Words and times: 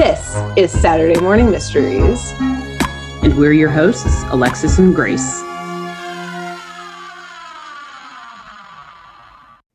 This 0.00 0.34
is 0.56 0.72
Saturday 0.80 1.20
Morning 1.20 1.50
Mysteries. 1.50 2.32
And 3.22 3.36
we're 3.36 3.52
your 3.52 3.68
hosts, 3.68 4.22
Alexis 4.30 4.78
and 4.78 4.94
Grace. 4.94 5.42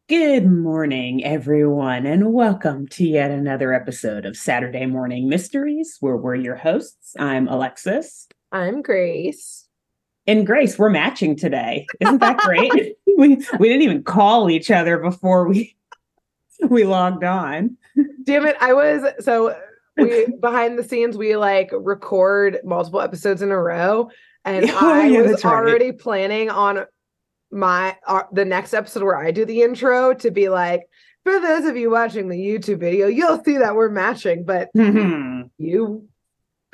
Good 0.09 0.47
morning, 0.49 1.23
everyone, 1.23 2.07
and 2.07 2.33
welcome 2.33 2.87
to 2.87 3.05
yet 3.05 3.29
another 3.29 3.71
episode 3.71 4.25
of 4.25 4.35
Saturday 4.35 4.87
Morning 4.87 5.29
Mysteries, 5.29 5.97
where 5.99 6.17
we're 6.17 6.33
your 6.33 6.55
hosts. 6.55 7.13
I'm 7.19 7.47
Alexis. 7.47 8.27
I'm 8.51 8.81
Grace. 8.81 9.67
And 10.25 10.47
Grace, 10.47 10.79
we're 10.79 10.89
matching 10.89 11.35
today. 11.35 11.85
Isn't 11.99 12.17
that 12.21 12.39
great? 12.39 12.71
we 13.15 13.35
we 13.59 13.69
didn't 13.69 13.83
even 13.83 14.01
call 14.01 14.49
each 14.49 14.71
other 14.71 14.97
before 14.97 15.47
we 15.47 15.75
we 16.67 16.83
logged 16.83 17.23
on. 17.23 17.77
Damn 18.23 18.47
it. 18.47 18.55
I 18.59 18.73
was 18.73 19.03
so 19.23 19.55
we 19.97 20.27
behind 20.39 20.77
the 20.77 20.83
scenes 20.83 21.17
we 21.17 21.35
like 21.37 21.69
record 21.73 22.59
multiple 22.63 23.01
episodes 23.01 23.41
in 23.41 23.51
a 23.51 23.59
row 23.59 24.09
and 24.43 24.69
Oh, 24.69 24.93
I 24.93 25.05
yeah, 25.07 25.21
was 25.21 25.31
that's 25.31 25.45
right. 25.45 25.53
already 25.53 25.91
planning 25.91 26.49
on 26.49 26.85
my 27.51 27.95
uh, 28.07 28.23
the 28.31 28.45
next 28.45 28.73
episode 28.73 29.03
where 29.03 29.17
I 29.17 29.31
do 29.31 29.45
the 29.45 29.61
intro 29.61 30.13
to 30.15 30.31
be 30.31 30.49
like 30.49 30.83
for 31.23 31.39
those 31.39 31.65
of 31.65 31.77
you 31.77 31.89
watching 31.89 32.27
the 32.29 32.37
YouTube 32.37 32.79
video 32.79 33.07
you'll 33.07 33.43
see 33.43 33.57
that 33.57 33.75
we're 33.75 33.89
matching 33.89 34.43
but 34.43 34.69
the 34.73 35.49
you 35.57 36.07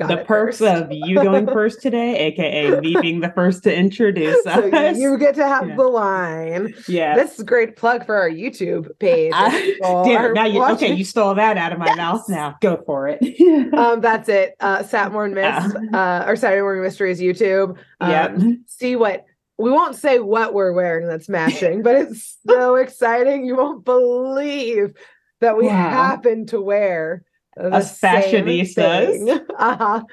got 0.07 0.19
it 0.19 0.27
perks 0.27 0.59
first. 0.59 0.83
of 0.83 0.91
you 0.91 1.15
going 1.15 1.47
first 1.47 1.81
today, 1.81 2.17
aka 2.27 2.79
me 2.79 2.95
being 3.01 3.19
the 3.19 3.29
first 3.29 3.63
to 3.63 3.75
introduce 3.75 4.43
so 4.43 4.51
us. 4.51 4.97
you 4.97 5.17
get 5.17 5.35
to 5.35 5.47
have 5.47 5.67
Yeah. 5.69 5.75
the 5.75 5.83
line. 5.87 6.73
yeah. 6.87 7.15
This 7.15 7.33
is 7.35 7.39
a 7.41 7.43
great 7.43 7.75
plug 7.75 8.05
for 8.05 8.15
our 8.15 8.29
YouTube 8.29 8.97
page. 8.99 9.31
Damn 9.81 10.33
now 10.33 10.45
you 10.45 10.63
okay, 10.63 10.93
you 10.93 11.03
stole 11.03 11.35
that 11.35 11.57
out 11.57 11.71
of 11.71 11.79
my 11.79 11.87
Yes. 11.87 11.97
mouth 11.97 12.29
now. 12.29 12.55
Go 12.61 12.81
for 12.85 13.07
it. 13.07 13.19
um, 13.73 14.01
that's 14.01 14.29
it. 14.29 14.55
Uh, 14.59 14.79
SatMornMyst, 14.79 15.93
uh, 15.93 16.25
or 16.27 16.35
Saturday 16.35 16.61
Morning 16.61 16.83
Mysteries 16.83 17.19
YouTube. 17.19 17.77
Um, 17.99 18.09
Yep. 18.09 18.39
See 18.67 18.95
what 18.95 19.25
we 19.57 19.69
won't 19.69 19.95
say 19.95 20.19
what 20.19 20.53
we're 20.55 20.73
wearing 20.73 21.07
that's 21.07 21.29
matching, 21.29 21.83
but 21.83 21.95
it's 21.95 22.37
so 22.47 22.75
exciting. 22.75 23.45
You 23.45 23.55
won't 23.57 23.85
believe 23.85 24.93
that 25.41 25.55
we 25.57 25.67
Wow. 25.67 25.73
happen 25.73 26.45
to 26.47 26.59
wear 26.59 27.23
the 27.23 27.30
Us 27.59 27.97
same 27.99 28.21
fashionistas. 28.23 29.45
Uh-huh. 29.59 30.03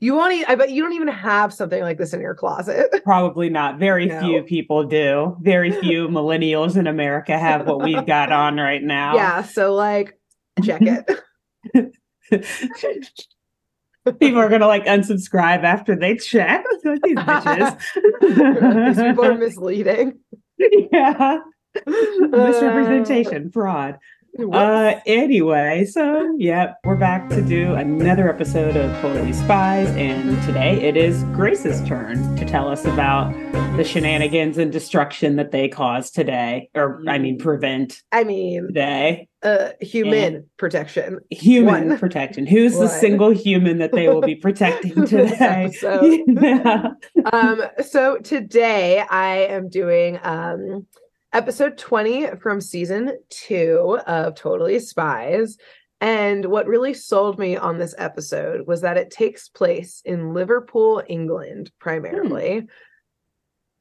You 0.00 0.14
won't. 0.14 0.32
E- 0.32 0.44
I 0.46 0.54
bet 0.54 0.70
you 0.70 0.80
don't 0.82 0.92
even 0.92 1.08
have 1.08 1.52
something 1.52 1.82
like 1.82 1.98
this 1.98 2.12
in 2.12 2.20
your 2.20 2.34
closet. 2.34 2.86
Probably 3.04 3.48
not. 3.50 3.78
Very 3.80 4.06
No. 4.06 4.20
few 4.20 4.42
people 4.44 4.84
do. 4.84 5.36
Very 5.40 5.72
few 5.72 6.06
millennials 6.10 6.76
in 6.76 6.86
America 6.86 7.36
have 7.36 7.66
what 7.66 7.82
we've 7.82 8.06
got 8.06 8.30
on 8.30 8.58
right 8.58 8.82
now. 8.82 9.16
Yeah. 9.16 9.42
So 9.42 9.74
like, 9.74 10.16
check 10.64 10.82
it. 10.82 11.10
people 14.20 14.38
are 14.40 14.48
gonna 14.48 14.66
like 14.68 14.84
unsubscribe 14.86 15.64
after 15.64 15.96
they 15.96 16.16
check. 16.16 16.64
These 16.84 17.16
bitches. 17.16 17.78
These 18.20 19.02
people 19.02 19.24
are 19.24 19.34
misleading. 19.36 20.18
yeah. 20.92 21.38
Misrepresentation, 21.86 23.50
fraud. 23.50 23.98
Uh, 24.38 25.00
anyway, 25.04 25.84
so 25.84 26.32
yep, 26.38 26.76
we're 26.84 26.94
back 26.94 27.28
to 27.28 27.42
do 27.42 27.74
another 27.74 28.28
episode 28.32 28.76
of 28.76 28.88
Totally 29.00 29.32
Spies, 29.32 29.88
and 29.96 30.40
today 30.44 30.80
it 30.80 30.96
is 30.96 31.24
Grace's 31.34 31.82
turn 31.88 32.36
to 32.36 32.44
tell 32.44 32.68
us 32.68 32.84
about 32.84 33.32
the 33.76 33.82
shenanigans 33.82 34.56
and 34.56 34.70
destruction 34.70 35.34
that 35.36 35.50
they 35.50 35.66
caused 35.68 36.14
today, 36.14 36.70
or 36.76 37.02
I 37.08 37.18
mean, 37.18 37.36
prevent 37.38 38.00
I 38.12 38.22
mean, 38.22 38.68
today. 38.68 39.26
uh, 39.42 39.70
human 39.80 40.46
protection. 40.56 41.18
Human 41.30 41.88
One. 41.88 41.98
protection. 41.98 42.46
Who's 42.46 42.78
the 42.78 42.86
single 42.88 43.30
human 43.30 43.78
that 43.78 43.90
they 43.90 44.08
will 44.08 44.22
be 44.22 44.34
protecting 44.40 45.04
today? 45.04 45.72
Yeah. 46.28 46.90
um 47.32 47.62
so 47.84 48.18
today 48.18 49.00
i 49.10 49.36
am 49.46 49.68
doing 49.68 50.18
um 50.22 50.86
episode 51.32 51.76
20 51.76 52.36
from 52.36 52.60
season 52.60 53.18
2 53.30 53.98
of 54.06 54.34
totally 54.34 54.78
spies 54.78 55.56
and 56.00 56.44
what 56.44 56.66
really 56.66 56.94
sold 56.94 57.38
me 57.38 57.56
on 57.56 57.78
this 57.78 57.94
episode 57.98 58.66
was 58.66 58.80
that 58.80 58.96
it 58.96 59.10
takes 59.10 59.48
place 59.48 60.00
in 60.04 60.32
liverpool 60.32 61.02
england 61.08 61.70
primarily 61.78 62.66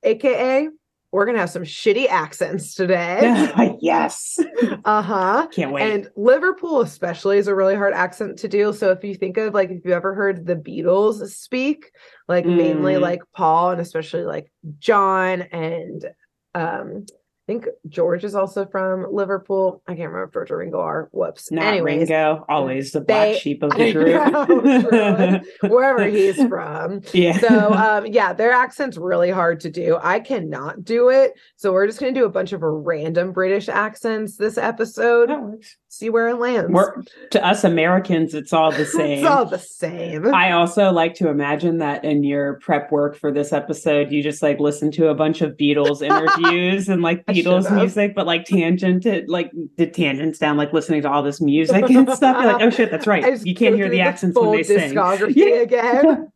aka 0.03 0.67
we're 1.13 1.25
gonna 1.25 1.39
have 1.39 1.49
some 1.49 1.63
shitty 1.63 2.07
accents 2.09 2.75
today 2.75 3.49
yes. 3.81 4.37
uh-huh 4.83 5.47
Can't 5.53 5.71
wait. 5.71 5.89
and 5.93 6.09
Liverpool, 6.17 6.81
especially, 6.81 7.37
is 7.37 7.47
a 7.47 7.55
really 7.55 7.75
hard 7.75 7.93
accent 7.93 8.37
to 8.39 8.49
do. 8.49 8.73
So 8.73 8.91
if 8.91 9.03
you 9.05 9.15
think 9.15 9.37
of 9.37 9.53
like 9.53 9.69
if 9.71 9.85
you 9.85 9.93
ever 9.93 10.13
heard 10.13 10.45
the 10.45 10.57
Beatles 10.57 11.25
speak, 11.29 11.91
like 12.27 12.45
mainly 12.45 12.95
Mm. 12.95 13.01
like 13.01 13.21
Paul 13.33 13.71
and 13.71 13.79
especially 13.79 14.23
like 14.25 14.51
John 14.79 15.43
and 15.43 16.05
um 16.53 17.05
think 17.47 17.65
George 17.87 18.23
is 18.23 18.35
also 18.35 18.65
from 18.67 19.07
Liverpool. 19.11 19.81
I 19.87 19.91
can't 19.95 20.09
remember 20.11 20.25
if 20.25 20.33
George 20.33 20.51
or 20.51 20.57
Ringo 20.57 20.79
are. 20.79 21.09
Whoops. 21.13 21.51
Not 21.51 21.65
Anyways, 21.65 22.09
Ringo, 22.09 22.45
always 22.47 22.91
the 22.91 23.01
black 23.01 23.33
they- 23.33 23.39
sheep 23.39 23.63
of 23.63 23.71
the 23.77 23.93
group. 23.93 25.43
wherever 25.71 26.05
he's 26.05 26.35
from. 26.47 27.01
yeah. 27.13 27.37
So 27.39 27.71
um 27.73 28.05
yeah, 28.07 28.33
their 28.33 28.51
accent's 28.51 28.97
really 28.97 29.31
hard 29.31 29.61
to 29.61 29.71
do. 29.71 29.97
I 30.01 30.19
cannot 30.19 30.83
do 30.83 31.09
it. 31.09 31.33
So 31.55 31.71
we're 31.73 31.87
just 31.87 31.99
gonna 31.99 32.11
do 32.13 32.25
a 32.25 32.29
bunch 32.29 32.53
of 32.53 32.61
random 32.61 33.31
British 33.31 33.69
accents 33.69 34.37
this 34.37 34.57
episode. 34.57 35.29
That 35.29 35.41
works. 35.41 35.77
See 35.89 36.09
where 36.09 36.27
it 36.27 36.35
lands. 36.35 36.69
We're, 36.71 37.01
to 37.31 37.45
us 37.45 37.63
Americans, 37.63 38.33
it's 38.33 38.51
all 38.53 38.71
the 38.71 38.85
same. 38.85 39.19
It's 39.19 39.25
all 39.27 39.45
the 39.45 39.57
same. 39.57 40.33
I 40.33 40.51
also 40.51 40.91
like 40.91 41.13
to 41.15 41.29
imagine 41.29 41.77
that 41.77 42.03
in 42.03 42.23
your 42.23 42.55
prep 42.59 42.91
work 42.91 43.15
for 43.17 43.31
this 43.31 43.53
episode, 43.53 44.11
you 44.11 44.21
just 44.21 44.41
like 44.43 44.59
listen 44.59 44.91
to 44.91 45.07
a 45.07 45.15
bunch 45.15 45.41
of 45.41 45.51
Beatles 45.57 46.01
interviews 46.01 46.89
and 46.89 47.01
like 47.01 47.25
Beatles 47.27 47.73
music, 47.73 48.13
but 48.15 48.27
like 48.27 48.43
tangented, 48.45 49.25
like 49.27 49.49
did 49.77 49.93
tangents 49.93 50.39
down, 50.39 50.57
like 50.57 50.73
listening 50.73 51.01
to 51.03 51.09
all 51.09 51.23
this 51.23 51.39
music 51.41 51.89
and 51.89 52.09
stuff. 52.15 52.43
You're 52.43 52.53
like, 52.53 52.61
oh 52.61 52.69
shit, 52.69 52.91
that's 52.91 53.07
right. 53.07 53.39
You 53.45 53.55
can't 53.55 53.75
hear 53.75 53.89
the 53.89 54.01
accents 54.01 54.37
when 54.37 54.51
they 54.51 54.63
sing. 54.63 54.93
discography 54.93 55.35
Yeah. 55.35 55.45
again. 55.61 56.31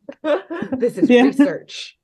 this 0.79 0.97
is 0.97 1.09
Yeah. 1.09 1.23
research. 1.23 1.97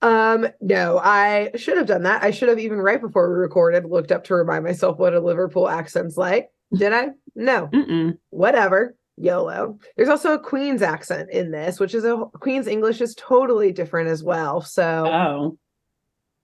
Um, 0.00 0.46
no, 0.60 0.98
I 0.98 1.50
should 1.56 1.76
have 1.76 1.86
done 1.86 2.04
that. 2.04 2.22
I 2.22 2.30
should 2.30 2.48
have 2.48 2.58
even 2.58 2.78
right 2.78 3.00
before 3.00 3.32
we 3.32 3.38
recorded 3.38 3.84
looked 3.84 4.12
up 4.12 4.24
to 4.24 4.34
remind 4.34 4.64
myself 4.64 4.98
what 4.98 5.14
a 5.14 5.20
Liverpool 5.20 5.68
accent's 5.68 6.16
like. 6.16 6.48
Did 6.76 6.92
I? 6.92 7.08
No. 7.34 7.68
Mm-mm. 7.68 8.18
Whatever. 8.30 8.94
YOLO. 9.20 9.78
There's 9.96 10.08
also 10.08 10.34
a 10.34 10.38
Queen's 10.38 10.82
accent 10.82 11.30
in 11.30 11.50
this, 11.50 11.80
which 11.80 11.94
is 11.94 12.04
a 12.04 12.24
Queen's 12.34 12.68
English 12.68 13.00
is 13.00 13.16
totally 13.16 13.72
different 13.72 14.08
as 14.10 14.22
well. 14.22 14.60
So 14.60 15.06
Oh, 15.06 15.58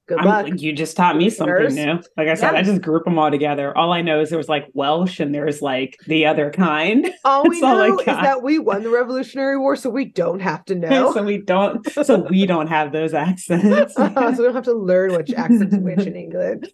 good 0.06 0.18
I'm- 0.18 0.26
luck. 0.50 0.60
you 0.60 0.72
just 0.72 0.96
taught 0.96 1.16
me 1.16 1.30
something 1.30 1.54
listeners. 1.54 1.74
new. 1.74 2.02
Like 2.16 2.28
I 2.28 2.34
said, 2.34 2.52
Yeah. 2.52 2.58
I 2.58 2.62
just 2.62 2.82
group 2.82 3.04
them 3.04 3.18
all 3.18 3.30
together. 3.30 3.76
All 3.76 3.92
I 3.92 4.02
know 4.02 4.20
is 4.20 4.28
there 4.30 4.38
was 4.38 4.48
like 4.48 4.66
Welsh 4.74 5.20
and 5.20 5.34
there's 5.34 5.62
like 5.62 5.96
the 6.06 6.26
other 6.26 6.50
kind. 6.50 7.10
All 7.24 7.42
we 7.48 7.60
That's 7.60 7.64
all 7.64 7.80
I 7.80 7.88
know 7.88 7.98
is 7.98 8.04
that 8.06 8.42
we 8.42 8.58
won 8.58 8.82
the 8.82 8.90
Revolutionary 8.90 9.58
War, 9.58 9.76
so 9.76 9.88
we 9.90 10.04
don't 10.06 10.40
have 10.40 10.64
to 10.66 10.74
know. 10.84 11.12
so 11.12 11.22
we 11.22 11.38
don't 11.38 11.88
so 11.90 12.26
we 12.28 12.46
don't 12.46 12.66
have 12.66 12.92
those 12.92 13.14
accents. 13.14 13.94
so 13.94 14.04
we 14.08 14.14
don't 14.44 14.54
have 14.54 14.64
to 14.64 14.74
learn 14.74 15.14
which 15.14 15.32
accent's 15.32 15.76
which 15.76 16.06
in 16.06 16.16
England. 16.16 16.68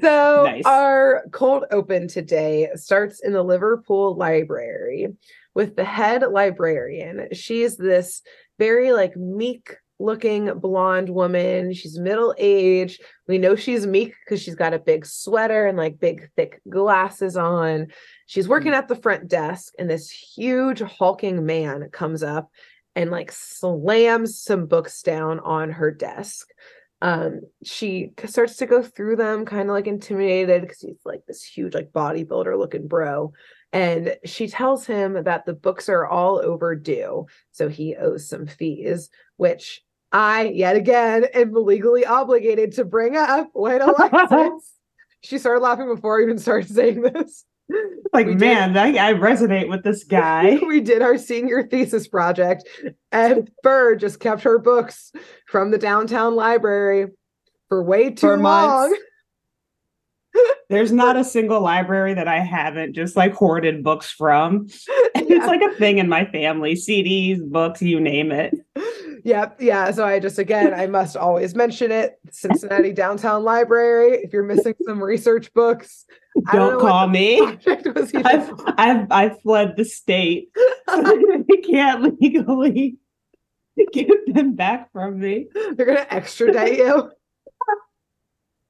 So 0.00 0.44
Nice. 0.46 0.64
our 0.64 1.24
cold 1.32 1.64
open 1.70 2.08
today 2.08 2.68
starts 2.74 3.20
in 3.22 3.32
the 3.32 3.42
Liverpool 3.42 4.16
Library 4.16 5.08
with 5.54 5.76
the 5.76 5.84
head 5.84 6.22
librarian. 6.30 7.28
She's 7.32 7.76
this 7.76 8.22
very 8.58 8.92
like 8.92 9.16
meek 9.16 9.76
looking 9.98 10.58
blonde 10.58 11.08
woman. 11.08 11.72
She's 11.72 11.98
middle 11.98 12.34
aged. 12.38 13.02
We 13.28 13.38
know 13.38 13.56
she's 13.56 13.86
meek 13.86 14.14
because 14.24 14.42
she's 14.42 14.54
got 14.54 14.74
a 14.74 14.78
big 14.78 15.06
sweater 15.06 15.66
and 15.66 15.78
like 15.78 15.98
big 15.98 16.30
thick 16.36 16.60
glasses 16.68 17.36
on. 17.36 17.88
She's 18.26 18.48
working 18.48 18.72
at 18.72 18.88
the 18.88 18.96
front 18.96 19.28
desk 19.28 19.72
and 19.78 19.88
this 19.88 20.10
huge 20.10 20.80
hulking 20.80 21.46
man 21.46 21.88
comes 21.90 22.22
up 22.22 22.50
and 22.94 23.10
like 23.10 23.30
slams 23.32 24.38
some 24.38 24.66
books 24.66 25.02
down 25.02 25.40
on 25.40 25.70
her 25.70 25.90
desk 25.90 26.48
um 27.02 27.42
she 27.62 28.10
starts 28.24 28.56
to 28.56 28.66
go 28.66 28.82
through 28.82 29.16
them 29.16 29.44
kind 29.44 29.68
of 29.68 29.74
like 29.74 29.86
intimidated 29.86 30.62
because 30.62 30.80
he's 30.80 30.96
like 31.04 31.20
this 31.26 31.44
huge 31.44 31.74
like 31.74 31.92
bodybuilder 31.92 32.58
looking 32.58 32.88
bro 32.88 33.32
and 33.72 34.16
she 34.24 34.48
tells 34.48 34.86
him 34.86 35.24
that 35.24 35.44
the 35.44 35.52
books 35.52 35.90
are 35.90 36.06
all 36.06 36.38
overdue 36.42 37.26
so 37.52 37.68
he 37.68 37.94
owes 37.96 38.26
some 38.26 38.46
fees 38.46 39.10
which 39.36 39.82
i 40.12 40.44
yet 40.44 40.76
again 40.76 41.24
am 41.34 41.52
legally 41.52 42.04
obligated 42.06 42.72
to 42.72 42.84
bring 42.84 43.16
up 43.16 43.48
when 43.52 43.80
alexis 43.82 44.72
she 45.22 45.38
started 45.38 45.60
laughing 45.60 45.86
before 45.92 46.20
i 46.20 46.22
even 46.22 46.38
started 46.38 46.68
saying 46.68 47.02
this 47.02 47.44
like 48.12 48.26
We 48.26 48.32
did- 48.34 48.40
man, 48.40 48.76
I, 48.76 49.08
I 49.08 49.12
resonate 49.14 49.68
with 49.68 49.82
this 49.82 50.04
guy. 50.04 50.60
we 50.68 50.80
did 50.80 51.02
our 51.02 51.18
senior 51.18 51.64
thesis 51.64 52.06
project, 52.06 52.62
and 53.10 53.50
Burr 53.64 53.96
just 53.96 54.20
kept 54.20 54.42
her 54.44 54.60
books 54.60 55.10
from 55.48 55.72
the 55.72 55.78
downtown 55.78 56.36
library 56.36 57.08
for 57.68 57.82
way 57.82 58.10
too 58.10 58.20
For 58.28 58.38
long. 58.38 58.96
There's 60.68 60.92
not 60.92 61.16
a 61.16 61.24
single 61.24 61.60
library 61.60 62.14
that 62.14 62.28
I 62.28 62.38
haven't 62.38 62.92
just 62.94 63.16
like 63.16 63.32
hoarded 63.34 63.82
books 63.82 64.12
from. 64.12 64.68
And 65.16 65.28
Yeah. 65.28 65.36
It's 65.38 65.46
like 65.46 65.62
a 65.62 65.74
thing 65.74 65.98
in 65.98 66.08
my 66.08 66.24
family 66.26 66.74
CDs, 66.74 67.40
books, 67.42 67.82
you 67.82 67.98
name 67.98 68.30
it. 68.30 68.54
Yep. 69.26 69.56
Yeah. 69.60 69.90
So 69.90 70.04
I 70.04 70.20
just, 70.20 70.38
again, 70.38 70.72
I 70.72 70.86
must 70.86 71.16
always 71.16 71.56
mention 71.56 71.90
it 71.90 72.16
Cincinnati 72.30 72.92
Downtown 72.92 73.42
Library. 73.42 74.20
If 74.22 74.32
you're 74.32 74.44
missing 74.44 74.74
some 74.84 75.02
research 75.02 75.52
books, 75.52 76.04
don't 76.52 76.70
Don't 76.70 76.80
call 76.80 77.08
me. 77.08 77.38
project 77.40 77.88
was 77.96 78.14
even 78.14 78.24
I've, 78.24 78.50
I've, 78.78 79.06
I've 79.10 79.42
fled 79.42 79.74
the 79.76 79.84
state. 79.84 80.50
They 80.86 81.56
can't 81.68 82.20
legally 82.20 82.98
get 83.92 84.08
them 84.32 84.54
back 84.54 84.92
from 84.92 85.18
me. 85.18 85.48
They're 85.74 85.86
going 85.86 85.98
to 85.98 86.14
extradite 86.14 86.78
you. 86.78 87.10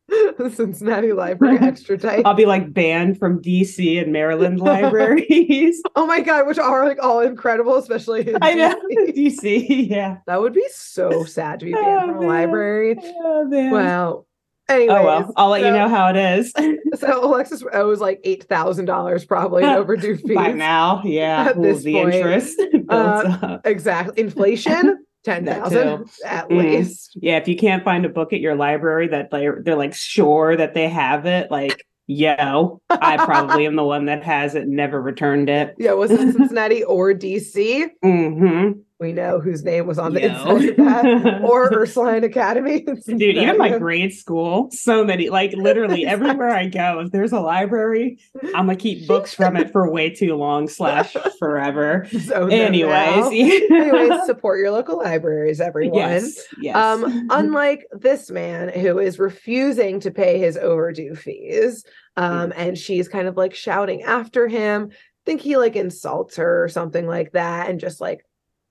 The 0.08 0.50
Cincinnati 0.54 1.12
Library 1.12 1.58
extradite. 1.60 2.24
I'll 2.26 2.34
be 2.34 2.46
like 2.46 2.72
banned 2.72 3.18
from 3.18 3.40
DC 3.42 4.00
and 4.02 4.12
Maryland 4.12 4.60
libraries. 5.10 5.82
Oh 5.94 6.06
my 6.06 6.20
God, 6.20 6.46
which 6.46 6.58
are 6.58 6.84
like 6.86 7.02
all 7.02 7.20
incredible, 7.20 7.76
especially 7.76 8.28
in 8.28 8.38
I 8.42 8.54
know. 8.54 8.80
DC. 8.90 9.40
DC, 9.40 9.88
yeah. 9.90 10.18
That 10.26 10.40
would 10.40 10.52
be 10.54 10.64
so 10.72 11.24
sad 11.24 11.60
to 11.60 11.66
be 11.66 11.72
banned 11.72 12.10
Oh, 12.10 12.14
from 12.14 12.24
a 12.24 12.26
library. 12.26 12.96
Oh, 13.02 13.44
man. 13.46 13.70
Well, 13.70 14.26
anyways. 14.68 14.90
oh 14.90 15.04
well, 15.04 15.32
I'll 15.36 15.48
let 15.50 15.62
you 15.62 15.70
know 15.70 15.88
how 15.88 16.08
it 16.08 16.16
is 16.16 16.52
So 16.96 17.24
Alexis 17.24 17.62
owes 17.72 18.00
like 18.00 18.20
eight 18.24 18.44
thousand 18.44 18.84
dollars 18.86 19.24
probably 19.24 19.62
in 19.64 19.68
overdue 19.70 20.16
fees. 20.16 20.34
by 20.34 20.52
now. 20.52 21.02
Yeah, 21.04 21.46
At 21.50 21.56
Ooh, 21.58 21.62
this 21.62 21.82
the 21.82 21.94
point, 21.94 22.14
interest 22.14 22.56
builds 22.58 22.88
uh, 22.90 23.38
up. 23.42 23.66
Exactly. 23.66 24.20
Inflation, 24.22 25.04
ten 25.26 25.44
thousand 25.44 26.08
at 26.24 26.48
Mhm. 26.48 26.58
least. 26.58 27.18
Yeah, 27.20 27.36
if 27.36 27.48
you 27.48 27.56
can't 27.56 27.84
find 27.84 28.06
a 28.06 28.08
book 28.08 28.32
at 28.32 28.40
your 28.40 28.54
library 28.54 29.08
that 29.08 29.30
they're 29.30 29.60
they're 29.62 29.76
like 29.76 29.92
sure 29.94 30.56
that 30.56 30.72
they 30.72 30.88
have 30.88 31.26
it, 31.26 31.50
like 31.50 31.84
yo, 32.06 32.80
I 32.88 33.16
probably 33.16 33.66
am 33.66 33.74
the 33.74 33.82
one 33.84 34.04
that 34.06 34.22
has 34.22 34.54
it, 34.54 34.62
and 34.62 34.70
never 34.76 35.02
returned 35.02 35.50
it. 35.50 35.74
Yeah, 35.78 35.92
was 35.94 36.12
it 36.12 36.32
Cincinnati 36.32 36.84
or 36.84 37.12
DC? 37.12 37.86
Mm-hmm. 38.04 38.78
We 38.98 39.12
know 39.12 39.40
whose 39.40 39.62
name 39.62 39.86
was 39.86 39.98
on 39.98 40.14
the 40.14 40.22
Yo. 40.22 40.28
inside 40.28 40.68
of 40.70 40.76
that. 40.76 41.40
Or 41.44 41.68
Ursuline 41.70 42.24
Academy. 42.24 42.82
in 43.06 43.18
Dude, 43.18 43.36
even 43.36 43.58
my 43.58 43.68
Cincinnati. 43.68 43.78
grade 43.78 44.12
school, 44.14 44.70
so 44.72 45.04
many, 45.04 45.28
like 45.28 45.52
literally 45.52 46.06
everywhere 46.16 46.48
I 46.50 46.66
go, 46.66 47.00
if 47.00 47.10
there's 47.12 47.32
a 47.32 47.40
library, 47.40 48.18
I'm 48.54 48.66
gonna 48.66 48.76
keep 48.76 49.06
books 49.06 49.34
from 49.34 49.56
it 49.56 49.70
for 49.70 49.90
way 49.90 50.08
too 50.10 50.34
long, 50.34 50.66
slash 50.68 51.14
forever. 51.38 52.06
Just 52.08 52.32
own 52.32 52.48
them. 52.48 52.58
Anyways, 52.58 53.26
Anyways, 53.70 54.24
support 54.24 54.60
your 54.60 54.70
local 54.70 54.96
libraries, 54.96 55.60
everyone. 55.60 55.98
yes, 55.98 56.42
yes. 56.58 56.74
Um, 56.76 57.28
unlike 57.30 57.84
this 57.92 58.30
man 58.30 58.70
who 58.70 58.98
is 58.98 59.18
refusing 59.18 60.00
to 60.00 60.10
pay 60.10 60.38
his 60.38 60.56
overdue 60.56 61.14
fees, 61.14 61.84
um, 62.16 62.50
and 62.56 62.78
she's 62.78 63.08
kind 63.08 63.28
of 63.28 63.36
like 63.36 63.54
shouting 63.54 64.02
after 64.04 64.48
him. 64.48 64.90
think 65.26 65.42
he 65.42 65.58
like 65.58 65.76
insults 65.76 66.36
her 66.36 66.64
or 66.64 66.68
something 66.70 67.06
like 67.06 67.32
that, 67.32 67.68
and 67.68 67.78
just 67.78 68.00
like 68.00 68.24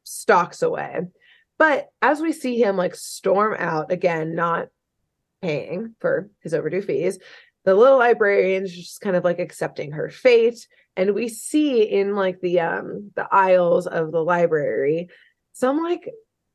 stalks 0.05 0.61
away. 0.61 1.01
But 1.57 1.89
as 2.01 2.21
we 2.21 2.31
see 2.31 2.61
him 2.61 2.77
like 2.77 2.95
storm 2.95 3.55
out 3.57 3.91
again, 3.91 4.35
not 4.35 4.69
paying 5.41 5.95
for 5.99 6.29
his 6.41 6.53
overdue 6.53 6.81
fees, 6.81 7.19
the 7.65 7.75
little 7.75 7.97
librarian's 7.97 8.73
just 8.73 9.01
kind 9.01 9.15
of 9.15 9.23
like 9.23 9.39
accepting 9.39 9.91
her 9.91 10.09
fate. 10.09 10.67
And 10.95 11.13
we 11.13 11.27
see 11.27 11.83
in 11.83 12.15
like 12.15 12.39
the 12.39 12.61
um 12.61 13.11
the 13.15 13.27
aisles 13.29 13.87
of 13.87 14.11
the 14.11 14.23
library 14.23 15.09
some 15.55 15.81
like 15.81 16.09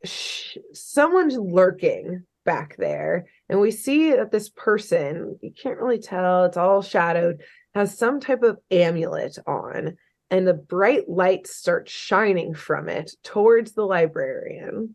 sh- 0.05 0.59
someone's 0.73 1.37
lurking 1.37 2.25
back 2.45 2.77
there 2.77 3.27
and 3.49 3.61
we 3.61 3.71
see 3.71 4.13
that 4.13 4.31
this 4.31 4.49
person 4.51 5.39
you 5.43 5.53
can't 5.53 5.79
really 5.79 5.99
tell 5.99 6.45
it's 6.45 6.57
all 6.57 6.83
shadowed 6.83 7.43
has 7.75 7.97
some 7.97 8.21
type 8.21 8.43
of 8.43 8.59
amulet 8.71 9.39
on 9.47 9.97
and 10.31 10.47
the 10.47 10.55
bright 10.55 11.09
light 11.09 11.47
starts 11.47 11.91
shining 11.93 12.55
from 12.55 12.89
it 12.89 13.13
towards 13.23 13.73
the 13.73 13.85
librarian 13.85 14.95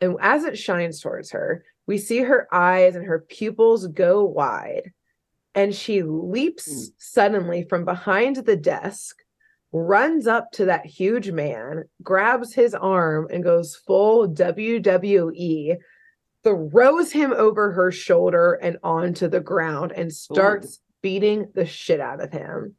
and 0.00 0.16
as 0.20 0.44
it 0.44 0.58
shines 0.58 1.00
towards 1.00 1.30
her 1.32 1.64
we 1.86 1.98
see 1.98 2.18
her 2.18 2.48
eyes 2.52 2.96
and 2.96 3.06
her 3.06 3.20
pupils 3.28 3.86
go 3.88 4.24
wide 4.24 4.92
and 5.54 5.74
she 5.74 6.02
leaps 6.02 6.68
Mm. 6.68 6.92
suddenly 6.98 7.62
from 7.68 7.84
behind 7.84 8.36
the 8.36 8.56
desk 8.56 9.16
runs 9.76 10.28
up 10.28 10.52
to 10.52 10.66
that 10.66 10.86
huge 10.86 11.32
man, 11.32 11.82
grabs 12.00 12.54
his 12.54 12.76
arm, 12.76 13.26
and 13.28 13.42
goes 13.42 13.74
full 13.74 14.28
WWE, 14.28 15.76
throws 16.44 17.10
him 17.10 17.32
over 17.32 17.72
her 17.72 17.90
shoulder 17.90 18.52
and 18.62 18.78
onto 18.84 19.26
the 19.26 19.40
ground 19.40 19.90
and 19.90 20.12
starts 20.12 20.78
beating 21.02 21.48
the 21.54 21.66
shit 21.66 21.98
out 21.98 22.22
of 22.22 22.30
him. 22.30 22.76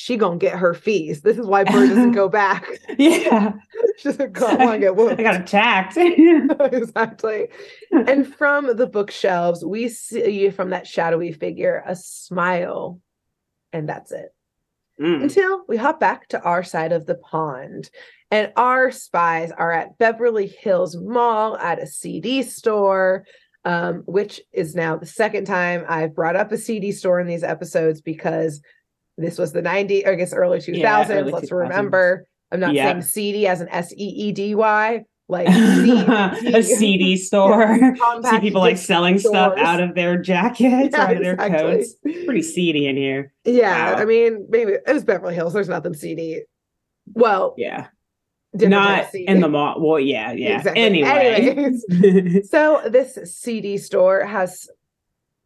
She 0.00 0.16
gonna 0.16 0.38
get 0.38 0.56
her 0.56 0.74
fees. 0.74 1.22
This 1.22 1.38
is 1.38 1.46
why 1.46 1.64
Bird 1.64 1.88
doesn't 1.88 2.12
go 2.12 2.28
back. 2.42 2.68
yeah, 2.98 3.54
she's 3.98 4.16
doesn't 4.16 4.38
want 4.60 4.74
to 4.74 4.78
get 4.78 4.94
whooped. 4.94 5.18
I 5.18 5.22
got 5.24 5.40
attacked. 5.40 5.96
exactly. 5.96 7.48
And 7.90 8.32
from 8.32 8.76
the 8.76 8.86
bookshelves, 8.86 9.64
we 9.64 9.88
see 9.88 10.50
from 10.50 10.70
that 10.70 10.86
shadowy 10.86 11.32
figure 11.32 11.82
a 11.84 11.96
smile, 11.96 13.00
and 13.72 13.88
that's 13.88 14.12
it 14.12 14.32
Mm. 15.00 15.22
until 15.24 15.64
we 15.68 15.76
hop 15.76 16.00
back 16.00 16.26
to 16.28 16.40
our 16.42 16.62
side 16.64 16.90
of 16.92 17.06
the 17.06 17.14
pond. 17.14 17.88
And 18.32 18.52
our 18.56 18.90
spies 18.90 19.50
are 19.52 19.70
at 19.72 19.96
Beverly 19.98 20.46
Hills 20.48 20.96
Mall 20.96 21.56
at 21.56 21.80
a 21.80 21.86
CD 21.86 22.42
store, 22.42 23.24
um, 23.64 24.02
which 24.06 24.40
is 24.52 24.74
now 24.74 24.96
the 24.96 25.06
second 25.06 25.44
time 25.46 25.84
I've 25.88 26.14
brought 26.16 26.34
up 26.36 26.50
a 26.50 26.58
CD 26.58 26.90
store 26.92 27.20
in 27.20 27.28
these 27.28 27.44
episodes 27.44 28.00
because 28.00 28.60
this 29.18 29.36
was 29.38 29.52
the 29.52 29.60
90, 29.62 30.06
I 30.06 30.14
guess 30.14 30.32
early 30.32 30.58
2000s. 30.58 30.76
Yeah, 30.78 31.06
early 31.10 31.32
Let's 31.32 31.50
2000s. 31.50 31.58
remember, 31.58 32.26
I'm 32.50 32.60
not 32.60 32.74
Yeah. 32.74 32.92
saying 32.92 33.02
CD 33.02 33.46
as 33.46 33.60
an 33.60 33.68
S 33.68 33.92
E 33.92 33.96
E 33.96 34.32
D 34.32 34.54
Y, 34.54 35.04
like 35.28 35.48
a 35.48 36.62
CD 36.62 37.16
store. 37.16 37.78
See 38.30 38.40
people 38.40 38.60
like 38.60 38.78
selling 38.78 39.18
stuff 39.18 39.58
out 39.58 39.80
of 39.82 39.94
their 39.94 40.16
jackets, 40.16 40.60
Yeah, 40.92 41.02
out 41.02 41.16
of 41.16 41.22
their 41.22 41.34
exactly. 41.34 41.58
coats. 41.58 41.94
Pretty 42.24 42.42
seedy 42.42 42.86
in 42.86 42.96
here. 42.96 43.34
Yeah, 43.44 43.94
Wow. 43.96 43.98
I 44.00 44.04
mean, 44.06 44.46
maybe 44.48 44.72
it 44.72 44.82
was 44.86 45.04
Beverly 45.04 45.34
Hills. 45.34 45.52
There's 45.52 45.68
nothing 45.68 45.94
CD. 45.94 46.42
Well, 47.12 47.54
Yeah, 47.58 47.88
not 48.54 49.14
in 49.14 49.40
the 49.40 49.48
mall. 49.48 49.80
Well, 49.86 49.98
yeah, 50.00 50.32
yeah. 50.32 50.58
Exactly. 50.58 50.82
Anyway, 50.82 52.42
so 52.44 52.82
this 52.88 53.18
CD 53.24 53.76
store 53.78 54.24
has, 54.24 54.68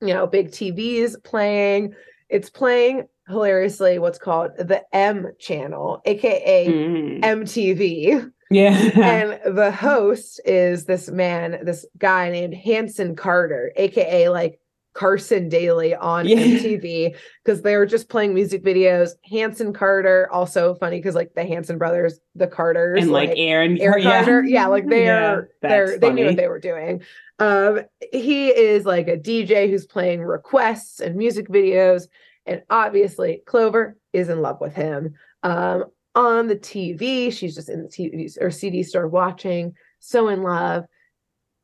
you 0.00 0.12
know, 0.14 0.26
big 0.26 0.50
TVs 0.50 1.22
playing. 1.24 1.94
It's 2.28 2.50
playing 2.50 3.04
hilariously 3.28 3.98
what's 3.98 4.18
called 4.18 4.50
the 4.58 4.82
M 4.92 5.28
channel, 5.38 6.00
aka 6.04 6.66
Mm. 6.68 7.20
MTV. 7.22 8.30
yeah. 8.50 8.90
and 9.00 9.56
the 9.56 9.70
host 9.70 10.40
is 10.44 10.84
this 10.84 11.10
man, 11.10 11.58
this 11.64 11.86
guy 11.98 12.30
named 12.30 12.54
Hanson 12.54 13.14
Carter, 13.16 13.72
aka 13.76 14.28
like 14.28 14.58
Carson 14.94 15.48
Daly 15.48 15.94
on 15.94 16.28
Yeah. 16.28 16.36
MTV, 16.36 17.14
because 17.42 17.62
they 17.62 17.76
were 17.78 17.86
just 17.86 18.10
playing 18.10 18.34
music 18.34 18.62
videos. 18.62 19.12
Hanson 19.24 19.72
Carter, 19.72 20.28
also 20.30 20.74
funny 20.74 20.98
because 20.98 21.14
like 21.14 21.32
the 21.34 21.44
Hanson 21.46 21.78
brothers, 21.78 22.20
the 22.34 22.46
Carters, 22.46 23.02
and 23.02 23.10
like, 23.10 23.32
Aaron, 23.36 23.78
Aaron 23.80 24.02
yeah. 24.02 24.10
Carter. 24.24 24.44
Yeah, 24.44 24.66
like 24.66 24.86
they're 24.88 25.04
Yeah, 25.04 25.40
they're 25.62 25.86
that's 25.86 26.00
they 26.00 26.12
knew 26.12 26.26
what 26.26 26.36
they 26.36 26.48
were 26.48 26.58
doing. 26.60 27.00
Um, 27.38 27.80
he 28.12 28.48
is 28.48 28.84
like 28.84 29.08
a 29.08 29.16
DJ 29.16 29.70
who's 29.70 29.86
playing 29.86 30.20
requests 30.22 31.00
and 31.00 31.16
music 31.16 31.48
videos, 31.48 32.06
and 32.46 32.62
obviously 32.70 33.42
Clover 33.46 33.96
is 34.12 34.28
in 34.28 34.40
love 34.40 34.60
with 34.60 34.74
him. 34.74 35.14
Um, 35.42 35.84
on 36.14 36.46
the 36.46 36.56
TV, 36.56 37.32
she's 37.32 37.54
just 37.54 37.68
in 37.68 37.82
the 37.82 37.88
TV 37.88 38.36
or 38.40 38.50
CD 38.50 38.82
store 38.82 39.08
watching, 39.08 39.74
so 40.00 40.28
in 40.28 40.42
love. 40.42 40.84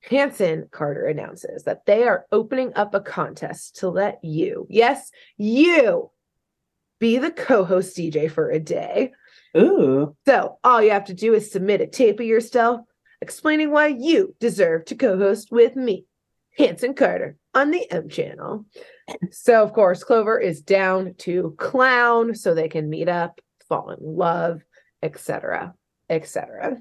Hanson 0.03 0.69
Carter 0.71 1.07
announces 1.07 1.65
that 1.65 1.85
they 1.85 2.05
are 2.05 2.25
opening 2.31 2.73
up 2.77 2.95
a 2.95 3.01
contest 3.01 3.77
to 3.77 3.89
let 3.89 4.21
you, 4.23 4.67
yes, 4.71 5.11
you, 5.37 6.11
be 7.01 7.19
the 7.19 7.31
co-host 7.31 7.97
DJ 7.97 8.31
for 8.31 8.49
a 8.51 8.61
day. 8.61 9.13
Ooh. 9.57 10.15
So 10.27 10.59
all 10.63 10.83
you 10.83 10.91
have 10.91 11.07
to 11.07 11.15
do 11.15 11.35
is 11.35 11.51
submit 11.51 11.81
a 11.81 11.87
tape 11.87 12.21
of 12.21 12.27
yourself 12.27 12.81
explaining 13.21 13.71
why 13.71 13.89
you 13.89 14.35
deserve 14.41 14.85
to 14.87 14.95
co-host 14.95 15.51
with 15.51 15.75
me, 15.77 16.07
Hanson 16.57 16.95
Carter, 16.95 17.37
on 17.55 17.71
the 17.71 17.91
M 17.91 18.09
channel. 18.09 18.67
So 19.31 19.63
of 19.63 19.73
course, 19.73 20.05
Clover 20.05 20.39
is 20.39 20.61
down 20.61 21.15
to 21.19 21.55
clown 21.59 22.35
so 22.35 22.55
they 22.55 22.69
can 22.69 22.91
meet 22.91 23.09
up, 23.09 23.41
fall 23.69 23.91
in 23.91 23.99
love, 24.01 24.63
etc., 25.03 25.75
etc. 26.09 26.79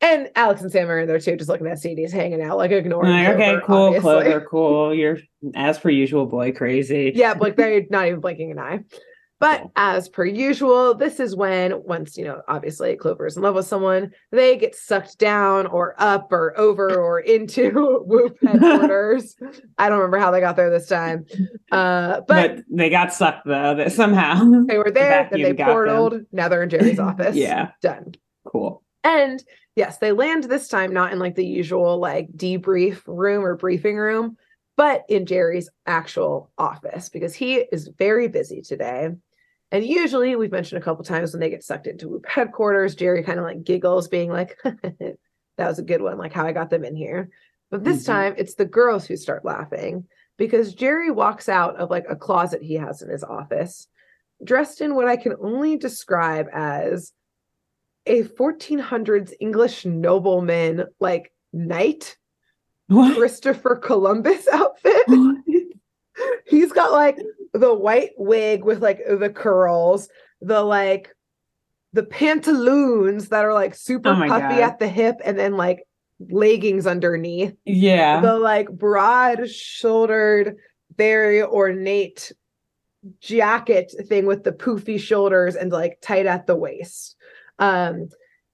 And 0.00 0.30
Alex 0.36 0.60
and 0.60 0.70
Sam 0.70 0.90
are 0.90 0.98
in 1.00 1.08
there 1.08 1.18
too, 1.18 1.36
just 1.36 1.48
looking 1.48 1.66
at 1.66 1.78
CDs, 1.78 2.12
hanging 2.12 2.42
out, 2.42 2.58
like 2.58 2.70
ignoring. 2.70 3.10
Like, 3.10 3.28
okay, 3.28 3.56
Clover, 3.60 3.66
cool, 3.66 3.76
obviously. 3.76 4.02
Clover, 4.02 4.46
cool. 4.48 4.94
You're 4.94 5.18
as 5.54 5.78
per 5.78 5.88
usual, 5.88 6.26
boy, 6.26 6.52
crazy. 6.52 7.12
Yeah, 7.14 7.32
like 7.32 7.56
they're 7.56 7.84
not 7.88 8.06
even 8.06 8.20
blinking 8.20 8.50
an 8.50 8.58
eye. 8.58 8.80
But 9.38 9.64
as 9.76 10.08
per 10.08 10.24
usual, 10.24 10.94
this 10.94 11.20
is 11.20 11.36
when, 11.36 11.82
once, 11.84 12.16
you 12.16 12.24
know, 12.24 12.40
obviously 12.48 12.96
Clover 12.96 13.26
is 13.26 13.36
in 13.36 13.42
love 13.42 13.54
with 13.54 13.66
someone, 13.66 14.12
they 14.32 14.56
get 14.56 14.74
sucked 14.74 15.18
down 15.18 15.66
or 15.66 15.94
up 15.98 16.32
or 16.32 16.58
over 16.58 16.94
or 16.94 17.20
into 17.20 17.70
WOOHP 18.08 18.36
headquarters. 18.48 19.36
I 19.76 19.90
don't 19.90 19.98
remember 19.98 20.18
how 20.18 20.30
they 20.30 20.40
got 20.40 20.56
there 20.56 20.70
this 20.70 20.88
time. 20.88 21.26
Uh, 21.70 22.20
but, 22.26 22.56
But, 22.56 22.64
they 22.70 22.88
got 22.88 23.12
sucked 23.12 23.46
though. 23.46 23.74
That 23.74 23.92
somehow 23.92 24.42
they 24.66 24.78
were 24.78 24.90
there, 24.90 25.28
then 25.30 25.42
they 25.42 25.52
got 25.52 25.66
them. 25.66 25.76
portaled. 25.76 26.26
Now 26.32 26.48
they're 26.48 26.62
in 26.62 26.70
Jerry's 26.70 26.98
office. 26.98 27.36
Yeah. 27.36 27.72
Done. 27.82 28.14
cool. 28.46 28.82
And 29.04 29.44
yes, 29.76 29.98
they 29.98 30.12
land 30.12 30.44
this 30.44 30.68
time 30.68 30.94
not 30.94 31.12
in 31.12 31.18
like 31.18 31.34
the 31.34 31.44
usual 31.46 31.98
like 31.98 32.28
debrief 32.34 33.02
room 33.06 33.44
or 33.44 33.54
briefing 33.54 33.96
room, 33.98 34.38
but 34.78 35.04
in 35.10 35.26
Jerry's 35.26 35.68
actual 35.86 36.50
office 36.56 37.10
because 37.10 37.34
he 37.34 37.56
is 37.70 37.90
very 37.98 38.28
busy 38.28 38.62
today. 38.62 39.10
And 39.72 39.84
usually, 39.84 40.36
we've 40.36 40.52
mentioned 40.52 40.80
a 40.80 40.84
couple 40.84 41.04
times 41.04 41.32
when 41.32 41.40
they 41.40 41.50
get 41.50 41.64
sucked 41.64 41.86
into 41.88 42.08
WOOHP 42.08 42.26
headquarters, 42.26 42.94
Jerry 42.94 43.22
kind 43.24 43.38
of 43.38 43.44
like 43.44 43.64
giggles, 43.64 44.06
being 44.08 44.30
like, 44.30 44.56
that 44.64 45.16
was 45.58 45.78
a 45.78 45.82
good 45.84 46.00
one, 46.02 46.18
like 46.18 46.32
how 46.32 46.46
I 46.46 46.52
got 46.52 46.70
them 46.70 46.84
in 46.84 46.94
here. 46.94 47.30
But 47.70 47.82
this 47.82 48.02
Mhm. 48.04 48.06
time, 48.06 48.34
it's 48.38 48.54
the 48.54 48.64
girls 48.64 49.06
who 49.06 49.16
start 49.16 49.44
laughing 49.44 50.06
because 50.36 50.74
Jerry 50.74 51.10
walks 51.10 51.48
out 51.48 51.76
of 51.76 51.90
like 51.90 52.06
a 52.08 52.14
closet 52.14 52.62
he 52.62 52.74
has 52.74 53.02
in 53.02 53.08
his 53.08 53.24
office, 53.24 53.88
dressed 54.44 54.80
in 54.80 54.94
what 54.94 55.08
I 55.08 55.16
can 55.16 55.34
only 55.40 55.76
describe 55.76 56.46
as 56.52 57.12
a 58.06 58.22
1400s 58.22 59.32
English 59.40 59.84
nobleman, 59.84 60.84
like 61.00 61.32
knight, 61.52 62.16
What? 62.86 63.16
Christopher 63.16 63.74
Columbus 63.74 64.46
outfit. 64.52 65.06
He's 66.46 66.70
got 66.70 66.92
like 66.92 67.18
the 67.58 67.74
white 67.74 68.10
wig 68.16 68.64
with 68.64 68.80
like 68.82 68.98
the 69.06 69.30
curls, 69.30 70.08
the 70.40 70.62
like 70.62 71.10
the 71.92 72.04
pantaloons 72.04 73.28
that 73.30 73.44
are 73.44 73.54
like 73.54 73.74
super 73.74 74.10
Oh 74.10 74.14
puffy 74.14 74.28
God. 74.28 74.60
at 74.60 74.78
the 74.78 74.88
hip, 74.88 75.16
and 75.24 75.38
then 75.38 75.56
like 75.56 75.84
leggings 76.18 76.86
underneath. 76.86 77.54
yeah. 77.64 78.20
The 78.20 78.38
like 78.38 78.68
broad 78.70 79.48
shouldered, 79.48 80.56
very 80.96 81.42
ornate 81.42 82.32
jacket 83.20 83.92
thing 84.08 84.26
with 84.26 84.42
the 84.44 84.52
poofy 84.52 84.98
shoulders 84.98 85.54
and 85.56 85.70
like 85.72 85.98
tight 86.02 86.26
at 86.26 86.46
the 86.46 86.56
waist. 86.56 87.16
Um, 87.58 88.08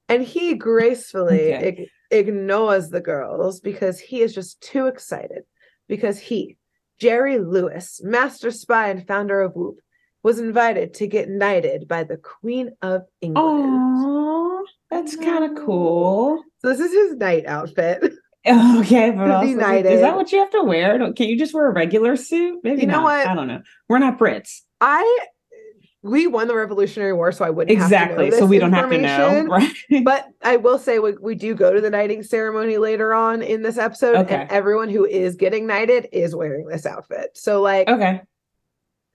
and 0.09 0.23
he 0.23 0.55
gracefully 0.55 1.55
Okay. 1.55 1.69
ig- 1.69 1.89
ignores 2.11 2.91
the 2.91 3.01
girls 3.01 3.61
because 3.61 3.99
he 3.99 4.21
is 4.21 4.35
just 4.35 4.61
too 4.61 4.87
excited. 4.87 5.43
Because 5.89 6.19
he, 6.19 6.57
Jerry 7.03 7.41
Lewis, 7.41 8.01
master 8.05 8.53
spy 8.53 8.89
and 8.91 9.05
founder 9.05 9.41
of 9.41 9.55
WOOHP, 9.55 9.75
was 10.23 10.39
invited 10.39 10.95
to 10.95 11.09
get 11.09 11.29
knighted 11.29 11.89
by 11.89 12.05
the 12.05 12.17
Queen 12.17 12.71
of 12.81 13.03
England. 13.21 13.37
Oh, 13.45 14.65
that's 14.89 15.17
kind 15.17 15.45
of 15.59 15.65
cool. 15.67 16.45
So 16.61 16.69
this 16.69 16.79
is 16.79 16.93
his 16.93 17.17
knight 17.17 17.45
outfit. 17.47 18.13
Okay, 18.45 19.13
but 19.13 19.31
also, 19.31 19.47
is 19.51 20.01
that 20.01 20.17
what 20.17 20.33
you 20.33 20.41
have 20.41 20.51
to 20.51 20.65
wear? 20.65 20.99
Don't- 20.99 21.17
Can 21.17 21.29
you 21.29 21.39
just 21.39 21.55
wear 21.55 21.69
a 21.69 21.73
regular 21.73 22.17
suit? 22.17 22.59
Maybe 22.65 22.81
You 22.81 22.87
know 22.89 22.95
not. 22.95 23.05
what? 23.05 23.27
I 23.29 23.35
don't 23.37 23.47
know. 23.47 23.63
We're 23.89 24.01
not 24.01 24.19
Brits. 24.19 24.63
I 24.81 25.19
we 26.03 26.27
won 26.27 26.49
the 26.49 26.55
Revolutionary 26.57 27.13
War, 27.13 27.31
so 27.31 27.45
I 27.45 27.51
wouldn't 27.51 27.79
have 27.79 27.89
to 27.89 27.95
know 27.95 28.03
Exactly. 28.03 28.31
So 28.33 28.45
we 28.47 28.59
don't 28.59 28.73
have 28.73 28.91
to 28.91 28.99
know, 28.99 29.45
right? 29.45 30.05
But 30.05 30.29
I 30.43 30.57
will 30.57 30.79
say 30.79 30.99
we, 30.99 31.13
we 31.13 31.35
do 31.37 31.55
go 31.55 31.73
to 31.73 31.81
the 31.81 31.91
knighting 31.91 32.23
ceremony 32.25 32.77
later 32.79 33.15
on 33.15 33.41
in 33.43 33.63
this 33.63 33.79
episode, 33.79 34.17
Okay. 34.17 34.35
and 34.35 34.51
everyone 34.51 34.89
who 34.89 35.05
is 35.05 35.37
getting 35.37 35.67
knighted 35.67 36.09
is 36.13 36.35
wearing 36.35 36.67
this 36.67 36.87
outfit. 36.87 37.31
So 37.35 37.61
like 37.61 37.89
okay. 37.89 38.23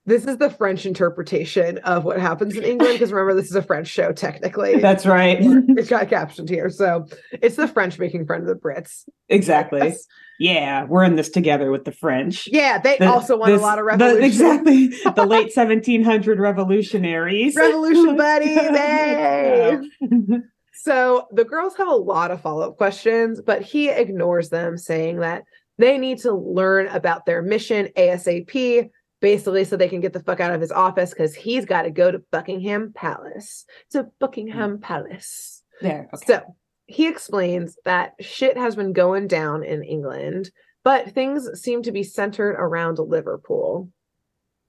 this 0.06 0.24
is 0.24 0.38
the 0.38 0.48
French 0.48 0.86
interpretation 0.86 1.76
of 1.78 2.04
what 2.04 2.18
happens 2.18 2.56
in 2.56 2.64
England, 2.64 2.94
because 2.94 3.12
remember 3.12 3.34
this 3.38 3.50
is 3.50 3.56
a 3.56 3.62
French 3.62 3.88
show 3.88 4.12
technically. 4.12 4.76
That's 4.80 5.04
right. 5.04 5.38
it's 5.40 5.90
got 5.90 6.08
captioned 6.08 6.48
here. 6.48 6.70
So 6.70 7.06
it's 7.32 7.56
the 7.56 7.68
French 7.68 7.98
making 7.98 8.26
fun 8.26 8.40
of 8.40 8.46
the 8.46 8.54
Brits. 8.54 9.06
exactly. 9.28 9.94
Yeah, 10.38 10.84
we're 10.84 11.04
in 11.04 11.16
this 11.16 11.30
together 11.30 11.70
with 11.70 11.84
the 11.84 11.92
French. 11.92 12.48
Yeah, 12.50 12.78
they 12.78 12.98
The- 12.98 13.10
also 13.10 13.36
won 13.36 13.50
a 13.52 13.56
lot 13.56 13.78
of 13.78 13.98
the- 13.98 14.24
exactly. 14.24 14.88
The 15.16 15.26
late 15.26 15.54
1700 15.54 16.38
revolutionaries. 16.38 17.56
Revolution 17.56 18.16
buddies, 18.16 18.56
hey! 18.56 19.80
Yeah. 20.00 20.38
So 20.72 21.26
the 21.32 21.44
girls 21.44 21.76
have 21.76 21.88
a 21.88 21.94
lot 21.94 22.30
of 22.30 22.40
follow 22.40 22.68
up 22.68 22.76
questions, 22.76 23.40
but 23.44 23.62
he 23.62 23.88
ignores 23.90 24.48
them, 24.48 24.78
saying 24.78 25.20
that 25.20 25.42
they 25.76 25.98
need 25.98 26.18
to 26.18 26.32
learn 26.32 26.86
about 26.88 27.26
their 27.26 27.42
mission 27.42 27.88
ASAP, 27.96 28.90
basically, 29.20 29.64
so 29.64 29.76
they 29.76 29.88
can 29.88 30.00
get 30.00 30.12
the 30.12 30.22
fuck 30.22 30.40
out 30.40 30.54
of 30.54 30.60
his 30.60 30.72
office 30.72 31.10
because 31.10 31.34
he's 31.34 31.64
got 31.64 31.82
to 31.82 31.90
go 31.90 32.10
to 32.10 32.22
Buckingham 32.30 32.92
Palace. 32.94 33.64
To 33.90 34.06
Buckingham 34.20 34.78
mm. 34.78 34.80
Palace. 34.80 35.62
There. 35.80 36.08
Okay. 36.14 36.26
So 36.26 36.56
he 36.88 37.06
explains 37.06 37.76
that 37.84 38.14
shit 38.18 38.56
has 38.56 38.74
been 38.74 38.94
going 38.94 39.28
down 39.28 39.62
in 39.62 39.82
England, 39.82 40.50
but 40.82 41.12
things 41.12 41.60
seem 41.60 41.82
to 41.82 41.92
be 41.92 42.02
centered 42.02 42.56
around 42.58 42.98
Liverpool. 42.98 43.90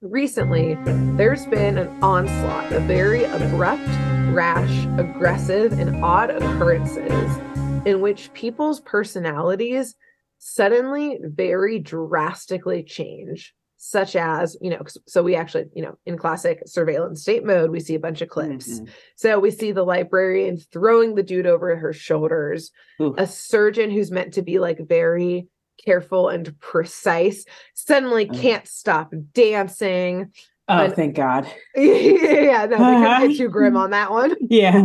Recently, 0.02 0.76
there's 1.16 1.46
been 1.46 1.78
an 1.78 1.88
onslaught 2.02 2.72
of 2.72 2.82
very 2.82 3.24
abrupt, 3.24 3.86
rash, 4.34 4.86
aggressive, 4.98 5.72
and 5.72 6.04
odd 6.04 6.28
occurrences 6.30 7.38
in 7.86 8.02
which 8.02 8.32
people's 8.34 8.80
personalities 8.80 9.94
suddenly 10.38 11.18
very 11.22 11.78
drastically 11.78 12.82
change. 12.82 13.54
Such 13.82 14.14
as, 14.14 14.58
you 14.60 14.68
know, 14.68 14.82
so 15.08 15.22
we 15.22 15.34
actually, 15.34 15.64
you 15.74 15.80
know, 15.82 15.96
in 16.04 16.18
classic 16.18 16.60
surveillance 16.66 17.22
state 17.22 17.46
mode, 17.46 17.70
we 17.70 17.80
see 17.80 17.94
a 17.94 17.98
bunch 17.98 18.20
of 18.20 18.28
clips. 18.28 18.78
Mhm. 18.78 18.88
So 19.16 19.38
we 19.40 19.50
see 19.50 19.72
the 19.72 19.84
librarian 19.84 20.58
throwing 20.58 21.14
the 21.14 21.22
dude 21.22 21.46
over 21.46 21.74
her 21.76 21.94
shoulders, 21.94 22.72
Ooh. 23.00 23.14
a 23.16 23.26
surgeon 23.26 23.90
who's 23.90 24.10
meant 24.10 24.34
to 24.34 24.42
be 24.42 24.58
like 24.58 24.78
very 24.86 25.48
careful 25.82 26.28
and 26.28 26.60
precise 26.60 27.46
suddenly 27.72 28.26
Mm. 28.26 28.38
can't 28.38 28.68
stop 28.68 29.14
dancing. 29.32 30.30
Oh, 30.68 30.84
and- 30.84 30.94
thank 30.94 31.16
God. 31.16 31.46
yeah, 31.74 32.66
no, 32.66 32.76
couldn't 32.76 33.28
get 33.30 33.36
too 33.38 33.48
grim 33.48 33.76
on 33.78 33.92
that 33.92 34.10
one. 34.10 34.36
Yeah. 34.42 34.84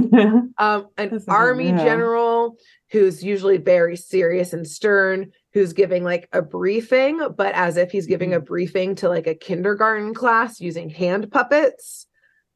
Um, 0.58 0.88
an 0.98 1.22
army 1.28 1.72
general 1.74 2.56
who's 2.92 3.22
usually 3.22 3.58
very 3.58 3.98
serious 3.98 4.54
and 4.54 4.66
stern, 4.66 5.32
who's 5.56 5.74
giving 5.74 6.04
like 6.04 6.28
a 6.34 6.42
briefing, 6.42 7.30
but 7.36 7.56
as 7.56 7.78
if 7.78 7.90
he's 7.90 8.06
giving 8.08 8.34
a 8.34 8.40
Mm-hmm. 8.40 8.46
briefing 8.46 8.96
to 8.96 9.08
like 9.10 9.26
a 9.26 9.34
kindergarten 9.34 10.14
class 10.14 10.60
using 10.60 10.90
hand 10.90 11.32
puppets. 11.32 12.08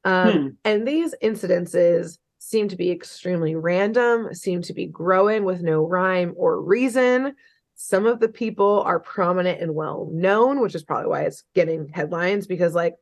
Um, 0.03 0.31
Hmm. 0.31 0.47
And 0.65 0.87
these 0.87 1.15
incidences 1.23 2.19
seem 2.39 2.67
to 2.67 2.75
be 2.75 2.91
extremely 2.91 3.55
random, 3.55 4.33
seem 4.33 4.61
to 4.63 4.73
be 4.73 4.85
growing 4.85 5.45
with 5.45 5.61
no 5.61 5.87
rhyme 5.87 6.33
or 6.35 6.61
reason. 6.61 7.35
Some 7.75 8.05
of 8.05 8.19
the 8.19 8.27
people 8.27 8.81
are 8.81 8.99
prominent 8.99 9.61
and 9.61 9.73
well 9.73 10.09
known, 10.11 10.59
which 10.59 10.75
is 10.75 10.83
probably 10.83 11.07
why 11.09 11.21
it's 11.21 11.45
getting 11.55 11.87
headlines 11.87 12.47
because, 12.47 12.75
like, 12.75 12.95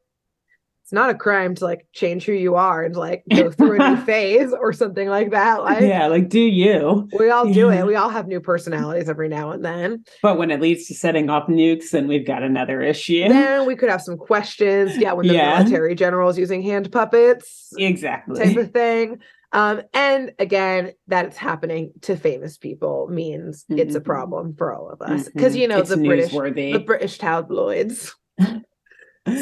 it's 0.87 0.93
not 0.93 1.09
a 1.09 1.15
crime 1.15 1.53
to 1.53 1.65
like 1.65 1.85
change 1.91 2.23
who 2.23 2.31
you 2.31 2.55
are 2.55 2.81
and 2.81 2.95
like 2.95 3.25
go 3.35 3.51
through 3.51 3.81
a 3.81 3.89
new 3.89 3.97
phase 4.05 4.53
or 4.53 4.71
something 4.71 5.09
like 5.09 5.31
that. 5.31 5.61
Like, 5.61 5.81
yeah, 5.81 6.07
like 6.07 6.29
do 6.29 6.39
you? 6.39 7.09
we 7.19 7.29
all 7.29 7.43
do 7.43 7.67
Yeah. 7.69 7.81
it. 7.81 7.85
We 7.85 7.95
all 7.95 8.07
have 8.07 8.25
new 8.25 8.39
personalities 8.39 9.09
every 9.09 9.27
now 9.27 9.51
and 9.51 9.65
then. 9.65 10.05
But 10.23 10.37
when 10.37 10.49
it 10.49 10.61
leads 10.61 10.87
to 10.87 10.93
setting 10.93 11.29
off 11.29 11.49
nukes, 11.49 11.89
then 11.89 12.07
we've 12.07 12.25
got 12.25 12.41
another 12.41 12.81
issue. 12.81 13.27
Then 13.27 13.65
we 13.65 13.75
could 13.75 13.89
have 13.89 14.01
some 14.01 14.15
questions. 14.15 14.95
Yeah, 14.95 15.11
when 15.11 15.27
the 15.27 15.33
Yeah. 15.33 15.57
military 15.59 15.93
general 15.93 16.29
is 16.29 16.37
using 16.37 16.61
hand 16.61 16.89
puppets. 16.89 17.73
Exactly 17.77 18.39
type 18.39 18.55
of 18.55 18.71
thing. 18.71 19.17
Um, 19.51 19.81
and 19.93 20.31
again, 20.39 20.93
that 21.09 21.25
it's 21.25 21.35
happening 21.35 21.91
to 22.03 22.15
famous 22.15 22.57
people 22.57 23.09
means 23.11 23.65
it's 23.67 23.95
a 23.95 23.99
Mhm. 23.99 24.05
problem 24.05 24.55
for 24.57 24.73
all 24.73 24.89
of 24.89 25.01
us 25.01 25.27
because 25.27 25.53
Mhm. 25.53 25.59
you 25.59 25.67
know 25.67 25.79
It's 25.79 25.89
the 25.89 25.97
British, 25.97 26.31
the 26.31 26.83
British 26.85 27.17
tabloids. 27.17 28.15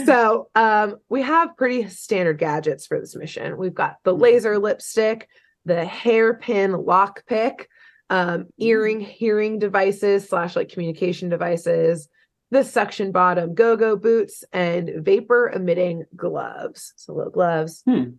So 0.05 0.49
um, 0.55 0.97
we 1.09 1.21
have 1.21 1.55
pretty 1.57 1.87
standard 1.89 2.37
gadgets 2.39 2.87
for 2.87 2.99
this 2.99 3.15
mission. 3.15 3.57
We've 3.57 3.73
got 3.73 3.97
the 4.03 4.15
Mhm. 4.15 4.21
laser 4.21 4.59
lipstick, 4.59 5.27
the 5.65 5.85
hairpin 5.85 6.71
lockpick, 6.71 7.65
um, 8.09 8.47
earring 8.57 8.99
hearing 8.99 9.59
devices 9.59 10.27
slash 10.29 10.55
like 10.55 10.69
communication 10.69 11.29
devices, 11.29 12.07
the 12.51 12.63
suction 12.63 13.11
bottom 13.11 13.53
go-go 13.55 13.95
boots, 13.95 14.43
and 14.53 14.91
vapor 15.03 15.49
emitting 15.49 16.05
gloves. 16.15 16.93
So 16.95 17.13
little 17.13 17.31
gloves. 17.31 17.81
Hmm. 17.85 18.11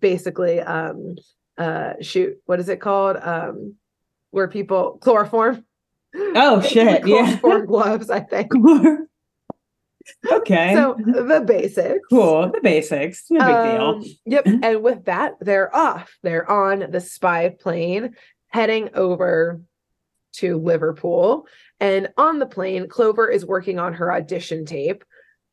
Basically, 0.00 0.60
um, 0.60 1.16
uh, 1.58 1.94
shoot, 2.00 2.38
what 2.46 2.60
is 2.60 2.68
it 2.68 2.80
called? 2.80 3.16
Um, 3.20 3.74
where 4.30 4.48
people 4.48 4.98
chloroform. 5.02 5.64
Oh, 6.14 6.60
shit, 6.66 7.06
yeah. 7.06 7.36
Chloroform 7.38 7.66
gloves, 7.66 8.10
I 8.10 8.20
think. 8.20 8.52
okay. 10.30 10.74
So 10.74 10.96
the 10.98 11.40
basics. 11.46 12.00
cool. 12.10 12.50
The 12.50 12.60
basics. 12.62 13.24
No 13.30 13.38
big 13.40 13.54
Um, 13.54 14.00
deal. 14.00 14.10
Yep. 14.26 14.46
And 14.62 14.82
with 14.82 15.04
that, 15.06 15.34
they're 15.40 15.74
off. 15.74 16.16
They're 16.22 16.48
on 16.50 16.90
the 16.90 17.00
spy 17.00 17.48
plane 17.50 18.14
heading 18.48 18.90
over 18.94 19.60
to 20.34 20.58
Liverpool. 20.58 21.46
And 21.80 22.08
on 22.16 22.38
the 22.38 22.46
plane, 22.46 22.88
Clover 22.88 23.28
is 23.28 23.44
working 23.46 23.78
on 23.78 23.94
her 23.94 24.12
audition 24.12 24.64
tape, 24.64 25.04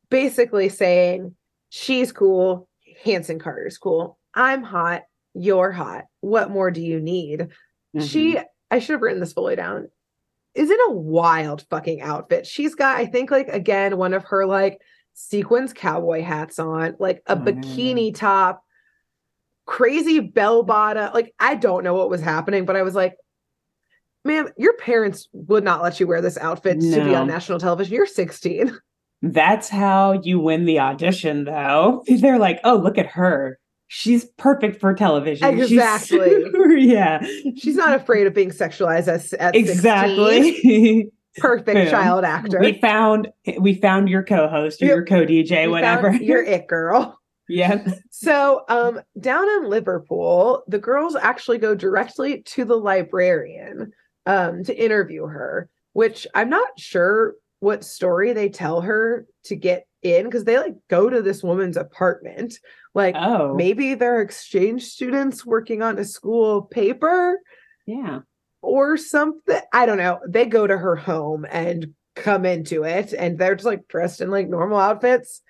basically 0.10 0.70
saying, 0.70 1.36
She's 1.70 2.12
cool. 2.12 2.68
Hanson 3.04 3.40
Carter's 3.40 3.78
cool. 3.78 4.18
I'm 4.34 4.64
hot. 4.64 5.04
You're 5.34 5.72
hot. 5.72 6.06
What 6.22 6.50
more 6.50 6.72
do 6.72 6.82
you 6.82 7.00
need? 7.02 7.50
She, 8.00 8.36
Mhm. 8.36 8.44
I 8.72 8.80
should 8.80 8.94
have 8.94 9.02
written 9.02 9.20
this 9.20 9.34
fully 9.34 9.56
down, 9.56 9.90
is 10.58 10.72
in 10.72 10.78
a 10.88 10.92
wild 10.92 11.66
fucking 11.70 12.02
outfit. 12.02 12.46
She's 12.48 12.76
got, 12.76 12.98
I 12.98 13.06
think, 13.06 13.32
like, 13.32 13.48
again, 13.48 13.98
one 13.98 14.14
of 14.14 14.24
her 14.26 14.46
like 14.46 14.82
sequins 15.14 15.74
cowboy 15.74 16.24
hats 16.24 16.60
on, 16.60 16.96
like 17.00 17.22
a 17.28 17.36
bikini 17.36 18.12
mm. 18.12 18.16
top, 18.16 18.64
crazy 19.66 20.20
bell 20.20 20.64
mm. 20.64 20.68
bottom. 20.68 21.14
Like, 21.14 21.34
I 21.40 21.56
don't 21.56 21.84
know 21.84 21.94
what 21.94 22.10
was 22.10 22.22
happening, 22.22 22.66
but 22.66 22.76
I 22.76 22.82
was 22.82 22.96
like, 22.96 23.16
ma'am, 24.26 24.50
your 24.58 24.76
parents 24.78 25.28
would 25.32 25.64
not 25.64 25.82
let 25.82 26.00
you 26.00 26.08
wear 26.08 26.22
this 26.22 26.38
outfit 26.38 26.82
to 26.82 27.04
be 27.04 27.16
on 27.16 27.28
national 27.28 27.60
television. 27.60 27.94
You're 27.94 28.06
16. 28.06 28.78
That's 29.22 29.70
how 29.70 30.22
you 30.22 30.40
win 30.40 30.66
the 30.66 30.80
audition, 30.80 31.46
though. 31.46 32.04
They're 32.08 32.38
like, 32.38 32.60
oh, 32.64 32.76
look 32.76 32.98
at 32.98 33.08
her. 33.08 33.60
She's 33.88 34.26
perfect 34.38 34.80
for 34.82 34.94
television. 34.94 35.58
She's 35.60 35.72
Exactly. 35.72 36.30
super- 36.44 36.72
yeah. 36.78 37.26
She's 37.58 37.76
not 37.76 37.96
afraid 37.96 38.28
of 38.28 38.34
being 38.34 38.52
sexualized 38.52 39.08
as, 39.08 39.34
at 39.34 39.56
16. 39.56 39.56
Exactly. 39.56 41.12
Perfect 41.38 41.76
Boom. 41.76 41.88
child 41.88 42.24
actor. 42.26 42.60
we 42.60 42.80
found 42.82 43.28
we 43.60 43.76
found 43.76 44.10
your 44.10 44.24
co-host 44.24 44.82
or 44.82 44.86
Yep. 44.86 44.96
your 44.96 45.06
co-DJ, 45.06 45.66
We 45.66 45.72
whatever. 45.72 46.12
Your 46.14 46.44
it 46.44 46.68
girl. 46.68 47.20
yeah. 47.48 47.88
So, 48.10 48.66
um, 48.70 49.00
down 49.20 49.48
in 49.48 49.70
Liverpool, 49.70 50.64
the 50.68 50.80
girls 50.80 51.16
actually 51.16 51.60
go 51.60 51.76
directly 51.76 52.42
to 52.42 52.66
the 52.66 52.76
librarian 52.76 53.92
um, 54.26 54.64
to 54.64 54.76
interview 54.76 55.28
her, 55.28 55.70
which 55.94 56.26
I'm 56.34 56.50
not 56.50 56.68
sure 56.80 57.36
what 57.60 57.84
story 57.84 58.34
they 58.34 58.50
tell 58.50 58.82
her 58.82 59.28
to 59.46 59.56
get 59.56 59.87
in 60.04 60.26
because 60.26 60.44
they 60.44 60.58
like 60.58 60.76
go 60.90 61.10
to 61.10 61.22
this 61.22 61.44
woman's 61.44 61.78
apartment. 61.78 62.56
Like, 62.94 63.16
Oh. 63.18 63.54
maybe 63.56 63.94
they're 63.94 64.22
exchange 64.22 64.86
students 64.86 65.46
working 65.46 65.82
on 65.82 66.00
a 66.00 66.06
school 66.06 66.64
paper 66.64 67.40
Yeah. 67.86 68.20
or 68.62 68.98
something. 68.98 69.60
I 69.74 69.86
don't 69.86 69.98
know. 70.00 70.20
They 70.28 70.46
go 70.46 70.66
to 70.68 70.78
her 70.78 70.96
home 70.96 71.46
and 71.50 71.94
come 72.16 72.46
into 72.46 72.84
it, 72.84 73.14
and 73.14 73.38
they're 73.38 73.56
just 73.56 73.66
like 73.66 73.88
dressed 73.88 74.22
in 74.22 74.32
like 74.32 74.50
normal 74.50 74.80
outfits, 74.80 75.42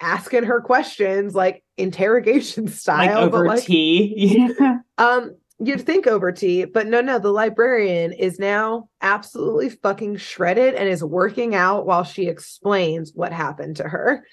asking 0.00 0.44
her 0.44 0.60
questions, 0.60 1.34
like 1.34 1.62
interrogation 1.76 2.64
Like 2.66 2.74
style. 2.74 3.18
over 3.24 3.44
but 3.44 3.56
like, 3.56 3.64
tea. 3.64 4.48
Yeah. 4.58 4.78
um, 4.98 5.36
you'd 5.66 5.82
think 5.86 6.06
over 6.06 6.32
tea, 6.32 6.64
but 6.64 6.86
no, 6.86 7.00
no. 7.00 7.18
The 7.18 7.30
librarian 7.30 8.12
is 8.12 8.38
now 8.38 8.88
absolutely 9.00 9.70
fucking 9.70 10.16
shredded 10.16 10.74
and 10.74 10.88
is 10.88 11.02
working 11.04 11.54
out 11.54 11.86
while 11.86 12.04
she 12.04 12.26
explains 12.28 13.12
what 13.14 13.32
happened 13.32 13.76
to 13.76 13.84
her. 13.84 14.24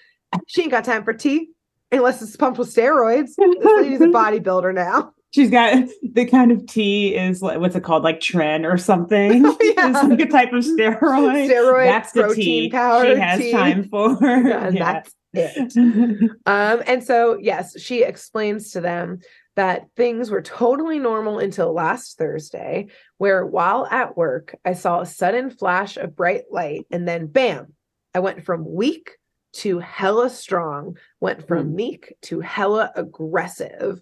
She 0.47 0.61
ain't 0.63 0.71
got 0.71 0.85
time 0.85 1.03
for 1.03 1.13
tea 1.13 1.49
unless 1.91 2.21
it's 2.21 2.35
pumped 2.35 2.59
with 2.59 2.73
steroids. 2.73 3.31
This 3.37 3.77
lady's 3.81 4.01
a 4.01 4.05
bodybuilder 4.07 4.73
now. 4.73 5.11
She's 5.31 5.51
got 5.51 5.87
the 6.01 6.25
kind 6.25 6.51
of 6.51 6.65
tea 6.65 7.15
is 7.15 7.41
like 7.43 7.59
what's 7.59 7.75
it 7.75 7.83
called, 7.83 8.03
like 8.03 8.19
tren 8.19 8.65
or 8.71 8.77
something. 8.77 9.45
Oh, 9.45 9.57
yeah. 9.61 9.89
It's 9.91 10.09
like 10.09 10.19
a 10.21 10.25
type 10.25 10.53
of 10.53 10.63
steroid. 10.63 11.47
Steroid, 11.49 11.85
That's 11.85 12.11
the 12.13 12.23
protein 12.23 12.43
tea 12.43 12.69
powder 12.69 13.13
she 13.15 13.19
has 13.21 13.39
tea. 13.39 13.51
time 13.51 13.87
for. 13.89 14.17
Yeah, 14.21 14.65
and 14.65 14.75
Yeah. 14.75 14.93
that's 14.93 15.15
it. 15.33 16.31
Um, 16.47 16.81
and 16.87 17.03
so 17.03 17.37
yes, 17.39 17.79
she 17.79 18.03
explains 18.03 18.71
to 18.71 18.81
them 18.81 19.19
that 19.59 19.87
things 19.97 20.31
were 20.31 20.41
totally 20.41 20.99
normal 20.99 21.39
until 21.39 21.73
last 21.73 22.17
Thursday, 22.17 22.87
where 23.17 23.45
while 23.45 23.85
at 23.91 24.15
work, 24.15 24.55
I 24.63 24.71
saw 24.71 25.01
a 25.01 25.05
sudden 25.05 25.49
flash 25.49 25.97
of 25.97 26.15
bright 26.15 26.45
light, 26.49 26.87
and 26.91 27.05
then 27.05 27.27
bam, 27.27 27.73
I 28.15 28.19
went 28.19 28.45
from 28.45 28.63
weak 28.73 29.17
to 29.55 29.79
hella 29.79 30.29
strong, 30.29 30.95
went 31.19 31.45
from 31.45 31.71
Hmm. 31.71 31.75
meek 31.75 32.13
to 32.21 32.39
hella 32.39 32.89
aggressive. 32.95 33.99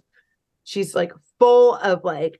She's 0.63 0.93
like 0.93 1.11
full 1.39 1.73
of 1.73 2.03
like 2.03 2.39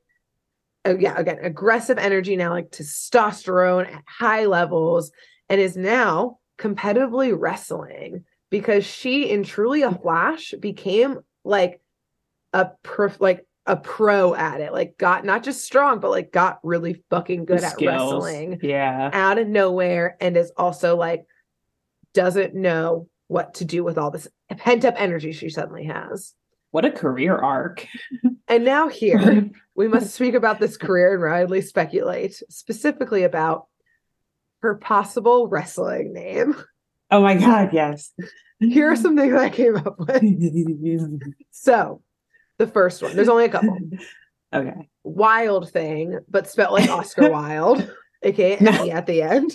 uh, 0.86 0.96
yeah, 1.00 1.16
again, 1.18 1.40
aggressive 1.42 1.98
energy 1.98 2.36
now, 2.36 2.52
like 2.52 2.70
testosterone 2.70 3.92
at 3.92 4.04
high 4.08 4.46
levels, 4.46 5.12
and 5.50 5.60
is 5.60 5.76
now 5.76 6.38
competitively 6.60 7.34
wrestling 7.36 8.26
because 8.52 8.86
she, 8.86 9.32
in 9.32 9.42
truly 9.42 9.82
a 9.82 9.92
flash, 9.92 10.54
became 10.60 11.18
like 11.44 11.82
a 12.54 12.70
pro, 12.84 13.12
like 13.20 13.46
a 13.66 13.76
pro 13.76 14.34
at 14.34 14.62
it. 14.62 14.72
Like 14.74 14.98
got 14.98 15.26
not 15.26 15.44
just 15.44 15.64
strong, 15.64 16.00
but 16.00 16.12
like 16.12 16.32
got 16.32 16.60
really 16.64 17.04
fucking 17.10 17.46
good 17.46 17.64
at 17.64 17.72
Skills. 17.74 18.14
wrestling 18.14 18.60
Yeah. 18.62 19.10
out 19.14 19.38
of 19.38 19.48
nowhere, 19.48 20.18
and 20.20 20.36
is 20.38 20.52
also 20.58 20.96
like 20.96 21.26
doesn't 22.14 22.56
know 22.56 23.08
what 23.28 23.56
to 23.56 23.66
do 23.66 23.84
with 23.84 23.98
all 23.98 24.10
this 24.10 24.28
pent 24.58 24.86
up 24.86 24.96
energy 24.98 25.32
she 25.32 25.50
suddenly 25.50 25.86
has. 25.86 26.34
What 26.72 26.86
a 26.86 26.92
career 26.92 27.36
arc. 27.36 27.86
And 28.48 28.64
now 28.64 28.88
here 28.88 29.50
we 29.76 29.88
must 29.88 30.14
speak 30.14 30.34
about 30.34 30.60
this 30.60 30.78
career 30.78 31.14
and 31.14 31.24
widely 31.24 31.62
speculate 31.62 32.42
specifically 32.50 33.24
about 33.24 33.68
her 34.62 34.76
possible 34.76 35.48
wrestling 35.48 36.14
name. 36.14 36.56
Oh 37.12 37.22
my 37.22 37.36
god, 37.36 37.70
yes. 37.74 38.12
Here 38.60 38.92
are 38.92 38.96
some 38.96 39.16
things 39.16 39.34
I 39.36 39.50
came 39.50 39.76
up 39.78 39.98
with. 40.00 40.22
So, 41.52 42.02
the 42.58 42.68
first 42.68 43.02
one, 43.02 43.16
there's 43.16 43.30
only 43.30 43.46
a 43.46 43.50
couple. 43.50 43.78
okay. 44.54 44.90
Wild 45.04 45.72
thing, 45.72 46.20
but 46.30 46.48
spelled 46.48 46.74
like 46.74 46.90
Oscar 46.90 47.30
Wilde, 47.32 47.90
aka 48.24 48.58
Eddie 48.58 48.92
at 48.92 49.06
the 49.06 49.22
end. 49.22 49.52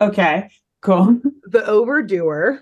Okay. 0.00 0.50
Cool. 0.82 1.20
The 1.44 1.66
overdoer, 1.66 2.60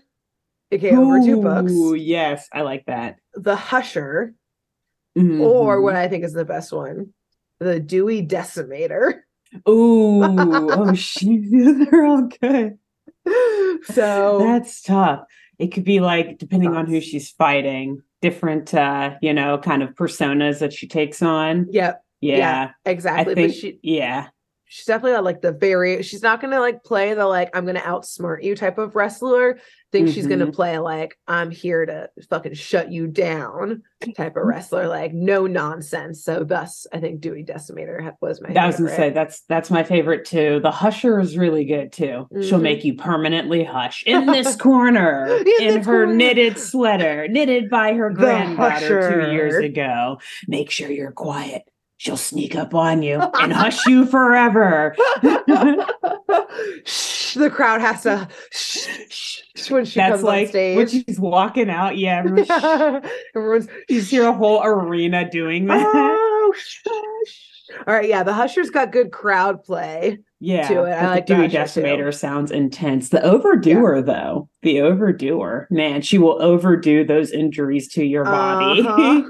Okay, 0.73 0.89
aka 0.89 0.97
overdue 0.97 1.43
books. 1.43 1.73
Ooh, 1.73 1.95
yes, 1.95 2.49
I 2.53 2.63
like 2.63 2.87
that. 2.87 3.17
The 3.35 3.57
husher, 3.57 4.35
or 5.17 5.23
Mhm. 5.23 5.83
what 5.83 5.95
I 5.97 6.09
think 6.09 6.25
is 6.25 6.33
the 6.33 6.45
best 6.45 6.73
one, 6.73 7.13
the 7.61 7.79
Dewey 7.81 8.27
decimator. 8.27 9.21
Ooh, 9.69 10.23
oh 10.25 10.95
shit, 10.95 11.41
they're 11.51 12.05
all 12.07 12.29
good. 12.41 12.79
So 13.85 14.39
That's 14.41 14.83
tough. 14.83 15.25
It 15.59 15.69
could 15.69 15.85
be 15.85 16.01
like 16.01 16.39
depending 16.39 16.75
on 16.75 16.87
who 16.87 17.01
she's 17.01 17.31
fighting, 17.31 18.03
different 18.25 18.73
uh, 18.73 19.17
you 19.21 19.35
know, 19.35 19.59
kind 19.59 19.83
of 19.83 19.91
personas 19.91 20.59
that 20.61 20.73
she 20.73 20.89
takes 20.89 21.21
on. 21.23 21.67
Yep, 21.71 22.03
Yeah. 22.21 22.71
exactly. 22.87 23.35
Think 23.35 23.49
but 23.53 23.57
she 23.57 23.79
yeah. 23.83 24.29
She's 24.75 24.87
definitely 24.87 25.21
like 25.21 25.41
the 25.41 25.53
very 25.53 26.03
she's 26.03 26.21
not 26.21 26.41
gonna 26.41 26.59
like 26.59 26.83
play 26.83 27.15
the 27.15 27.25
like 27.27 27.49
I'm 27.55 27.65
gonna 27.65 27.79
outsmart 27.79 28.43
you 28.43 28.57
type 28.57 28.77
of 28.79 28.97
wrestler. 28.97 29.59
think 29.93 30.09
she's 30.09 30.27
gonna 30.27 30.49
Mhm. 30.49 30.53
play 30.55 30.79
like 30.81 31.17
I'm 31.29 31.53
here 31.53 31.87
to 31.87 32.11
fucking 32.29 32.55
shut 32.55 32.91
you 32.91 33.07
down 33.07 33.83
type 34.17 34.37
of 34.37 34.43
wrestler, 34.45 34.89
like 34.89 35.13
no 35.15 35.47
nonsense. 35.47 36.25
So 36.25 36.43
thus 36.43 36.89
I 36.93 36.99
think 36.99 37.21
Dewey 37.21 37.45
Decimator 37.45 38.13
was 38.21 38.41
my 38.43 38.53
I 38.53 38.67
was 38.67 38.79
gonna 38.79 38.89
say 38.91 39.11
that's 39.11 39.43
that's 39.43 39.71
my 39.71 39.85
favorite 39.85 40.25
too. 40.25 40.59
The 40.61 40.73
husher 40.73 41.21
is 41.21 41.39
really 41.39 41.65
good 41.65 41.93
too. 41.93 42.27
She'll 42.43 42.59
Mhm. 42.59 42.63
make 42.63 42.85
you 42.85 42.95
permanently 42.97 43.63
hush 43.63 44.03
in 44.07 44.27
this 44.27 44.57
corner 44.57 45.27
In 45.29 45.47
in, 45.47 45.75
this 45.77 45.87
her 45.87 46.05
corner. 46.07 46.15
knitted 46.15 46.59
sweater, 46.59 47.29
knitted 47.29 47.71
by 47.71 47.93
her 47.95 48.11
The 48.11 48.17
granddaughter 48.17 49.13
two 49.29 49.31
years 49.33 49.55
ago. 49.65 50.19
Make 50.49 50.73
sure 50.73 50.91
you're 50.91 51.13
quiet. 51.13 51.63
She'll 52.05 52.19
sneak 52.19 52.55
up 52.55 52.75
on 52.75 53.03
you 53.03 53.19
and 53.19 53.51
hush 53.51 53.87
you 53.87 54.05
forever. 54.05 54.95
Shh, 56.85 57.33
the 57.35 57.49
crowd 57.51 57.81
has 57.81 58.03
to 58.03 58.29
shh, 58.53 58.87
shh, 59.09 59.41
shh 59.57 59.71
when 59.71 59.87
she 59.87 59.99
That's 59.99 60.21
comes 60.21 60.25
on 60.25 60.29
like 60.29 60.53
when 60.53 60.87
she's 60.87 61.19
walking 61.19 61.71
out. 61.71 61.97
Yeah, 61.97 62.19
everyone's 62.19 62.51
Everyone's 63.35 63.69
you 63.89 64.03
hear 64.03 64.29
a 64.29 64.35
whole 64.35 64.63
arena 64.63 65.29
doing 65.31 65.65
that. 65.67 65.87
oh. 65.95 66.55
All 67.87 67.95
right, 67.95 68.09
yeah, 68.09 68.23
the 68.23 68.35
Husher's 68.35 68.69
got 68.69 68.93
good 68.93 69.11
crowd 69.11 69.65
play. 69.65 70.19
yeah, 70.41 70.69
to 70.69 70.85
it. 70.85 70.93
I 70.93 71.07
like 71.07 71.27
the 71.27 71.37
Dewey 71.37 71.57
Usher, 71.57 71.97
too. 71.97 72.13
Sounds 72.13 72.51
intense. 72.51 73.09
The 73.09 73.23
overdoer, 73.23 74.03
though, 74.03 74.51
the 74.63 74.83
overdoer, 74.83 75.69
man, 75.71 76.03
she 76.03 76.19
will 76.19 76.41
overdo 76.43 77.05
those 77.05 77.31
injuries 77.31 77.89
to 77.95 78.05
your 78.05 78.25
body. 78.25 78.83
Uh-huh. 78.87 79.23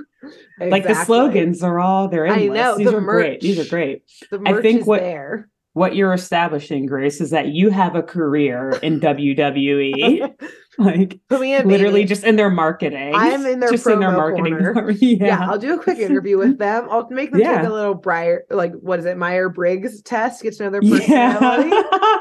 Like 0.61 0.85
the 0.87 0.95
slogans 1.05 1.63
are 1.63 1.81
all 1.81 2.09
they're 2.09 2.27
I 2.27 2.47
know, 2.47 2.77
These 2.77 2.91
the 2.91 2.97
are 2.97 3.01
great. 3.01 3.41
These 3.41 3.59
are 3.59 3.69
great. 3.69 4.03
The 4.31 4.43
I 4.47 4.61
think 4.61 4.81
is 4.83 4.87
what- 4.87 5.01
there. 5.01 5.49
What 5.77 5.97
you're 5.97 6.13
establishing, 6.13 6.87
Grace, 6.87 7.21
is 7.21 7.31
that 7.31 7.49
you 7.49 7.69
have 7.71 7.97
a 7.97 8.03
career 8.05 8.79
in 8.81 9.01
WWE, 9.01 10.33
like 10.79 11.19
in, 11.33 11.69
literally 11.69 12.03
baby. 12.03 12.05
just 12.05 12.23
in 12.23 12.37
their 12.37 12.49
marketing. 12.49 13.13
I'm 13.13 13.45
in 13.45 13.59
their 13.59 13.73
just 13.73 13.85
in 13.89 13.99
their 13.99 14.13
marketing. 14.13 14.57
yeah. 15.01 15.27
yeah. 15.27 15.51
I'll 15.51 15.59
do 15.59 15.75
a 15.75 15.83
quick 15.83 15.99
interview 15.99 16.39
with 16.39 16.59
them. 16.59 16.87
I'll 16.89 17.11
make 17.11 17.33
them 17.33 17.41
take 17.41 17.67
a 17.67 17.73
little 17.73 17.95
Briar, 17.95 18.45
like 18.51 18.73
what 18.75 19.01
is 19.01 19.05
it, 19.05 19.17
Meyer 19.17 19.49
Briggs 19.49 20.01
test, 20.03 20.45
get 20.45 20.55
to 20.59 20.63
know 20.63 20.71
their 20.71 20.81
personality. 20.81 21.71
Yeah. 21.71 22.19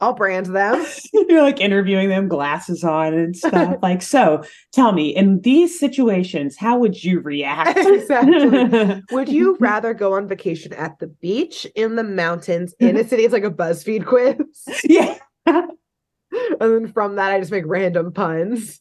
I'll 0.00 0.14
brand 0.14 0.46
them. 0.46 0.84
You're 1.12 1.42
like 1.42 1.60
interviewing 1.60 2.08
them, 2.08 2.28
glasses 2.28 2.84
on 2.84 3.14
and 3.14 3.36
stuff. 3.36 3.78
like, 3.82 4.02
so 4.02 4.42
tell 4.72 4.92
me, 4.92 5.14
in 5.14 5.40
these 5.40 5.78
situations, 5.78 6.56
how 6.56 6.78
would 6.78 7.02
you 7.02 7.20
react? 7.20 7.78
Exactly. 7.92 9.02
Would 9.12 9.28
you 9.28 9.56
rather 9.60 9.94
go 9.94 10.14
on 10.14 10.26
vacation 10.26 10.72
at 10.72 10.98
the 10.98 11.06
beach, 11.06 11.66
in 11.74 11.96
the 11.96 12.04
mountains, 12.04 12.74
in 12.80 12.96
a 12.96 13.06
city? 13.06 13.24
It's 13.24 13.32
like 13.32 13.44
a 13.44 13.50
BuzzFeed 13.50 14.06
quiz. 14.06 14.36
yeah. 14.84 15.18
And 15.46 15.76
then 16.58 16.92
from 16.92 17.16
that, 17.16 17.32
I 17.32 17.38
just 17.38 17.52
make 17.52 17.64
random 17.66 18.12
puns. 18.12 18.80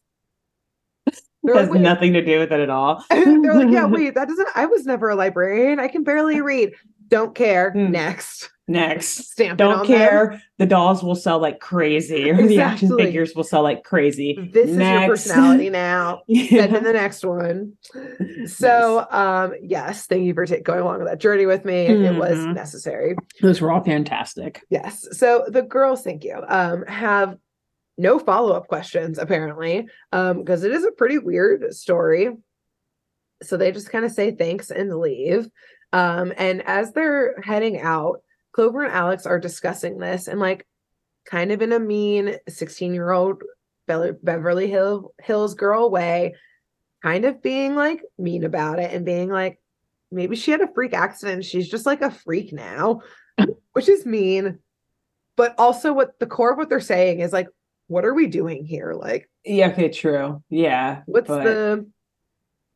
They're 1.44 1.56
has 1.56 1.70
like, 1.70 1.82
nothing 1.82 2.14
to 2.14 2.24
do 2.24 2.40
with 2.40 2.52
it 2.52 2.60
at 2.60 2.70
all. 2.70 3.04
They're 3.10 3.56
like, 3.56 3.72
yeah, 3.72 3.86
wait, 3.86 4.16
that 4.16 4.28
doesn't. 4.28 4.48
I 4.56 4.66
was 4.66 4.86
never 4.86 5.10
a 5.10 5.16
librarian. 5.16 5.80
I 5.80 5.88
can 5.88 6.04
barely 6.04 6.42
read. 6.42 6.74
Don't 7.08 7.36
care. 7.36 7.72
Hmm. 7.72 7.92
Next, 7.92 8.50
Next. 8.72 9.32
stamp. 9.32 9.54
it 9.54 9.58
Don't 9.64 9.80
on 9.82 9.86
care. 9.88 10.42
The 10.58 10.66
dolls 10.66 11.04
will 11.04 11.16
sell 11.16 11.40
like 11.40 11.60
crazy, 11.60 12.30
or 12.30 12.48
the 12.48 12.60
action 12.62 12.96
figures 12.98 13.34
will 13.36 13.44
sell 13.44 13.64
like 13.64 13.84
crazy. 13.84 14.34
them. 14.36 14.52
This 14.52 14.70
is 14.70 14.78
your 14.78 15.08
personality 15.08 15.70
now. 15.72 16.22
Send 16.28 16.52
Yeah. 16.52 16.78
in 16.78 16.84
the 16.84 16.94
next 16.94 17.26
one. 17.26 17.74
So, 18.46 19.06
um, 19.10 19.54
yes, 19.62 20.06
thank 20.08 20.24
you 20.24 20.34
for 20.34 20.46
ta- 20.46 20.58
going 20.64 20.80
along 20.82 21.00
with 21.00 21.08
that 21.08 21.20
journey 21.20 21.46
with 21.46 21.66
me. 21.66 21.86
It 21.88 22.16
was 22.18 22.38
Mhm. 22.40 22.54
necessary. 22.56 23.16
Those 23.42 23.62
were 23.62 23.72
all 23.72 23.84
fantastic. 23.84 24.62
Yes. 24.70 25.08
So 25.18 25.46
the 25.48 25.62
girls, 25.62 26.04
thank 26.04 26.24
you, 26.24 26.42
um, 26.48 26.86
have 26.86 27.38
no 27.98 28.18
follow 28.20 28.54
up 28.54 28.68
questions 28.68 29.18
apparently, 29.20 29.88
um, 30.12 30.40
because 30.40 30.64
it 30.64 30.72
is 30.72 30.86
a 30.86 30.92
pretty 30.92 31.18
weird 31.18 31.74
story. 31.74 32.30
So 33.44 33.58
they 33.58 33.72
just 33.72 33.90
kind 33.92 34.06
of 34.06 34.12
say 34.12 34.32
thanks 34.32 34.70
and 34.72 34.96
leave. 34.98 35.48
Um, 35.94 36.32
and 36.38 36.62
as 36.66 36.94
they're 36.94 37.36
heading 37.44 37.80
out, 37.82 38.22
Clover 38.54 38.84
and 38.84 38.94
Alex 38.94 39.26
are 39.26 39.40
discussing 39.40 39.98
this 39.98 40.28
and 40.28 40.40
like 40.40 40.66
kind 41.26 41.52
of 41.52 41.62
in 41.62 41.72
a 41.72 41.80
mean 41.80 42.36
16 42.50 42.94
year 42.94 43.12
old 43.12 43.44
Beverly 43.88 44.70
Hill, 44.70 45.14
Hills 45.22 45.56
girl 45.56 45.90
way, 45.90 46.36
kind 47.04 47.26
of 47.26 47.42
being 47.42 47.76
like 47.76 48.02
mean 48.18 48.44
about 48.44 48.80
it 48.80 48.94
and 48.94 49.06
being 49.06 49.30
like, 49.30 49.60
maybe 50.12 50.36
she 50.36 50.52
had 50.52 50.62
a 50.62 50.74
freak 50.74 50.94
accident. 50.94 51.46
She's 51.46 51.70
just 51.70 51.86
like 51.86 52.02
a 52.02 52.12
freak 52.12 52.54
now, 52.54 53.02
which 53.74 53.90
is 53.90 54.06
mean. 54.06 54.60
But 55.38 55.56
also, 55.58 55.94
what 55.94 56.20
the 56.20 56.28
core 56.28 56.52
of 56.52 56.58
what 56.58 56.70
they're 56.70 56.80
saying 56.80 57.22
is 57.22 57.34
like, 57.34 57.48
what 57.88 58.06
are 58.06 58.14
we 58.14 58.28
doing 58.28 58.66
here? 58.66 58.94
Like, 58.94 59.30
Yeah, 59.44 59.70
okay, 59.70 59.90
true. 59.90 60.44
Yeah. 60.50 61.02
what's 61.06 61.28
but 61.28 61.44
the, 61.44 61.90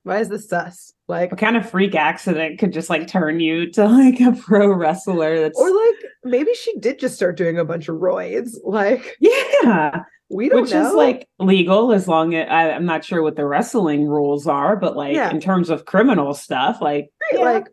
why 0.05 0.19
is 0.19 0.29
this 0.29 0.47
sus? 0.47 0.93
Like, 1.07 1.31
what 1.31 1.39
kind 1.39 1.57
of 1.57 1.69
freak 1.69 1.93
accident 1.95 2.57
could 2.59 2.71
just 2.73 2.89
like 2.89 3.07
turn 3.07 3.39
you 3.39 3.69
to 3.73 3.85
like 3.87 4.19
a 4.21 4.31
pro 4.31 4.71
wrestler 4.73 5.39
that's 5.39 5.59
or 5.59 5.69
like 5.69 5.95
maybe 6.23 6.53
she 6.53 6.77
did 6.79 6.99
just 6.99 7.15
start 7.15 7.37
doing 7.37 7.57
a 7.59 7.65
bunch 7.65 7.89
of 7.89 7.97
roids. 7.97 8.51
Like, 8.63 9.15
yeah, 9.19 10.03
we 10.29 10.49
don't 10.49 10.57
know. 10.57 10.61
which 10.63 10.71
know. 10.71 10.87
is 10.87 10.93
like 10.93 11.27
legal 11.39 11.91
as 11.91 12.07
long 12.07 12.33
as 12.33 12.47
I, 12.49 12.71
I'm 12.71 12.85
not 12.85 13.03
sure 13.03 13.21
what 13.21 13.35
the 13.35 13.45
wrestling 13.45 14.07
rules 14.07 14.47
are, 14.47 14.75
but 14.75 14.95
like 14.95 15.13
Yeah. 15.15 15.29
in 15.29 15.39
terms 15.39 15.69
of 15.69 15.85
criminal 15.85 16.33
stuff, 16.33 16.79
like 16.81 17.09
Right, 17.21 17.39
yeah, 17.39 17.39
like, 17.39 17.67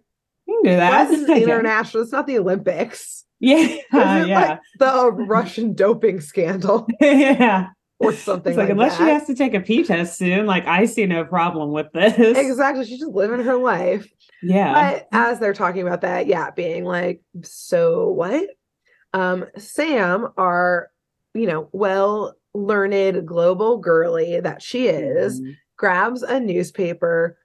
you 0.47 0.61
can 0.65 0.73
do 0.73 0.77
that. 0.77 1.11
is 1.11 1.21
this 1.21 1.31
I 1.31 1.35
guess. 1.39 1.43
international? 1.45 2.03
It's 2.03 2.13
not 2.13 2.27
the 2.27 2.39
Olympics. 2.39 3.25
Yeah, 3.41 3.77
yeah, 3.93 4.25
like 4.49 4.61
the 4.79 5.11
Russian 5.11 5.75
doping 5.75 6.21
scandal 6.21 6.87
yeah. 7.01 7.69
Or 8.03 8.13
something 8.13 8.51
It's 8.51 8.57
like, 8.57 8.65
like, 8.69 8.73
unless 8.73 8.99
that. 8.99 9.05
she 9.07 9.11
has 9.13 9.27
to 9.27 9.35
take 9.35 9.55
a 9.55 9.61
pee 9.61 9.85
test 9.85 10.19
soon, 10.19 10.47
like 10.47 10.67
I 10.67 10.85
see 10.87 11.07
no 11.07 11.25
problem 11.25 11.71
with 11.73 11.87
this. 11.93 12.37
Exactly. 12.39 12.85
She's 12.85 12.99
just 13.01 13.13
living 13.13 13.41
her 13.45 13.57
life. 13.57 14.07
Yeah. 14.43 14.73
But 14.73 15.09
as 15.13 15.39
they're 15.39 15.53
talking 15.55 15.83
about 15.83 16.01
that, 16.03 16.27
yeah, 16.27 16.51
being 16.51 16.85
like, 16.85 17.23
so 17.43 18.09
what? 18.11 18.51
Um, 19.15 19.47
Sam, 19.59 20.29
our, 20.37 20.91
you 21.35 21.47
know, 21.47 21.69
well 21.73 22.35
learned 22.55 23.27
global 23.27 23.79
girly 23.79 24.41
that 24.41 24.61
she 24.63 24.89
is, 24.89 25.41
Mhm. 25.41 25.57
grabs 25.77 26.23
a 26.23 26.41
newspaper. 26.41 27.39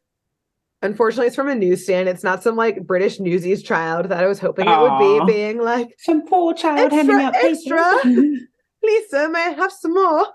Unfortunately, 0.81 1.27
it's 1.27 1.35
from 1.35 1.49
a 1.49 1.55
newsstand. 1.55 2.07
It's 2.09 2.23
not 2.23 2.43
some 2.43 2.55
like 2.55 2.85
British 2.85 3.19
newsies 3.19 3.63
child 3.63 4.09
that 4.09 4.23
I 4.23 4.27
was 4.27 4.39
hoping 4.39 4.67
it 4.67 4.79
would 4.79 4.99
be, 4.99 5.31
being 5.33 5.59
like, 5.59 5.95
Some 5.97 6.25
poor 6.27 6.53
child 6.53 6.91
handing 6.91 7.19
out 7.21 7.33
papers. 7.33 7.57
extra. 7.65 7.93
please, 8.83 9.09
sir, 9.09 9.27
may 9.29 9.39
I 9.39 9.49
have 9.49 9.71
some 9.71 9.93
more? 9.93 10.25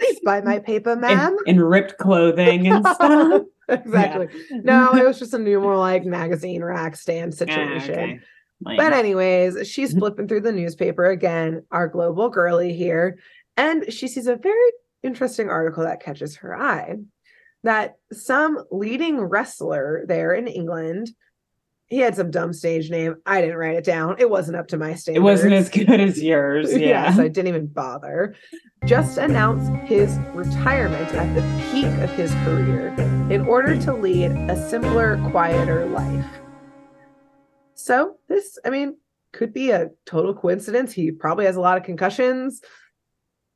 Please 0.00 0.20
buy 0.24 0.40
my 0.40 0.58
paper, 0.70 0.96
ma'am. 0.96 1.36
in, 1.46 1.56
in 1.56 1.60
ripped 1.62 1.98
clothing 1.98 2.66
and 2.66 2.84
stuff. 2.94 3.42
exactly. 3.68 4.28
No, 4.50 4.92
it 4.94 5.06
was 5.06 5.18
just 5.18 5.34
a 5.34 5.38
new 5.38 5.60
more 5.60 5.76
like 5.76 6.04
magazine 6.04 6.62
rack 6.64 6.96
stand 6.96 7.32
Ah, 7.34 7.36
situation. 7.36 7.94
okay. 7.98 8.20
But 8.62 8.92
anyways, 8.92 9.66
she's 9.68 9.92
flipping 9.94 10.28
through 10.28 10.42
the 10.42 10.52
newspaper 10.52 11.06
again, 11.06 11.64
our 11.70 11.88
global 11.88 12.28
girly 12.28 12.74
here, 12.74 13.18
and 13.56 13.90
she 13.92 14.06
sees 14.06 14.26
a 14.26 14.36
very 14.36 14.70
interesting 15.02 15.48
article 15.48 15.84
that 15.84 16.02
catches 16.02 16.36
her 16.36 16.54
eye. 16.54 16.96
That 17.62 17.94
some 18.12 18.64
leading 18.70 19.18
wrestler 19.20 20.04
there 20.06 20.34
in 20.34 20.46
England, 20.46 21.10
he 21.90 21.98
had 21.98 22.14
some 22.14 22.30
dumb 22.30 22.52
stage 22.52 22.88
name. 22.88 23.16
I 23.26 23.40
didn't 23.40 23.56
write 23.56 23.74
it 23.74 23.84
down. 23.84 24.14
It 24.20 24.30
wasn't 24.30 24.56
up 24.56 24.68
to 24.68 24.76
my 24.76 24.94
standards. 24.94 25.16
it 25.16 25.24
wasn't 25.24 25.52
as 25.54 25.68
good 25.68 26.00
as 26.00 26.22
yours. 26.22 26.70
Yeah. 26.80 27.08
Yes, 27.10 27.18
I 27.18 27.26
didn't 27.26 27.48
even 27.48 27.66
bother. 27.66 28.36
Just 28.86 29.18
announced 29.18 29.70
his 29.88 30.16
retirement 30.32 31.12
at 31.14 31.34
the 31.34 31.42
peak 31.70 31.86
of 32.02 32.10
his 32.10 32.32
career 32.44 32.88
in 33.28 33.42
order 33.42 33.76
to 33.82 33.92
lead 33.92 34.30
a 34.30 34.70
simpler, 34.70 35.20
quieter 35.30 35.86
life. 35.86 36.24
So, 37.74 38.18
this, 38.28 38.56
I 38.64 38.70
mean, 38.70 38.96
could 39.32 39.52
be 39.52 39.70
a 39.72 39.90
total 40.06 40.32
coincidence. 40.32 40.92
He 40.92 41.10
probably 41.10 41.46
has 41.46 41.56
a 41.56 41.60
lot 41.60 41.76
of 41.76 41.82
concussions, 41.82 42.62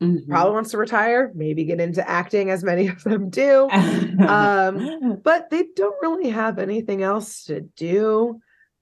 Mhm. 0.05 0.29
probably 0.29 0.53
wants 0.55 0.71
to 0.73 0.79
retire, 0.79 1.33
maybe 1.35 1.65
get 1.65 1.81
into 1.81 2.09
acting, 2.09 2.51
as 2.51 2.63
many 2.65 2.87
of 2.89 3.03
them 3.05 3.31
do. 3.31 3.69
Um, 3.71 5.21
but 5.25 5.51
they 5.51 5.65
don't 5.75 5.97
really 6.03 6.31
have 6.31 6.59
anything 6.59 7.03
else 7.03 7.45
to 7.45 7.61
do. 7.61 8.41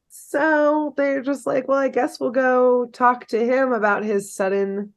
So 0.08 0.92
they're 0.96 1.22
just 1.22 1.46
like, 1.46 1.68
well, 1.68 1.78
I 1.78 1.88
guess 1.88 2.20
we'll 2.20 2.30
go 2.32 2.86
talk 2.86 3.26
to 3.28 3.38
him 3.44 3.72
about 3.72 4.04
his 4.04 4.34
sudden 4.34 4.92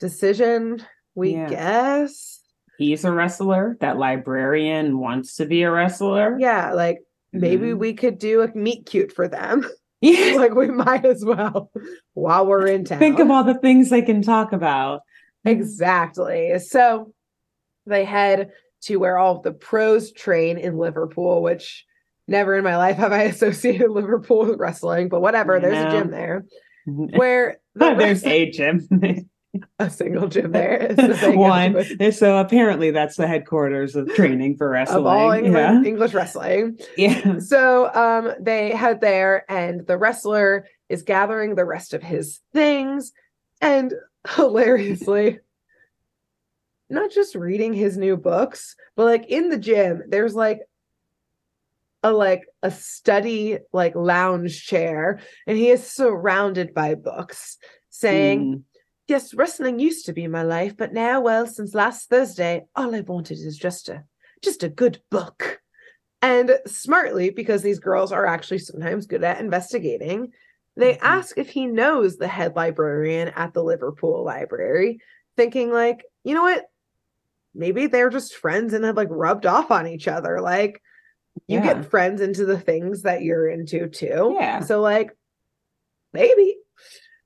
decision. 0.00 0.82
We 1.14 1.32
Yeah. 1.34 1.48
guess. 1.48 2.40
He's 2.78 3.04
a 3.04 3.12
wrestler. 3.12 3.76
That 3.80 3.98
librarian 3.98 4.98
wants 4.98 5.36
to 5.36 5.46
be 5.46 5.62
a 5.62 5.70
wrestler. 5.70 6.36
Yeah, 6.40 6.72
like 6.72 6.98
maybe 7.32 7.68
Mhm. 7.68 7.78
we 7.78 7.92
could 7.94 8.18
do 8.18 8.40
a 8.40 8.52
meet 8.56 8.86
cute 8.86 9.12
for 9.12 9.28
them. 9.28 9.64
Yeah. 10.00 10.34
like 10.36 10.54
we 10.54 10.68
might 10.68 11.04
as 11.04 11.24
well 11.24 11.70
while 12.14 12.46
we're 12.46 12.66
in 12.66 12.84
town. 12.84 12.98
Think 12.98 13.18
of 13.18 13.30
all 13.30 13.44
the 13.44 13.58
things 13.58 13.90
they 13.90 14.02
can 14.02 14.22
talk 14.22 14.52
about. 14.52 15.00
Exactly. 15.44 16.58
So 16.58 17.12
they 17.86 18.04
head 18.04 18.50
to 18.82 18.96
where 18.96 19.18
all 19.18 19.40
the 19.40 19.52
pros 19.52 20.12
train 20.12 20.58
in 20.58 20.78
Liverpool, 20.78 21.42
which 21.42 21.84
never 22.26 22.56
in 22.56 22.64
my 22.64 22.76
life 22.76 22.96
have 22.96 23.12
I 23.12 23.22
associated 23.24 23.90
Liverpool 23.90 24.46
with 24.46 24.58
wrestling, 24.58 25.08
but 25.08 25.20
whatever, 25.20 25.60
there's 25.60 25.84
a 25.84 25.90
gym 25.90 26.10
there 26.10 26.44
where 26.86 27.58
the 27.74 27.94
There's 27.94 28.22
rest- 28.22 28.26
a 28.26 28.50
gym. 28.50 29.29
a 29.78 29.90
single 29.90 30.28
gym 30.28 30.52
there. 30.52 30.94
the 30.94 31.32
One. 31.36 31.76
of 31.76 32.14
So 32.14 32.38
apparently 32.38 32.90
that's 32.90 33.16
the 33.16 33.26
headquarters 33.26 33.96
of 33.96 34.12
training 34.14 34.56
for 34.56 34.68
wrestling. 34.68 35.06
all 35.06 35.30
England, 35.32 35.84
yeah. 35.84 35.88
English 35.88 36.14
wrestling. 36.14 36.78
Yeah. 36.96 37.38
So 37.38 37.92
um 37.94 38.32
they 38.40 38.70
head 38.70 39.00
there 39.00 39.44
and 39.50 39.86
the 39.86 39.98
wrestler 39.98 40.66
is 40.88 41.02
gathering 41.02 41.54
the 41.54 41.64
rest 41.64 41.94
of 41.94 42.02
his 42.02 42.40
things 42.52 43.12
and 43.60 43.92
hilariously 44.36 45.40
not 46.92 47.10
just 47.10 47.36
reading 47.36 47.72
his 47.72 47.96
new 47.96 48.16
books, 48.16 48.74
but 48.96 49.04
like 49.04 49.26
in 49.28 49.48
the 49.48 49.58
gym, 49.58 50.02
there's 50.08 50.34
like 50.34 50.58
a 52.02 52.12
like 52.12 52.46
a 52.62 52.70
study 52.70 53.58
like 53.72 53.94
lounge 53.94 54.64
chair 54.64 55.20
and 55.46 55.56
he 55.56 55.68
is 55.70 55.86
surrounded 55.86 56.72
by 56.74 56.94
books 56.94 57.58
saying 57.90 58.40
Mm. 58.40 58.62
Yes, 59.10 59.34
wrestling 59.34 59.80
used 59.80 60.06
to 60.06 60.12
be 60.12 60.28
my 60.28 60.44
life, 60.44 60.76
but 60.76 60.92
now, 60.92 61.20
well, 61.20 61.44
since 61.44 61.74
last 61.74 62.08
Thursday, 62.08 62.64
all 62.76 62.94
I 62.94 63.00
wanted 63.00 63.38
is 63.38 63.58
just 63.58 63.88
a 63.88 64.04
just 64.40 64.62
a 64.62 64.68
good 64.68 65.02
book. 65.10 65.60
And 66.22 66.58
smartly, 66.64 67.30
because 67.30 67.62
these 67.62 67.80
girls 67.80 68.12
are 68.12 68.24
actually 68.24 68.58
sometimes 68.58 69.08
good 69.08 69.24
at 69.24 69.40
investigating, 69.40 70.32
they 70.76 70.94
Mhm. 70.94 70.98
ask 71.02 71.36
if 71.36 71.48
he 71.50 71.66
knows 71.66 72.18
the 72.18 72.28
head 72.28 72.54
librarian 72.54 73.28
at 73.34 73.52
the 73.52 73.64
Liverpool 73.64 74.22
Library, 74.24 75.00
thinking 75.36 75.72
like, 75.72 76.04
you 76.22 76.34
know 76.34 76.42
what? 76.42 76.66
Maybe 77.52 77.88
they're 77.88 78.10
just 78.10 78.36
friends 78.36 78.74
and 78.74 78.84
have 78.84 78.96
like 78.96 79.08
rubbed 79.10 79.44
off 79.44 79.72
on 79.72 79.88
each 79.88 80.06
other. 80.06 80.40
Like 80.40 80.80
you 81.48 81.58
Yeah. 81.58 81.74
get 81.74 81.90
friends 81.90 82.20
into 82.20 82.44
the 82.44 82.60
things 82.60 83.02
that 83.02 83.22
you're 83.22 83.48
into 83.48 83.88
too. 83.88 84.36
Yeah. 84.38 84.60
So 84.60 84.80
like 84.80 85.10
maybe. 86.12 86.58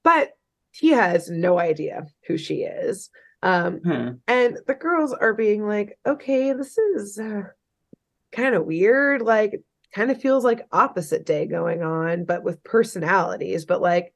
But 0.03 0.33
he 0.75 0.91
has 0.91 1.31
no 1.31 1.59
idea 1.59 2.07
who 2.27 2.37
she 2.37 2.63
is. 2.63 3.11
Um, 3.43 3.81
Huh. 3.85 4.13
and 4.27 4.59
the 4.67 4.75
girls 4.75 5.13
are 5.13 5.35
being 5.35 5.67
like, 5.67 5.99
okay, 6.07 6.53
this 6.53 6.77
is 6.79 7.19
uh, 7.19 7.43
kind 8.33 8.55
of 8.55 8.67
weird. 8.67 9.23
Like, 9.23 9.63
kind 9.95 10.11
of 10.11 10.21
feels 10.21 10.45
like 10.45 10.67
opposite 10.73 11.25
day 11.25 11.47
going 11.47 11.83
on, 11.83 12.25
but 12.25 12.43
with 12.43 12.63
personalities. 12.65 13.65
But 13.65 13.81
like, 13.81 14.13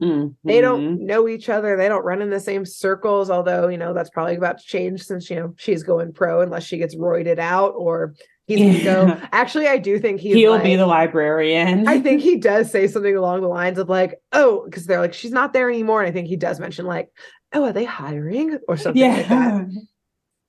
they 0.00 0.58
Mhm. 0.58 0.60
don't 0.60 1.00
know 1.06 1.28
each 1.28 1.48
other. 1.48 1.76
They 1.76 1.88
don't 1.88 2.04
run 2.04 2.22
in 2.22 2.30
the 2.30 2.38
same 2.40 2.64
circles. 2.66 3.30
Although, 3.30 3.68
you 3.68 3.78
know, 3.78 3.94
that's 3.94 4.10
probably 4.10 4.36
about 4.36 4.58
to 4.58 4.64
change 4.64 5.02
since, 5.02 5.30
you 5.30 5.36
know, 5.36 5.54
she's 5.56 5.82
going 5.82 6.12
pro 6.12 6.42
unless 6.42 6.64
she 6.64 6.78
gets 6.78 6.94
roided 6.96 7.38
out 7.38 7.72
or 7.76 8.14
he's 8.46 8.58
going 8.58 8.78
to 8.78 8.84
go. 8.84 9.20
Actually, 9.32 9.68
I 9.68 9.78
do 9.78 9.98
think 9.98 10.20
he's 10.20 10.34
He'll 10.34 10.52
like, 10.52 10.64
be 10.64 10.76
the 10.76 10.86
librarian. 10.86 11.88
I 11.88 12.00
think 12.00 12.22
he 12.22 12.36
does 12.38 12.70
say 12.70 12.86
something 12.86 13.16
along 13.16 13.40
the 13.40 13.48
lines 13.48 13.78
of 13.78 13.88
like, 13.88 14.20
oh, 14.32 14.64
because 14.64 14.86
they're 14.86 15.00
like, 15.00 15.14
she's 15.14 15.32
not 15.32 15.52
there 15.52 15.70
anymore. 15.70 16.02
And 16.02 16.08
I 16.08 16.12
think 16.12 16.28
he 16.28 16.36
does 16.36 16.60
mention 16.60 16.86
like, 16.86 17.10
oh, 17.52 17.64
are 17.64 17.72
they 17.72 17.84
hiring 17.84 18.58
or 18.68 18.76
something 18.76 19.10
like 19.10 19.28
that. 19.28 19.66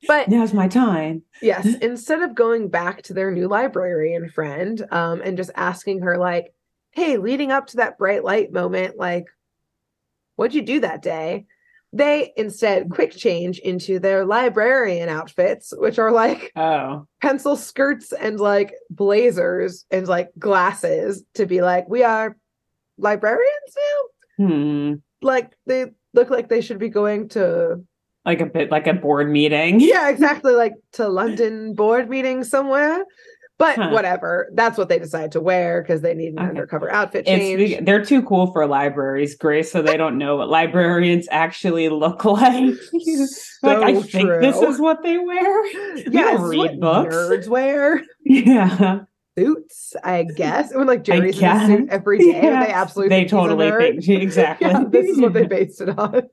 But 0.07 0.29
now's 0.29 0.53
my 0.53 0.67
time. 0.67 1.23
yes, 1.41 1.65
instead 1.81 2.21
of 2.21 2.35
going 2.35 2.69
back 2.69 3.03
to 3.03 3.13
their 3.13 3.31
new 3.31 3.47
librarian 3.47 4.29
friend 4.29 4.85
um, 4.91 5.21
and 5.23 5.37
just 5.37 5.51
asking 5.55 6.01
her, 6.01 6.17
like, 6.17 6.53
hey, 6.91 7.17
leading 7.17 7.51
up 7.51 7.67
to 7.67 7.77
that 7.77 7.97
bright 7.97 8.23
light 8.23 8.51
moment, 8.51 8.97
like, 8.97 9.25
what'd 10.35 10.53
you 10.53 10.61
do 10.61 10.81
that 10.81 11.01
day? 11.01 11.45
They 11.95 12.33
instead 12.35 12.89
quick 12.89 13.11
change 13.11 13.57
into 13.59 13.99
their 13.99 14.25
librarian 14.25 15.07
outfits, 15.07 15.73
which 15.77 15.97
are 15.97 16.11
like 16.11 16.51
Oh, 16.57 17.07
pencil 17.21 17.55
skirts 17.55 18.11
and 18.11 18.37
like 18.37 18.73
blazers 18.89 19.85
and 19.89 20.05
like 20.05 20.29
glasses 20.37 21.23
to 21.35 21.45
be 21.45 21.61
like, 21.61 21.87
we 21.87 22.03
are 22.03 22.35
librarians 22.97 23.77
now. 24.39 24.45
hmm. 24.45 24.93
Like 25.21 25.53
they 25.65 25.85
look 26.13 26.29
like 26.29 26.49
they 26.49 26.59
should 26.61 26.79
be 26.79 26.89
going 26.89 27.29
to 27.29 27.81
Like 28.25 28.41
a 28.41 28.45
bit 28.45 28.71
like 28.71 28.87
a 28.87 28.93
board 28.93 29.29
meeting. 29.31 29.79
yeah, 29.79 30.09
exactly 30.09 30.53
like 30.63 30.73
to 30.93 31.07
London 31.07 31.75
board 31.75 32.09
meeting 32.09 32.43
somewhere. 32.43 33.05
But 33.57 33.77
Huh. 33.77 33.89
whatever, 33.91 34.49
that's 34.53 34.77
what 34.77 34.89
they 34.89 34.99
decide 34.99 35.31
to 35.31 35.39
wear 35.39 35.81
because 35.81 36.01
they 36.01 36.13
need 36.13 36.33
an 36.33 36.39
Okay. 36.39 36.49
undercover 36.49 36.91
outfit 36.91 37.25
change. 37.25 37.57
the- 37.77 37.83
they're 37.85 38.03
too 38.03 38.21
cool 38.23 38.47
for 38.51 38.67
libraries, 38.67 39.35
Grace, 39.35 39.71
so 39.71 39.81
they 39.81 39.95
don't 39.95 40.17
know 40.17 40.35
what 40.35 40.49
librarians 40.49 41.27
actually 41.31 41.87
look 41.87 42.25
like. 42.25 42.73
like 43.63 43.77
I 43.77 43.93
So 43.93 44.01
think 44.01 44.29
this 44.41 44.57
is 44.61 44.77
what 44.79 45.03
they 45.03 45.17
wear. 45.17 45.65
yeah, 45.67 45.95
you 45.95 46.03
this 46.03 46.11
don't 46.13 46.43
is 46.43 46.49
read 46.49 46.79
books. 46.81 47.15
nerds 47.15 47.47
wear 47.47 48.03
Yeah, 48.25 48.99
suits, 49.37 49.95
I 50.03 50.23
guess. 50.23 50.73
When 50.73 50.85
like 50.87 51.03
Jerry's 51.05 51.39
in 51.39 51.45
a 51.45 51.65
suit 51.67 51.89
every 51.89 52.17
day, 52.19 52.41
Yeah. 52.43 52.65
they 52.65 52.73
absolutely 52.73 53.15
they 53.15 53.25
totally 53.25 53.71
think 54.01 54.21
exactly. 54.21 54.67
yeah, 54.69 54.83
this 54.89 55.05
is 55.07 55.21
what 55.21 55.31
they 55.31 55.45
based 55.45 55.79
it 55.79 55.97
on. 55.97 56.23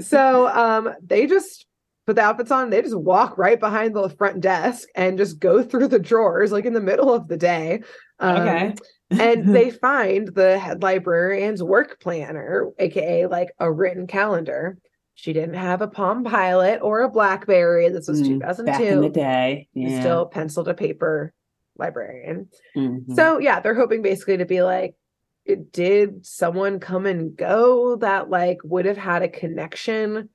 so 0.00 0.46
um 0.48 0.92
they 1.02 1.26
just 1.26 1.64
put 2.06 2.16
the 2.16 2.22
outfits 2.22 2.50
on, 2.50 2.70
they 2.70 2.82
just 2.82 2.94
walk 2.98 3.36
right 3.36 3.58
behind 3.58 3.94
the 3.94 4.08
front 4.10 4.40
desk 4.40 4.88
and 4.94 5.18
just 5.18 5.38
go 5.40 5.62
through 5.64 5.88
the 5.88 5.98
drawers 5.98 6.52
like 6.52 6.64
in 6.64 6.72
the 6.72 6.80
middle 6.80 7.12
of 7.12 7.28
the 7.28 7.36
day. 7.36 7.82
Um, 8.20 8.36
okay. 8.36 8.74
and 9.10 9.54
they 9.54 9.70
find 9.70 10.28
the 10.34 10.58
head 10.58 10.82
librarian's 10.82 11.62
work 11.62 12.00
planner, 12.00 12.70
aka 12.78 13.26
like 13.26 13.48
a 13.58 13.70
written 13.70 14.06
calendar. 14.06 14.78
She 15.18 15.32
didn't 15.32 15.54
have 15.54 15.80
a 15.80 15.88
Palm 15.88 16.24
Pilot 16.24 16.80
or 16.82 17.00
a 17.00 17.08
Blackberry. 17.10 17.88
This 17.88 18.06
was 18.06 18.20
Mm, 18.22 18.26
2002. 18.40 18.64
back 18.64 18.80
in 18.82 19.00
the 19.00 19.08
day. 19.08 19.68
Yeah. 19.72 20.00
Still 20.00 20.26
pencil 20.26 20.62
to 20.64 20.74
paper 20.74 21.32
librarian. 21.78 22.48
Mhm. 22.76 23.14
So 23.14 23.38
yeah, 23.38 23.60
they're 23.60 23.74
hoping 23.74 24.02
basically 24.02 24.36
to 24.38 24.44
be 24.46 24.62
like, 24.62 24.94
it- 25.44 25.72
did 25.72 26.26
someone 26.26 26.80
come 26.80 27.06
and 27.06 27.34
go 27.36 27.96
that 27.96 28.28
like 28.30 28.58
would 28.64 28.84
have 28.84 28.96
had 28.98 29.22
a 29.22 29.28
connection 29.28 30.28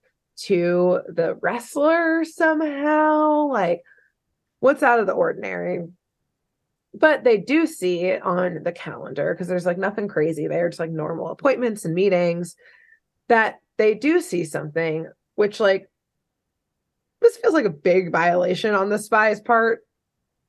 to 0.43 1.01
the 1.07 1.35
wrestler 1.41 2.23
somehow? 2.23 3.47
Like, 3.47 3.81
what's 4.59 4.83
out 4.83 4.99
of 4.99 5.07
the 5.07 5.13
ordinary? 5.13 5.87
But 6.93 7.23
they 7.23 7.37
do 7.37 7.67
see 7.67 8.01
it 8.01 8.21
on 8.21 8.63
the 8.63 8.71
calendar 8.71 9.33
because 9.33 9.47
there's 9.47 9.65
like 9.65 9.77
nothing 9.77 10.07
crazy 10.07 10.47
there, 10.47 10.69
just 10.69 10.79
like 10.79 10.91
normal 10.91 11.29
appointments 11.29 11.85
and 11.85 11.93
meetings. 11.93 12.55
That 13.29 13.59
they 13.77 13.93
do 13.93 14.19
see 14.19 14.43
something, 14.43 15.07
which 15.35 15.59
like 15.59 15.89
this 17.21 17.37
feels 17.37 17.53
like 17.53 17.65
a 17.65 17.69
big 17.69 18.11
violation 18.11 18.75
on 18.75 18.89
the 18.89 18.99
spy's 18.99 19.39
part 19.39 19.81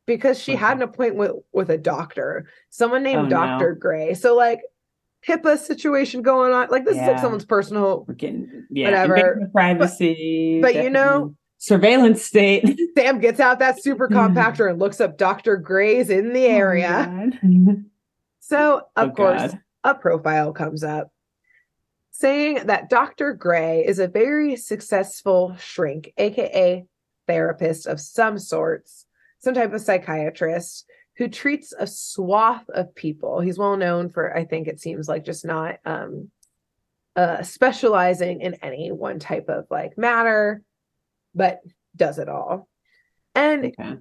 because 0.06 0.38
she 0.40 0.56
had 0.56 0.74
mm-hmm. 0.74 0.82
an 0.82 0.88
appointment 0.88 1.44
with 1.52 1.70
a 1.70 1.78
doctor, 1.78 2.46
someone 2.70 3.02
named 3.02 3.18
Oh, 3.18 3.22
no. 3.22 3.30
Dr. 3.30 3.74
Gray. 3.74 4.14
So 4.14 4.34
like 4.34 4.60
HIPAA 5.28 5.58
situation 5.58 6.22
going 6.22 6.52
on. 6.52 6.68
Like 6.70 6.84
this 6.84 6.96
is 6.96 7.02
like 7.02 7.18
someone's 7.20 7.44
personal 7.44 8.04
Freaking- 8.08 8.64
yeah, 8.70 8.86
Whatever. 8.86 9.48
privacy. 9.52 10.60
but 10.60 10.74
you 10.74 10.90
know- 10.90 11.34
surveillance 11.58 12.24
state. 12.24 12.76
Sam 12.98 13.20
gets 13.20 13.38
out 13.38 13.60
that 13.60 13.80
super 13.80 14.08
Compowder 14.08 14.68
and 14.68 14.80
looks 14.80 15.00
up 15.00 15.16
Dr. 15.16 15.56
Gray's 15.56 16.10
in 16.10 16.32
the 16.32 16.46
Oh 16.46 16.50
area. 16.50 17.30
God. 17.42 17.84
so 18.40 18.82
of 18.96 19.10
Oh, 19.10 19.12
course 19.12 19.40
God. 19.52 19.60
a 19.84 19.94
profile 19.94 20.52
comes 20.52 20.82
up 20.82 21.08
saying 22.10 22.66
that 22.66 22.90
Dr. 22.90 23.32
Gray 23.32 23.84
is 23.86 23.98
a 24.00 24.08
very 24.08 24.56
successful 24.56 25.54
shrink, 25.58 26.12
aka 26.18 26.84
therapist 27.28 27.86
of 27.86 28.00
some 28.00 28.38
sorts, 28.38 29.06
some 29.38 29.54
type 29.54 29.72
of 29.72 29.80
psychiatrist 29.80 30.84
who 31.16 31.28
treats 31.28 31.72
a 31.78 31.86
swath 31.86 32.68
of 32.70 32.94
people. 32.94 33.40
He's 33.40 33.58
well 33.58 33.76
known 33.76 34.08
for, 34.08 34.36
I 34.36 34.44
think 34.44 34.66
it 34.68 34.80
seems 34.80 35.08
like 35.08 35.24
just 35.24 35.44
not 35.44 35.76
um 35.84 36.30
uh 37.16 37.42
specializing 37.42 38.40
in 38.40 38.54
any 38.62 38.90
one 38.90 39.18
type 39.18 39.48
of 39.48 39.66
like 39.70 39.98
matter, 39.98 40.62
but 41.34 41.60
does 41.94 42.18
it 42.18 42.28
all. 42.28 42.68
And 43.34 43.66
Okay. 43.66 43.96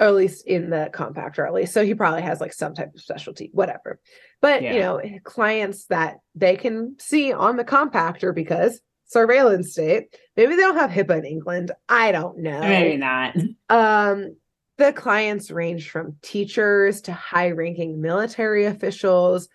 or 0.00 0.06
at 0.06 0.14
least 0.14 0.46
in 0.46 0.70
the 0.70 0.90
Compowder 0.92 1.44
at 1.46 1.52
least 1.52 1.74
so 1.74 1.84
he 1.84 1.94
probably 1.94 2.22
has 2.22 2.40
like 2.40 2.52
some 2.52 2.72
type 2.74 2.94
of 2.94 3.00
specialty 3.00 3.50
whatever 3.52 3.98
but 4.40 4.62
you 4.74 4.78
know 4.78 5.00
clients 5.24 5.86
that 5.86 6.18
they 6.36 6.56
can 6.56 6.94
see 7.00 7.32
on 7.32 7.56
the 7.56 7.64
Compowder 7.64 8.32
because 8.32 8.80
surveillance 9.06 9.72
state 9.72 10.16
maybe 10.36 10.54
they 10.54 10.62
don't 10.62 10.76
have 10.76 10.90
hipaa 10.90 11.18
in 11.18 11.24
england 11.24 11.72
i 11.88 12.12
don't 12.12 12.38
know 12.38 12.60
Maybe 12.60 12.96
not. 12.96 13.34
um 13.70 14.36
the 14.78 14.92
clients 14.92 15.50
range 15.50 15.90
from 15.90 16.16
teachers 16.22 17.02
to 17.02 17.12
high 17.12 17.50
ranking 17.50 18.00
military 18.00 18.64
officials 18.64 19.48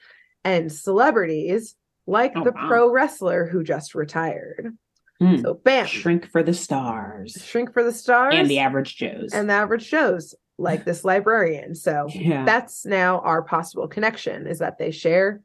and 0.43 0.71
celebrities 0.71 1.75
like 2.05 2.33
Oh, 2.35 2.43
the 2.43 2.51
wow. 2.51 2.67
pro 2.67 2.91
wrestler 2.91 3.45
who 3.47 3.63
just 3.63 3.95
retired 3.95 4.77
Hmm. 5.19 5.37
so 5.37 5.53
bam 5.53 5.85
Shrink 5.85 6.29
for 6.29 6.43
the 6.43 6.53
stars 6.55 7.37
shrink 7.45 7.71
for 7.71 7.83
the 7.83 7.93
stars 7.93 8.33
and 8.35 8.49
the 8.49 8.59
average 8.59 8.97
Joes. 8.97 9.31
and 9.33 9.47
the 9.49 9.53
average 9.53 9.85
shows 9.85 10.35
like 10.57 10.83
this 10.85 11.05
librarian 11.11 11.75
so 11.75 12.07
yeah. 12.09 12.43
that's 12.45 12.85
now 12.85 13.19
our 13.19 13.41
possible 13.43 13.87
connection 13.87 14.47
is 14.47 14.59
that 14.59 14.77
they 14.79 14.91
share 14.91 15.41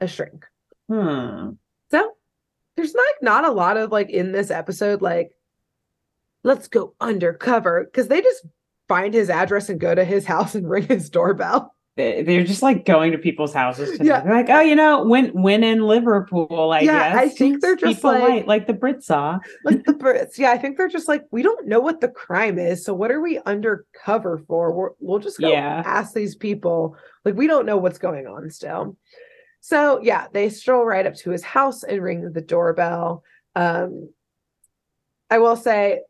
a 0.00 0.08
shrink 0.08 0.46
Hmm. 0.88 1.50
so 1.90 2.10
there's 2.76 2.94
like 2.94 3.22
not 3.22 3.44
a 3.44 3.52
lot 3.52 3.76
of 3.76 3.92
like 3.92 4.10
in 4.10 4.32
this 4.32 4.50
episode 4.50 5.00
like 5.02 5.30
let's 6.42 6.66
go 6.68 6.94
undercover 7.00 7.84
because 7.84 8.08
they 8.08 8.20
just 8.20 8.44
find 8.88 9.14
his 9.14 9.30
address 9.30 9.68
and 9.68 9.80
go 9.80 9.94
to 9.94 10.04
his 10.04 10.24
house 10.34 10.54
and 10.54 10.68
ring 10.68 10.86
his 10.86 11.08
doorbell 11.10 11.74
They- 11.96 12.22
They're 12.24 12.44
just 12.44 12.62
like 12.62 12.84
going 12.84 13.12
to 13.12 13.18
people's 13.18 13.54
houses. 13.54 13.96
To 13.98 14.04
Yeah. 14.04 14.20
They're 14.20 14.34
like, 14.34 14.50
oh, 14.50 14.60
you 14.60 14.74
know, 14.74 15.04
when 15.04 15.26
when 15.30 15.62
in 15.62 15.80
Liverpool, 15.82 16.72
I 16.72 16.80
Yeah, 16.80 17.12
guess. 17.12 17.16
I 17.16 17.28
think 17.28 17.60
they're 17.60 17.76
just 17.76 18.02
like- 18.02 18.20
polite, 18.20 18.46
like 18.48 18.66
the 18.66 18.72
Brits 18.74 19.10
are. 19.10 19.40
like 19.64 19.84
the 19.84 19.92
Brits 20.02 20.36
yeah 20.36 20.50
I 20.50 20.58
think 20.58 20.76
they're 20.76 20.88
just 20.88 21.06
like 21.08 21.22
we 21.30 21.42
don't 21.42 21.66
know 21.68 21.80
what 21.80 22.00
the 22.00 22.08
crime 22.08 22.58
is 22.58 22.84
so 22.84 22.92
what 22.94 23.10
are 23.12 23.20
we 23.20 23.38
undercover 23.46 24.42
for 24.48 24.72
We're, 24.72 24.90
we'll 24.98 25.20
just 25.20 25.38
go 25.40 25.50
Yeah. 25.50 25.82
ask 25.86 26.14
these 26.14 26.34
people 26.34 26.96
like 27.24 27.36
we 27.36 27.46
don't 27.46 27.64
know 27.66 27.76
what's 27.76 27.98
going 27.98 28.26
on 28.26 28.50
still 28.50 28.96
so 29.60 30.00
yeah 30.02 30.26
they 30.32 30.48
stroll 30.50 30.84
right 30.84 31.06
up 31.06 31.14
to 31.14 31.30
his 31.30 31.42
house 31.44 31.84
and 31.84 32.02
ring 32.02 32.32
the 32.32 32.40
doorbell 32.42 33.22
um 33.56 34.10
I 35.30 35.38
will 35.38 35.56
say 35.56 36.00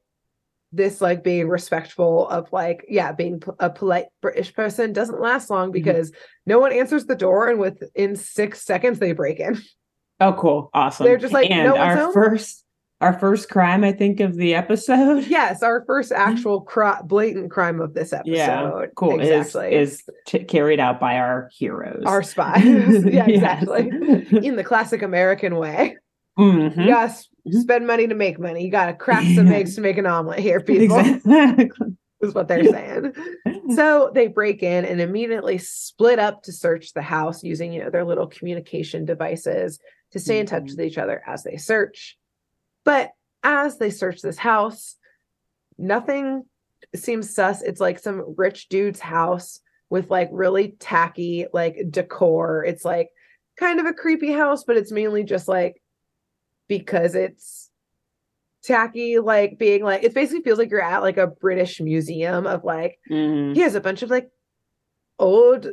this 0.74 1.00
like 1.00 1.22
being 1.22 1.48
respectful 1.48 2.28
of 2.28 2.52
like 2.52 2.84
yeah 2.88 3.12
being 3.12 3.40
p- 3.40 3.50
a 3.60 3.70
polite 3.70 4.06
British 4.20 4.52
person 4.54 4.92
doesn't 4.92 5.20
last 5.20 5.50
long 5.50 5.70
because 5.70 6.10
no 6.46 6.58
one 6.58 6.72
answers 6.72 7.06
the 7.06 7.14
door 7.16 7.48
and 7.48 7.58
within 7.60 8.16
six 8.16 8.62
seconds 8.62 8.98
they 8.98 9.12
break 9.12 9.38
in 9.40 9.60
Oh, 10.20 10.32
cool, 10.32 10.70
awesome. 10.72 11.06
They're 11.06 11.18
just 11.18 11.34
like, 11.34 11.50
and 11.50 11.64
no 11.68 11.76
our 11.76 11.96
home? 11.96 12.12
first, 12.14 12.64
our 13.00 13.18
first 13.18 13.50
crime, 13.50 13.82
I 13.82 13.90
think, 13.90 14.20
of 14.20 14.36
the 14.36 14.54
episode. 14.54 15.24
Yes, 15.28 15.60
our 15.62 15.84
first 15.86 16.12
actual 16.12 16.60
cri- 16.60 17.02
blatant 17.04 17.50
crime 17.50 17.80
of 17.80 17.94
this 17.94 18.12
episode. 18.12 18.32
Yeah, 18.36 18.86
cool. 18.94 19.20
Exactly. 19.20 19.74
Is 19.74 19.90
is 19.98 20.02
t- 20.26 20.44
carried 20.44 20.78
out 20.78 21.00
by 21.00 21.16
our 21.18 21.50
heroes. 21.58 22.04
our 22.06 22.22
spies. 22.22 22.62
yeah, 23.04 23.26
Yes. 23.26 23.28
exactly. 23.62 23.88
In 24.46 24.54
the 24.54 24.62
classic 24.64 25.02
American 25.02 25.56
way. 25.56 25.96
Mhm. 26.38 26.76
You 26.78 26.86
gotta 26.92 27.06
s- 27.10 27.26
Mhm. 27.26 27.33
Spend 27.50 27.86
money 27.86 28.06
to 28.06 28.14
make 28.14 28.38
money. 28.38 28.64
You 28.64 28.70
gotta 28.70 28.94
crack 28.94 29.24
some 29.34 29.46
Yeah. 29.48 29.54
eggs 29.54 29.74
to 29.76 29.80
make 29.80 29.98
an 29.98 30.06
omelet 30.06 30.38
here, 30.40 30.60
people. 30.64 30.98
Exactly. 30.98 31.70
Is 32.20 32.32
what 32.34 32.48
they're 32.48 32.64
saying. 32.64 33.12
So 33.74 34.10
they 34.14 34.28
break 34.28 34.62
in 34.62 34.86
and 34.86 34.98
immediately 34.98 35.58
split 35.58 36.18
up 36.18 36.42
to 36.44 36.52
search 36.52 36.94
the 36.94 37.02
house 37.02 37.44
using, 37.44 37.70
you 37.72 37.82
know, 37.84 37.90
their 37.90 38.04
little 38.04 38.26
communication 38.28 39.04
devices 39.04 39.78
to 40.12 40.18
stay 40.18 40.38
in 40.38 40.46
touch 40.46 40.62
Mhm. 40.62 40.70
with 40.76 40.80
each 40.86 40.96
other 40.96 41.22
as 41.26 41.42
they 41.42 41.58
search. 41.58 42.16
But 42.84 43.10
as 43.42 43.76
they 43.76 43.90
search 43.90 44.22
this 44.22 44.38
house, 44.38 44.96
nothing 45.76 46.44
seems 46.94 47.34
sus. 47.34 47.60
It's 47.62 47.80
like 47.80 47.98
some 47.98 48.34
rich 48.38 48.68
dude's 48.68 49.00
house 49.00 49.60
with 49.90 50.10
like 50.10 50.28
really 50.32 50.76
tacky 50.78 51.46
like 51.52 51.76
decor. 51.90 52.64
It's 52.64 52.84
like 52.86 53.10
kind 53.58 53.80
of 53.80 53.86
a 53.86 53.92
creepy 53.92 54.32
house, 54.32 54.64
but 54.64 54.76
it's 54.78 54.92
mainly 54.92 55.24
just 55.24 55.46
like 55.46 55.80
because 56.68 57.14
it's 57.14 57.70
tacky, 58.62 59.18
like 59.18 59.58
being 59.58 59.82
like 59.84 60.02
it 60.04 60.14
basically 60.14 60.42
feels 60.42 60.58
like 60.58 60.70
you're 60.70 60.80
at 60.82 61.02
like 61.02 61.18
a 61.18 61.26
British 61.26 61.80
museum 61.80 62.46
of 62.46 62.64
like 62.64 62.98
Mhm. 63.10 63.54
here's 63.54 63.74
a 63.74 63.80
bunch 63.80 64.02
of 64.02 64.10
like 64.10 64.28
old 65.18 65.68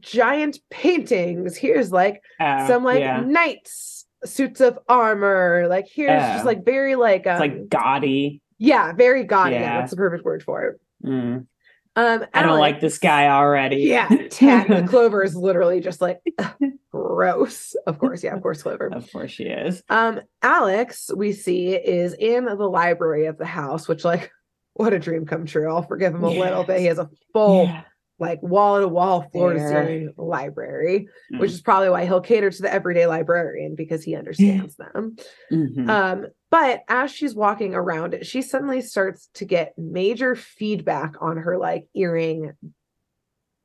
giant 0.00 0.58
paintings. 0.70 1.56
Here's 1.56 1.92
like 1.92 2.22
Oh, 2.40 2.66
some 2.66 2.84
like 2.84 3.00
yeah. 3.00 3.20
knights 3.20 4.06
suits 4.24 4.60
of 4.60 4.78
armor. 4.88 5.66
Like 5.68 5.86
here's 5.92 6.20
just 6.20 6.44
Oh. 6.44 6.46
like 6.46 6.64
very 6.64 6.94
like 6.96 7.26
um 7.26 7.34
it's 7.34 7.40
like 7.40 7.68
gaudy. 7.68 8.40
Yeah, 8.58 8.92
very 8.92 9.24
gaudy. 9.24 9.54
Yeah. 9.54 9.78
That's 9.80 9.90
the 9.90 9.96
perfect 9.96 10.24
word 10.24 10.42
for 10.42 10.62
it. 10.64 10.80
Mm. 11.04 11.46
Um, 11.94 12.24
I 12.32 12.42
don't 12.42 12.58
like 12.58 12.80
this 12.80 12.98
guy 12.98 13.28
already. 13.28 13.76
Yeah, 13.82 14.08
tacky. 14.30 14.86
Clover 14.86 15.22
is 15.22 15.36
literally 15.36 15.80
just 15.80 16.00
like 16.00 16.20
ugh, 16.38 16.54
gross. 16.90 17.76
Of 17.86 17.98
course, 17.98 18.24
yeah, 18.24 18.34
of 18.34 18.42
course, 18.42 18.62
Clover. 18.62 18.88
of 18.92 19.10
course 19.12 19.30
she 19.30 19.44
is. 19.44 19.82
Um, 19.90 20.20
Alex, 20.40 21.10
we 21.14 21.32
see, 21.32 21.74
is 21.74 22.14
in 22.14 22.46
the 22.46 22.54
library 22.54 23.26
of 23.26 23.36
the 23.36 23.44
house, 23.46 23.88
which, 23.88 24.04
like, 24.04 24.30
what 24.74 24.94
a 24.94 24.98
dream 24.98 25.26
come 25.26 25.44
true. 25.44 25.70
I'll 25.70 25.82
forgive 25.82 26.14
him 26.14 26.24
a 26.24 26.30
little 26.30 26.64
bit. 26.64 26.80
He 26.80 26.86
has 26.86 26.98
a 26.98 27.10
full, 27.34 27.64
Yeah. 27.64 27.82
Like, 28.22 28.42
wall 28.42 28.80
to 28.80 28.88
wall, 28.88 29.22
floor 29.32 29.52
to 29.52 29.58
ceiling 29.68 30.14
library, 30.16 31.08
Mm. 31.32 31.40
which 31.40 31.50
is 31.50 31.60
probably 31.60 31.90
why 31.90 32.06
he'll 32.06 32.20
cater 32.22 32.50
to 32.50 32.62
the 32.62 32.72
everyday 32.72 33.06
librarian 33.06 33.74
because 33.74 34.02
he 34.02 34.16
understands 34.16 34.76
them. 34.76 35.16
Mhm. 35.50 35.88
Um, 35.88 36.26
but 36.50 36.82
as 36.88 37.10
she's 37.10 37.34
walking 37.34 37.74
around 37.74 38.14
it, 38.14 38.24
she 38.24 38.40
suddenly 38.40 38.80
starts 38.80 39.28
to 39.34 39.44
get 39.44 39.76
major 39.76 40.34
feedback 40.36 41.14
on 41.20 41.36
her 41.36 41.58
like 41.58 41.86
earring 41.94 42.52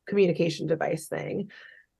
communication 0.07 0.67
device 0.67 1.07
thing. 1.07 1.51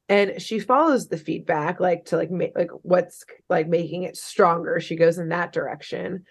And 0.10 0.41
she 0.41 0.60
follows 0.60 1.08
the 1.08 1.17
feedback 1.17 1.80
like 1.80 2.06
to 2.06 2.17
like 2.17 2.32
make 2.32 2.54
like 2.58 2.72
what's 2.82 3.24
like 3.50 3.67
making 3.67 4.04
it 4.04 4.15
stronger. 4.17 4.80
She 4.80 4.96
goes 4.96 5.17
in 5.17 5.30
that 5.30 5.52
direction 5.54 6.24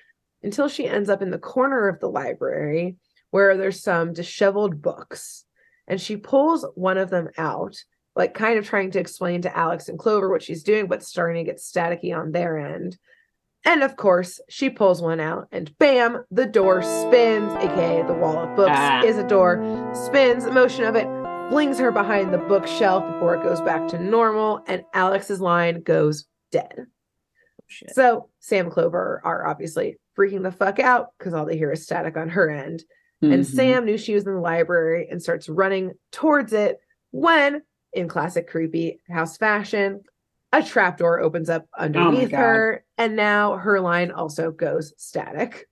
until 0.42 0.68
she 0.68 0.86
ends 0.86 1.08
up 1.08 1.22
in 1.22 1.30
the 1.30 1.38
corner 1.38 1.88
of 1.88 2.00
the 2.00 2.08
library 2.08 2.96
where 3.30 3.56
there's 3.56 3.82
some 3.82 4.12
disheveled 4.12 4.80
books. 4.80 5.44
And 5.88 6.00
she 6.00 6.16
pulls 6.16 6.66
one 6.74 6.98
of 6.98 7.10
them 7.10 7.28
out, 7.38 7.76
like 8.14 8.34
kind 8.34 8.58
of 8.58 8.66
trying 8.66 8.90
to 8.92 8.98
explain 8.98 9.42
to 9.42 9.56
Alex 9.56 9.88
and 9.88 9.98
Clover 9.98 10.28
what 10.30 10.42
she's 10.42 10.62
doing, 10.62 10.86
but 10.86 11.02
starting 11.02 11.44
to 11.44 11.50
get 11.50 11.60
staticky 11.60 12.16
on 12.16 12.32
their 12.32 12.58
end. 12.58 12.98
And 13.64 13.82
of 13.82 13.96
course, 13.96 14.40
she 14.48 14.70
pulls 14.70 15.02
one 15.02 15.18
out, 15.18 15.48
and 15.50 15.76
bam, 15.78 16.24
the 16.30 16.46
door 16.46 16.82
spins, 16.82 17.52
aka 17.54 18.02
the 18.06 18.12
wall 18.14 18.38
of 18.38 18.54
books 18.56 18.70
Ah. 18.72 19.02
is 19.02 19.18
a 19.18 19.26
door, 19.26 19.60
spins, 19.92 20.44
the 20.44 20.52
motion 20.52 20.84
of 20.84 20.94
it 20.94 21.08
flings 21.50 21.78
her 21.78 21.90
behind 21.90 22.32
the 22.32 22.38
bookshelf 22.38 23.04
before 23.12 23.34
it 23.34 23.42
goes 23.42 23.60
back 23.60 23.88
to 23.88 23.98
normal, 23.98 24.62
and 24.66 24.84
Alex's 24.94 25.40
line 25.40 25.82
goes 25.82 26.26
dead. 26.52 26.86
Shit. 27.66 27.94
So 27.94 28.28
Sam 28.38 28.66
and 28.66 28.72
Clover 28.72 29.20
are 29.24 29.46
obviously 29.46 29.98
freaking 30.16 30.42
the 30.44 30.52
fuck 30.52 30.78
out 30.78 31.08
because 31.18 31.34
all 31.34 31.44
they 31.44 31.56
hear 31.56 31.72
is 31.72 31.82
static 31.82 32.16
on 32.16 32.28
her 32.30 32.48
end. 32.48 32.84
And 33.22 33.42
Mhm. 33.42 33.44
Sam 33.46 33.84
knew 33.86 33.96
she 33.98 34.14
was 34.14 34.26
in 34.26 34.34
the 34.34 34.40
library 34.40 35.08
and 35.10 35.22
starts 35.22 35.48
running 35.48 35.92
towards 36.12 36.52
it 36.52 36.78
when, 37.12 37.62
in 37.92 38.08
classic 38.08 38.46
creepy 38.48 39.00
house 39.08 39.36
fashion, 39.38 40.02
a 40.52 40.62
trapdoor 40.62 41.20
opens 41.20 41.48
up 41.48 41.66
underneath 41.76 42.30
God. 42.30 42.38
her, 42.38 42.84
and 42.98 43.16
now 43.16 43.56
her 43.56 43.80
line 43.80 44.10
also 44.10 44.50
goes 44.50 44.92
static. 44.96 45.68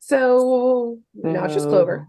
So 0.00 0.98
now 1.14 1.44
it's 1.44 1.54
just 1.54 1.68
Clover. 1.68 2.08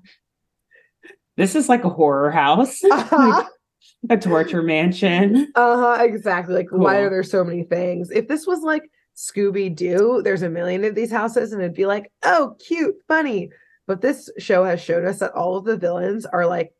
This 1.36 1.56
is 1.56 1.70
like 1.70 1.84
a 1.84 1.90
horror 1.90 2.32
house, 2.32 2.84
Uh-huh. 2.92 3.44
a 4.10 4.18
torture 4.18 4.62
mansion. 4.62 5.52
uh-huh, 5.56 6.04
exactly. 6.04 6.54
Like, 6.56 6.70
why 6.72 6.98
are 6.98 7.10
there 7.10 7.24
so 7.24 7.44
many 7.44 7.64
things? 7.64 8.12
If 8.12 8.28
this 8.28 8.46
was 8.48 8.62
like 8.62 8.84
Scooby 9.16 9.76
Doo, 9.76 10.22
there's 10.24 10.42
a 10.44 10.50
million 10.50 10.84
of 10.86 10.96
these 10.96 11.12
houses, 11.12 11.52
and 11.54 11.62
it'd 11.62 11.76
be 11.76 11.86
like, 11.86 12.12
oh, 12.24 12.56
cute, 12.66 12.96
funny. 13.08 13.50
But 13.88 14.02
this 14.02 14.30
show 14.38 14.64
has 14.64 14.82
shown 14.82 15.06
us 15.06 15.20
that 15.20 15.34
all 15.34 15.58
of 15.58 15.66
the 15.66 15.78
villains 15.78 16.26
are 16.26 16.46
like 16.46 16.74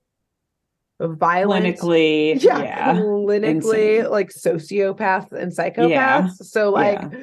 violent, 1.00 1.66
Clinically, 1.78 2.42
yeah, 2.42 2.62
yeah. 2.62 2.94
clinically 2.96 3.98
insane. 4.00 4.10
like 4.10 4.30
sociopaths 4.30 5.32
and 5.34 5.52
psychopaths. 5.52 5.90
Yeah, 5.90 6.28
So 6.30 6.70
like 6.72 7.00
yeah. 7.02 7.20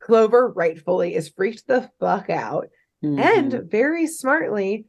Clover 0.00 0.48
rightfully 0.48 1.14
is 1.14 1.28
freaked 1.28 1.66
the 1.68 1.88
fuck 2.00 2.28
out 2.30 2.68
Mhm. 3.04 3.20
and 3.20 3.70
very 3.70 4.06
smartly 4.08 4.86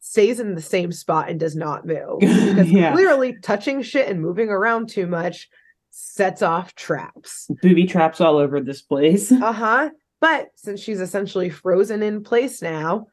stays 0.00 0.38
in 0.40 0.54
the 0.54 0.62
same 0.62 0.92
spot 0.92 1.28
and 1.28 1.38
does 1.40 1.56
not 1.56 1.84
move 1.86 2.20
because 2.20 2.70
Yeah. 2.70 2.92
clearly 2.92 3.36
touching 3.42 3.82
shit 3.82 4.08
and 4.08 4.20
moving 4.22 4.48
around 4.48 4.88
too 4.88 5.06
much 5.06 5.48
sets 5.90 6.40
off 6.42 6.74
traps. 6.74 7.48
booby 7.60 7.86
traps 7.86 8.20
all 8.20 8.36
over 8.38 8.60
this 8.60 8.80
place. 8.82 9.30
Uh-huh. 9.42 9.90
But 10.20 10.48
since 10.56 10.80
she's 10.80 11.00
essentially 11.00 11.50
frozen 11.50 12.02
in 12.02 12.22
place 12.22 12.62
now, 12.62 13.08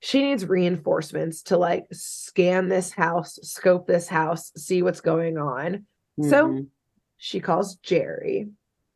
she 0.00 0.22
needs 0.22 0.46
reinforcements 0.46 1.42
to 1.44 1.56
like 1.56 1.86
scan 1.92 2.68
this 2.68 2.92
house, 2.92 3.38
scope 3.42 3.86
this 3.86 4.08
house, 4.08 4.52
see 4.56 4.82
what's 4.82 5.00
going 5.00 5.38
on. 5.38 5.86
So 6.22 6.48
Mhm. 6.48 6.68
she 7.16 7.40
calls 7.40 7.76
Jerry. 7.76 8.48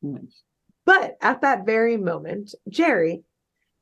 Nice. 0.02 0.42
But 0.84 1.16
at 1.20 1.42
that 1.42 1.66
very 1.66 1.96
moment, 1.96 2.54
Jerry 2.68 3.24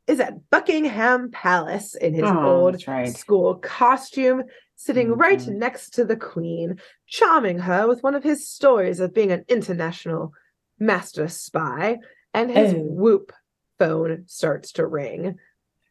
is 0.06 0.20
at 0.20 0.48
Buckingham 0.50 1.30
Palace 1.30 1.94
in 1.94 2.14
his 2.14 2.24
Oh, 2.28 2.42
old 2.42 2.86
right. 2.88 3.14
school 3.14 3.56
costume, 3.56 4.44
sitting 4.74 5.12
right 5.12 5.38
Mhm. 5.38 5.56
next 5.56 5.90
to 5.94 6.04
the 6.04 6.16
Queen, 6.16 6.80
charming 7.06 7.58
her 7.58 7.86
with 7.86 8.02
one 8.02 8.14
of 8.14 8.22
his 8.24 8.48
stories 8.48 9.00
of 9.00 9.12
being 9.12 9.32
an 9.32 9.44
international 9.48 10.32
master 10.78 11.28
spy. 11.28 11.98
And 12.32 12.50
his 12.50 12.72
Oh. 12.72 12.96
WOOHP 12.96 13.32
phone 13.78 14.24
starts 14.26 14.72
to 14.72 14.86
ring 14.86 15.38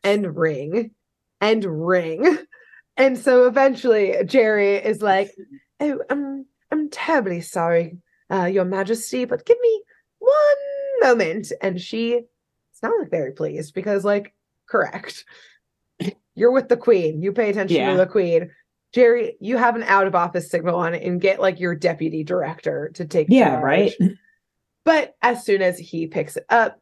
and 0.03 0.35
ring 0.37 0.95
and 1.41 1.63
ring. 1.88 2.38
And 2.97 3.17
so 3.17 3.45
eventually 3.45 4.15
Jerry 4.26 4.76
is 4.76 5.02
like, 5.02 5.32
Oh, 5.80 6.00
I'm 6.10 6.45
I'm 6.71 6.89
terribly 6.89 7.41
sorry, 7.41 8.00
uh, 8.32 8.45
Your 8.45 8.65
Majesty, 8.65 9.26
but 9.26 9.45
give 9.45 9.58
me 9.62 9.84
one 10.17 11.10
moment. 11.10 11.52
And 11.62 11.80
she 11.80 12.21
sounded 12.73 13.10
very 13.12 13.32
pleased 13.34 13.73
because, 13.76 14.04
like, 14.04 14.34
correct. 14.67 15.23
You're 16.36 16.52
with 16.52 16.69
the 16.69 16.78
queen. 16.78 17.21
You 17.21 17.32
pay 17.32 17.50
attention 17.52 17.78
Yeah. 17.78 17.91
to 17.91 17.97
the 17.97 18.08
queen. 18.08 18.50
Jerry, 18.93 19.38
you 19.39 19.58
have 19.58 19.76
an 19.76 19.84
out 19.84 20.08
of 20.08 20.15
office 20.15 20.50
signal 20.50 20.76
on 20.78 20.93
it 20.95 21.04
and 21.04 21.21
get 21.21 21.39
like 21.39 21.60
your 21.60 21.76
deputy 21.76 22.23
director 22.23 22.89
to 22.95 23.06
take 23.06 23.28
Yeah, 23.30 23.52
charge. 23.52 23.63
right. 23.63 23.93
But 24.86 25.15
as 25.21 25.45
soon 25.45 25.62
as 25.62 25.78
he 25.78 26.08
picks 26.08 26.38
it 26.38 26.45
up, 26.50 26.80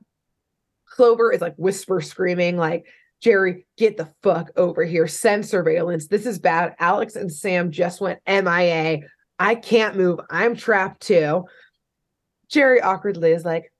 Clover 0.89 1.31
is 1.33 1.41
like 1.41 1.55
whisper 1.57 1.99
screaming, 2.01 2.55
like, 2.57 2.85
Jerry, 3.25 3.65
get 3.75 3.97
the 3.97 4.07
fuck 4.21 4.51
over 4.55 4.83
here. 4.83 5.07
Send 5.07 5.47
surveillance. 5.47 6.05
This 6.05 6.27
is 6.27 6.37
bad. 6.37 6.75
Alex 6.77 7.15
and 7.15 7.33
Sam 7.33 7.71
just 7.71 7.99
went 7.99 8.19
MIA. 8.27 8.99
I 9.39 9.55
can't 9.55 9.97
move. 9.97 10.19
I'm 10.29 10.55
trapped 10.55 11.01
too. 11.01 11.45
Jerry 12.49 12.81
awkwardly 12.81 13.31
is 13.31 13.43
like, 13.43 13.73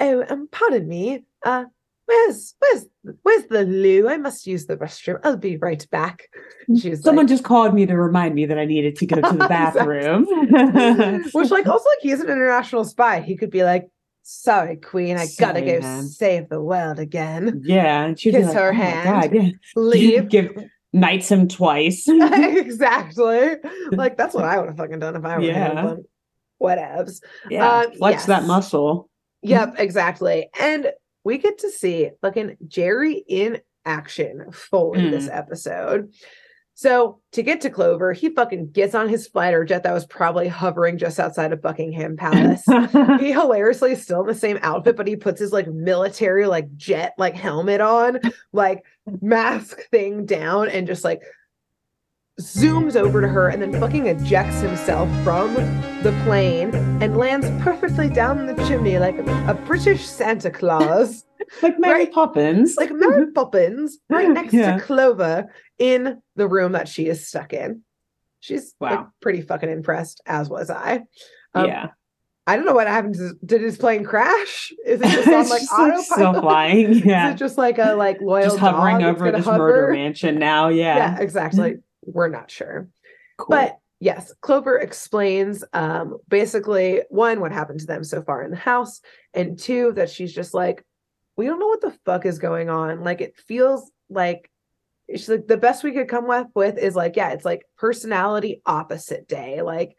Oh, 0.00 0.24
um, 0.26 0.48
pardon 0.50 0.88
me. 0.88 1.22
Uh, 1.44 1.66
where's 2.06 2.54
where's 2.60 2.86
where's 3.20 3.44
the 3.50 3.64
loo? 3.64 4.08
I 4.08 4.16
must 4.16 4.46
use 4.46 4.64
the 4.64 4.78
restroom. 4.78 5.20
I'll 5.22 5.36
be 5.36 5.58
right 5.58 5.86
back. 5.90 6.30
Someone 6.74 7.26
like, 7.26 7.28
just 7.28 7.44
called 7.44 7.74
me 7.74 7.84
to 7.84 7.94
remind 7.94 8.34
me 8.34 8.46
that 8.46 8.58
I 8.58 8.64
needed 8.64 8.96
to 8.96 9.06
go 9.06 9.16
to 9.16 9.36
the 9.36 9.48
bathroom. 9.48 10.24
which 11.34 11.50
like 11.50 11.66
also 11.66 11.88
like 11.90 11.98
he's 12.00 12.20
an 12.20 12.30
international 12.30 12.86
spy. 12.86 13.20
He 13.20 13.36
could 13.36 13.50
be 13.50 13.64
like, 13.64 13.90
sorry, 14.22 14.76
queen, 14.76 15.16
I 15.16 15.26
gotta 15.38 15.60
go 15.60 15.80
man." 15.80 16.04
save 16.04 16.48
the 16.48 16.60
world 16.62 16.98
again. 16.98 17.62
yeah, 17.64 18.04
and 18.04 18.18
she'd 18.18 18.32
Kiss 18.34 18.46
like, 18.46 18.56
her 18.56 18.70
"Oh 18.70 18.74
hand. 18.74 19.32
God, 19.32 19.42
yeah. 19.42 19.50
Leave. 19.76 20.28
Give 20.28 20.64
knights 20.92 21.30
him 21.30 21.48
twice. 21.48 22.04
exactly. 22.08 23.54
Like 23.90 24.16
that's 24.16 24.34
what 24.34 24.44
I 24.44 24.58
would 24.58 24.68
have 24.68 24.76
fucking 24.76 24.98
done 24.98 25.16
if 25.16 25.24
I 25.24 25.36
were 25.38 25.42
Yeah. 25.44 25.68
England. 25.78 26.04
Whatevs. 26.62 27.20
yeah, 27.50 27.66
Uh, 27.68 27.90
flex 27.92 28.26
that 28.26 28.44
muscle. 28.44 29.08
Yep, 29.42 29.74
exactly. 29.78 30.48
And 30.60 30.92
we 31.24 31.38
get 31.38 31.58
to 31.58 31.70
see 31.70 32.10
fucking 32.20 32.56
Jerry 32.68 33.14
in 33.26 33.60
action 33.84 34.52
fully 34.52 35.10
this 35.10 35.28
episode. 35.28 36.12
So 36.82 37.20
to 37.30 37.44
get 37.44 37.60
to 37.60 37.70
Clover, 37.70 38.12
he 38.12 38.30
fucking 38.30 38.72
gets 38.72 38.92
on 38.96 39.08
his 39.08 39.28
fighter 39.28 39.64
jet 39.64 39.84
that 39.84 39.94
was 39.94 40.04
probably 40.04 40.48
hovering 40.48 40.98
just 40.98 41.20
outside 41.20 41.52
of 41.52 41.62
Buckingham 41.62 42.16
Palace. 42.16 42.64
he 43.20 43.30
hilariously 43.30 43.92
is 43.92 44.02
still 44.02 44.22
in 44.22 44.26
the 44.26 44.34
same 44.34 44.58
outfit, 44.62 44.96
but 44.96 45.06
he 45.06 45.14
puts 45.14 45.38
his 45.38 45.52
like 45.52 45.68
military 45.68 46.44
like 46.44 46.76
jet 46.76 47.14
like 47.18 47.36
helmet 47.36 47.80
on, 47.80 48.18
like 48.52 48.84
mask 49.20 49.88
thing 49.90 50.26
down, 50.26 50.68
and 50.70 50.88
just 50.88 51.04
like 51.04 51.22
zooms 52.40 52.96
over 52.96 53.20
to 53.20 53.28
her 53.28 53.48
and 53.48 53.60
then 53.60 53.78
fucking 53.78 54.06
ejects 54.06 54.60
himself 54.60 55.08
from 55.22 55.54
the 56.02 56.18
plane 56.24 56.74
and 57.02 57.16
lands 57.16 57.46
perfectly 57.62 58.08
down 58.08 58.46
the 58.46 58.54
chimney 58.66 58.98
like 58.98 59.16
a, 59.18 59.46
a 59.50 59.54
British 59.54 60.04
Santa 60.06 60.50
Claus, 60.50 61.24
like 61.62 61.78
Mary 61.78 62.04
Right. 62.04 62.12
Poppins. 62.12 62.76
like 62.76 62.90
Mary 62.92 63.30
Poppins, 63.34 63.98
right 64.08 64.30
next 64.30 64.54
Yeah. 64.54 64.76
to 64.76 64.82
Clover 64.82 65.52
in 65.78 66.22
the 66.36 66.48
room 66.48 66.72
that 66.72 66.88
she 66.88 67.06
is 67.06 67.26
stuck 67.28 67.52
in. 67.52 67.82
She's 68.40 68.74
like, 68.80 68.98
Wow. 68.98 69.08
pretty 69.20 69.42
fucking 69.42 69.70
impressed, 69.70 70.20
as 70.26 70.48
was 70.48 70.70
I. 70.70 71.02
Um, 71.54 71.66
yeah, 71.66 71.88
I 72.46 72.56
don't 72.56 72.64
know 72.64 72.72
what 72.74 72.88
happened. 72.88 73.14
to- 73.16 73.36
Did 73.44 73.60
his 73.60 73.76
plane 73.76 74.04
crash? 74.04 74.72
Is 74.86 75.00
it 75.02 75.04
just 75.08 75.28
on 75.28 75.34
like 75.50 75.60
just 75.60 75.70
like 75.70 75.80
autopilot? 75.92 76.04
still 76.06 76.40
flying. 76.40 76.86
Is 76.92 77.04
Yeah, 77.04 77.30
it 77.32 77.36
just 77.36 77.58
like 77.58 77.78
a 77.78 77.92
like 77.94 78.20
loyal 78.22 78.44
just 78.44 78.58
hovering 78.58 78.98
dog 79.00 79.16
over 79.16 79.30
this 79.30 79.44
hover? 79.44 79.58
murder 79.58 79.92
mansion 79.92 80.38
now. 80.38 80.68
Yeah, 80.68 80.96
Yeah, 80.96 81.20
exactly. 81.20 81.76
We're 82.04 82.28
not 82.28 82.50
sure. 82.50 82.88
Cool. 83.38 83.56
But 83.56 83.78
yes, 84.00 84.32
Clover 84.40 84.78
explains 84.78 85.64
um 85.72 86.18
basically 86.28 87.02
one, 87.08 87.40
what 87.40 87.52
happened 87.52 87.80
to 87.80 87.86
them 87.86 88.04
so 88.04 88.22
far 88.22 88.42
in 88.42 88.50
the 88.50 88.56
house, 88.56 89.00
and 89.34 89.58
two, 89.58 89.92
that 89.92 90.10
she's 90.10 90.34
just 90.34 90.54
like, 90.54 90.84
we 91.36 91.46
don't 91.46 91.60
know 91.60 91.68
what 91.68 91.80
the 91.80 91.96
fuck 92.04 92.26
is 92.26 92.38
going 92.38 92.68
on. 92.68 93.02
Like 93.02 93.20
it 93.20 93.38
feels 93.46 93.90
like 94.10 94.50
she's 95.10 95.28
like 95.28 95.46
the 95.46 95.56
best 95.56 95.84
we 95.84 95.92
could 95.92 96.08
come 96.08 96.30
up 96.30 96.50
with 96.54 96.78
is 96.78 96.94
like, 96.94 97.16
yeah, 97.16 97.30
it's 97.30 97.44
like 97.44 97.62
personality 97.78 98.62
opposite 98.66 99.28
day. 99.28 99.62
Like 99.62 99.96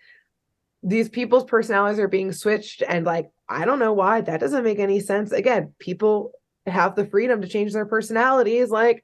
these 0.84 1.10
people's 1.10 1.45
personalities 1.45 1.99
are 1.99 2.08
being 2.10 2.34
switched 2.34 2.84
and 2.88 3.06
like 3.06 3.30
I 3.47 3.66
don't 3.66 3.80
know 3.80 3.93
why 3.93 4.22
that 4.22 4.39
doesn't 4.39 4.64
make 4.64 4.80
any 4.80 4.99
sense. 4.99 5.32
Again, 5.32 5.74
people 5.80 6.32
have 6.66 6.95
the 6.95 7.06
freedom 7.06 7.41
to 7.41 7.47
change 7.47 7.74
their 7.74 7.86
personalities. 7.86 8.70
Like, 8.70 9.04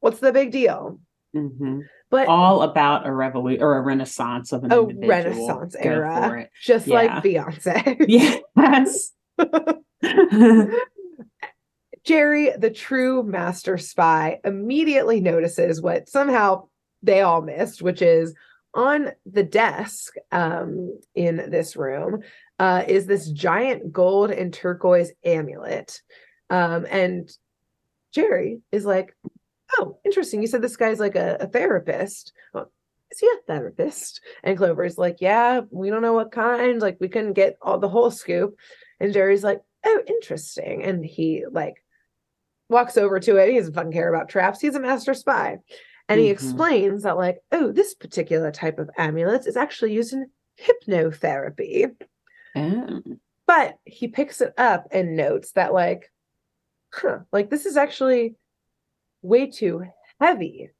what's 0.00 0.20
the 0.20 0.32
big 0.32 0.52
deal? 0.52 1.00
Mhm. 1.34 1.82
But 2.10 2.26
all 2.28 2.62
about 2.62 3.06
a 3.06 3.12
revolution 3.12 3.62
or 3.62 3.76
a 3.76 3.80
renaissance 3.82 4.52
of 4.52 4.64
an 4.64 4.72
a 4.72 4.82
renaissance 4.82 5.74
Go 5.74 5.80
era, 5.80 6.48
just 6.60 6.86
Yeah. 6.88 6.94
like 6.94 7.10
Beyonce. 7.22 8.04
Yes. 8.56 9.12
Jerry, 12.04 12.50
the 12.56 12.70
true 12.70 13.22
master 13.22 13.78
spy, 13.78 14.40
immediately 14.44 15.20
notices 15.20 15.80
what 15.80 16.08
somehow 16.08 16.68
they 17.02 17.20
all 17.20 17.42
missed, 17.42 17.82
which 17.82 18.02
is 18.02 18.34
on 18.74 19.10
the 19.26 19.42
desk 19.42 20.14
um, 20.32 20.98
in 21.14 21.50
this 21.50 21.76
room 21.76 22.22
uh, 22.58 22.84
is 22.88 23.06
this 23.06 23.30
giant 23.30 23.92
gold 23.92 24.30
and 24.30 24.52
turquoise 24.52 25.12
amulet. 25.24 26.00
Um, 26.48 26.86
and 26.90 27.30
Jerry 28.12 28.60
is 28.72 28.84
like, 28.84 29.14
Oh, 29.80 29.98
interesting. 30.04 30.42
You 30.42 30.46
said 30.46 30.60
this 30.62 30.76
guy's 30.76 31.00
like 31.00 31.16
a, 31.16 31.38
a 31.40 31.46
therapist. 31.46 32.32
Well, 32.52 32.70
is 33.10 33.18
he 33.18 33.26
a 33.26 33.42
therapist? 33.46 34.20
And 34.44 34.56
Clover's 34.58 34.98
like, 34.98 35.16
Yeah, 35.20 35.62
we 35.70 35.88
don't 35.90 36.02
know 36.02 36.12
what 36.12 36.32
kind. 36.32 36.80
Like, 36.80 36.98
we 37.00 37.08
couldn't 37.08 37.32
get 37.32 37.56
all 37.62 37.78
the 37.78 37.88
whole 37.88 38.10
scoop. 38.10 38.56
And 39.00 39.12
Jerry's 39.12 39.42
like, 39.44 39.60
Oh, 39.84 40.02
interesting. 40.06 40.82
And 40.82 41.04
he 41.04 41.44
like 41.50 41.82
walks 42.68 42.96
over 42.98 43.18
to 43.20 43.36
it. 43.38 43.50
He 43.50 43.56
doesn't 43.56 43.72
fucking 43.74 43.92
care 43.92 44.12
about 44.12 44.28
traps. 44.28 44.60
He's 44.60 44.74
a 44.74 44.80
master 44.80 45.14
spy. 45.14 45.58
And 46.08 46.20
he 46.20 46.26
Mhm. 46.28 46.32
explains 46.32 47.02
that, 47.04 47.16
like, 47.16 47.38
oh, 47.52 47.72
this 47.72 47.94
particular 47.94 48.50
type 48.52 48.78
of 48.78 48.90
amulet 48.98 49.46
is 49.46 49.56
actually 49.56 49.94
used 49.94 50.12
in 50.12 50.28
hypnotherapy. 50.60 51.94
Oh. 52.54 53.02
But 53.46 53.78
he 53.84 54.08
picks 54.08 54.40
it 54.40 54.52
up 54.58 54.86
and 54.90 55.16
notes 55.16 55.52
that, 55.52 55.72
like, 55.72 56.12
huh, 56.92 57.20
like 57.32 57.48
this 57.50 57.64
is 57.66 57.76
actually 57.76 58.34
way 59.22 59.46
too 59.50 59.84
heavy 60.20 60.70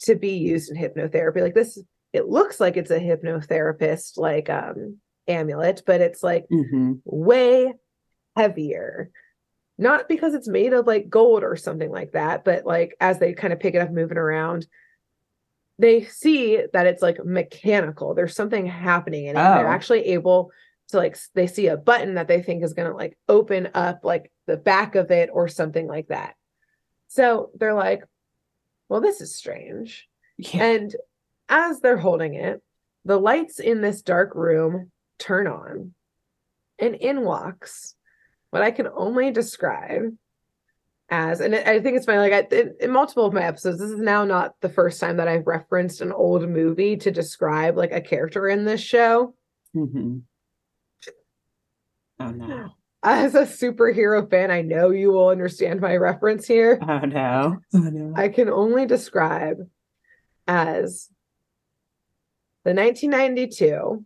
to 0.00 0.14
be 0.14 0.36
used 0.38 0.70
in 0.70 0.76
hypnotherapy. 0.76 1.40
Like 1.40 1.54
this, 1.54 1.78
it 2.12 2.26
looks 2.28 2.60
like 2.60 2.76
it's 2.76 2.90
a 2.90 2.98
hypnotherapist 3.00 4.16
like 4.18 4.48
um 4.50 4.98
amulet, 5.28 5.82
but 5.86 6.00
it's 6.00 6.22
like 6.22 6.46
Mhm. 6.50 7.00
way 7.04 7.72
heavier. 8.36 9.10
Not 9.78 10.08
because 10.08 10.34
it's 10.34 10.48
made 10.48 10.72
of 10.72 10.86
like 10.86 11.08
gold 11.10 11.42
or 11.42 11.56
something 11.56 11.90
like 11.90 12.12
that, 12.12 12.44
but 12.44 12.64
like 12.64 12.96
as 13.00 13.18
they 13.18 13.32
kind 13.34 13.52
of 13.52 13.60
pick 13.60 13.74
it 13.74 13.78
up, 13.80 13.90
moving 13.90 14.16
around, 14.18 14.66
they 15.78 16.04
see 16.04 16.62
that 16.72 16.86
it's 16.86 17.02
like 17.02 17.22
mechanical. 17.24 18.14
There's 18.14 18.34
something 18.34 18.64
happening 18.66 19.24
in 19.26 19.30
it. 19.30 19.34
They're 19.34 19.68
Oh. 19.68 19.70
actually 19.70 20.06
able 20.06 20.50
to 20.88 20.96
like 20.98 21.18
they 21.34 21.46
see 21.46 21.66
a 21.66 21.76
button 21.76 22.14
that 22.14 22.28
they 22.28 22.40
think 22.40 22.62
is 22.64 22.72
gonna 22.72 22.94
like 22.94 23.18
open 23.28 23.68
up 23.74 24.00
like 24.04 24.30
the 24.46 24.56
back 24.56 24.94
of 24.94 25.10
it 25.10 25.28
or 25.32 25.48
something 25.48 25.86
like 25.86 26.06
that. 26.08 26.34
So 27.08 27.50
they're 27.58 27.74
like, 27.74 28.02
well, 28.88 29.00
this 29.00 29.20
is 29.20 29.34
strange. 29.34 30.08
Yeah. 30.38 30.64
And 30.64 30.96
as 31.48 31.80
they're 31.80 31.96
holding 31.96 32.34
it, 32.34 32.62
the 33.04 33.18
lights 33.18 33.60
in 33.60 33.80
this 33.80 34.02
dark 34.02 34.34
room 34.34 34.90
turn 35.18 35.46
on, 35.46 35.94
and 36.78 36.94
in 36.94 37.22
walks 37.22 37.94
what 38.50 38.62
I 38.62 38.70
can 38.70 38.88
only 38.94 39.30
describe 39.30 40.14
as, 41.08 41.40
and 41.40 41.54
I 41.54 41.80
think 41.80 41.96
it's 41.96 42.06
funny, 42.06 42.18
like 42.18 42.32
I, 42.32 42.56
in, 42.56 42.74
in 42.80 42.90
multiple 42.90 43.26
of 43.26 43.32
my 43.32 43.44
episodes, 43.44 43.78
this 43.78 43.90
is 43.90 44.00
now 44.00 44.24
not 44.24 44.54
the 44.60 44.68
first 44.68 45.00
time 45.00 45.18
that 45.18 45.28
I've 45.28 45.46
referenced 45.46 46.00
an 46.00 46.10
old 46.10 46.48
movie 46.48 46.96
to 46.96 47.10
describe 47.10 47.76
like 47.76 47.92
a 47.92 48.00
character 48.00 48.48
in 48.48 48.64
this 48.64 48.80
show. 48.80 49.34
Mhm. 49.74 50.22
Oh 52.18 52.30
no. 52.30 52.70
As 53.08 53.34
a 53.36 53.42
superhero 53.42 54.28
fan, 54.28 54.50
I 54.50 54.62
know 54.62 54.90
you 54.90 55.12
will 55.12 55.28
understand 55.28 55.80
my 55.80 55.96
reference 55.96 56.46
here. 56.46 56.78
Oh 56.82 56.98
no. 57.06 57.56
Oh 57.72 57.78
no. 57.78 58.12
I 58.16 58.28
can 58.28 58.48
only 58.50 58.84
describe 58.84 59.58
as 60.48 61.08
the 62.64 62.74
1992 62.74 64.04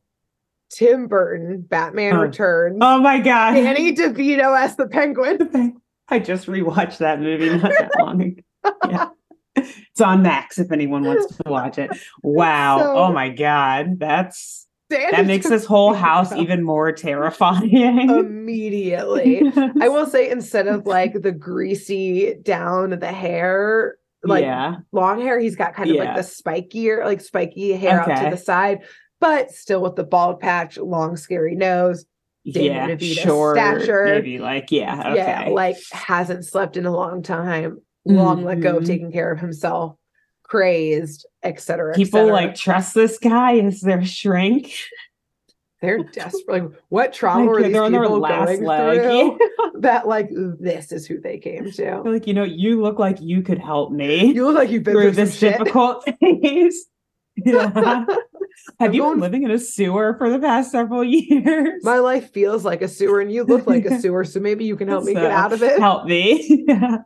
Tim 0.71 1.07
Burton 1.09 1.63
Batman 1.67 2.17
Oh. 2.17 2.21
Returns. 2.21 2.79
oh 2.83 3.01
my 3.01 3.19
god. 3.21 3.55
Danny 3.55 3.95
DeVito 3.95 4.57
as 4.59 4.77
the 4.77 4.87
Penguin. 4.87 5.81
I 6.09 6.19
just 6.19 6.47
rewatched 6.47 6.99
that 6.99 7.21
movie 7.21 7.49
not 7.51 7.63
that 7.73 7.91
long 7.99 8.21
ago. 8.23 8.43
Yeah. 8.89 9.09
It's 9.57 10.01
on 10.01 10.23
Max 10.23 10.59
if 10.59 10.71
anyone 10.73 11.05
wants 11.05 11.37
to 11.39 11.43
watch 11.51 11.79
it. 11.79 11.91
Wow. 12.23 12.79
So- 12.79 12.97
oh 12.97 13.13
my 13.13 13.31
god. 13.31 13.99
That's 13.99 14.67
Danny 14.91 15.11
that 15.13 15.27
makes 15.27 15.49
this 15.49 15.65
whole 15.65 15.95
house 15.95 16.33
even 16.33 16.63
more 16.63 16.93
terrifying. 16.93 18.11
immediately. 18.11 19.43
I 19.81 19.89
will 19.89 20.07
say 20.07 20.31
instead 20.31 20.67
of 20.67 20.87
like 20.87 21.23
the 21.23 21.33
greasy 21.33 22.35
down 22.43 22.91
the 22.91 23.13
hair, 23.13 23.97
like 24.23 24.43
yeah. 24.43 24.77
long 24.93 25.21
hair, 25.21 25.39
he's 25.41 25.57
got 25.57 25.75
kind 25.75 25.89
of 25.91 25.97
Yeah. 25.97 26.15
like 26.15 26.17
the 26.17 26.23
spikier, 26.23 27.05
like 27.05 27.21
spiky 27.21 27.73
hair 27.73 28.01
out 28.01 28.25
to 28.25 28.31
the 28.31 28.37
side, 28.37 28.81
but 29.21 29.51
still 29.51 29.81
with 29.81 29.97
the 29.97 30.05
bald 30.05 30.41
patch, 30.41 30.77
long 30.77 31.17
scary 31.17 31.55
nose. 31.55 32.05
Danny 32.51 32.95
yeah. 32.95 33.23
Short. 33.23 33.57
stature. 33.57 34.05
Maybe 34.07 34.39
like 34.39 34.71
yeah. 34.71 35.13
Okay. 35.13 35.17
Yeah, 35.17 35.49
like 35.51 35.77
hasn't 35.93 36.45
slept 36.47 36.77
in 36.77 36.87
a 36.87 36.91
long 36.91 37.23
time, 37.23 37.79
long 38.07 38.45
let 38.45 38.61
go 38.61 38.79
of 38.79 38.85
taking 38.85 39.13
care 39.13 39.31
of 39.31 39.39
himself, 39.39 39.97
crazed, 40.51 41.27
etc. 41.45 41.95
people 41.95 42.27
like 42.31 42.55
trust 42.57 42.93
this 42.95 43.19
guy 43.19 43.59
as 43.59 43.81
their 43.81 44.05
shrink. 44.05 44.75
they're 45.81 46.03
desperate. 46.13 46.65
Like, 46.65 46.73
what 46.89 47.13
trauma 47.13 47.45
Like, 47.45 47.49
were 47.51 47.63
these 47.63 47.73
they're 47.73 47.85
on 47.85 47.93
their 47.93 48.03
people 48.03 48.19
last 48.19 48.47
going 48.49 48.65
leg. 48.65 49.01
through? 49.01 49.39
That 49.81 50.07
like 50.07 50.29
this 50.59 50.93
is 50.93 51.07
who 51.07 51.19
they 51.21 51.39
came 51.39 51.71
to. 51.73 52.03
Like, 52.03 52.27
you 52.27 52.35
know, 52.35 52.45
you 52.45 52.83
look 52.83 52.99
like 52.99 53.19
you 53.23 53.41
could 53.41 53.59
help 53.59 53.93
me 53.93 54.35
You 54.35 54.45
look 54.45 54.57
like 54.57 54.69
you've 54.71 54.83
been 54.83 54.93
through 54.95 55.15
through 55.15 55.25
this 55.25 55.41
difficult 55.41 56.05
phase. 56.21 56.85
Yeah. 57.37 58.05
Have 58.79 58.91
I'm 58.91 58.93
you 58.93 59.03
been 59.05 59.21
living 59.21 59.43
in 59.45 59.51
a 59.51 59.59
sewer 59.59 60.17
for 60.19 60.29
the 60.29 60.39
past 60.39 60.71
several 60.73 61.03
years? 61.05 61.83
My 61.83 61.99
life 61.99 62.31
feels 62.31 62.63
like 62.63 62.83
a 62.83 62.89
sewer, 62.89 63.21
and 63.21 63.33
you 63.33 63.45
look 63.45 63.67
like 63.67 63.87
a 63.87 63.99
sewer, 64.01 64.25
so 64.25 64.39
maybe 64.41 64.65
you 64.67 64.77
can 64.77 64.89
help 64.89 65.05
me 65.05 65.15
get 65.15 65.31
out 65.31 65.55
of 65.55 65.63
it. 65.63 65.79
Help 65.79 66.05
me. 66.05 66.65
Yeah. 66.69 66.99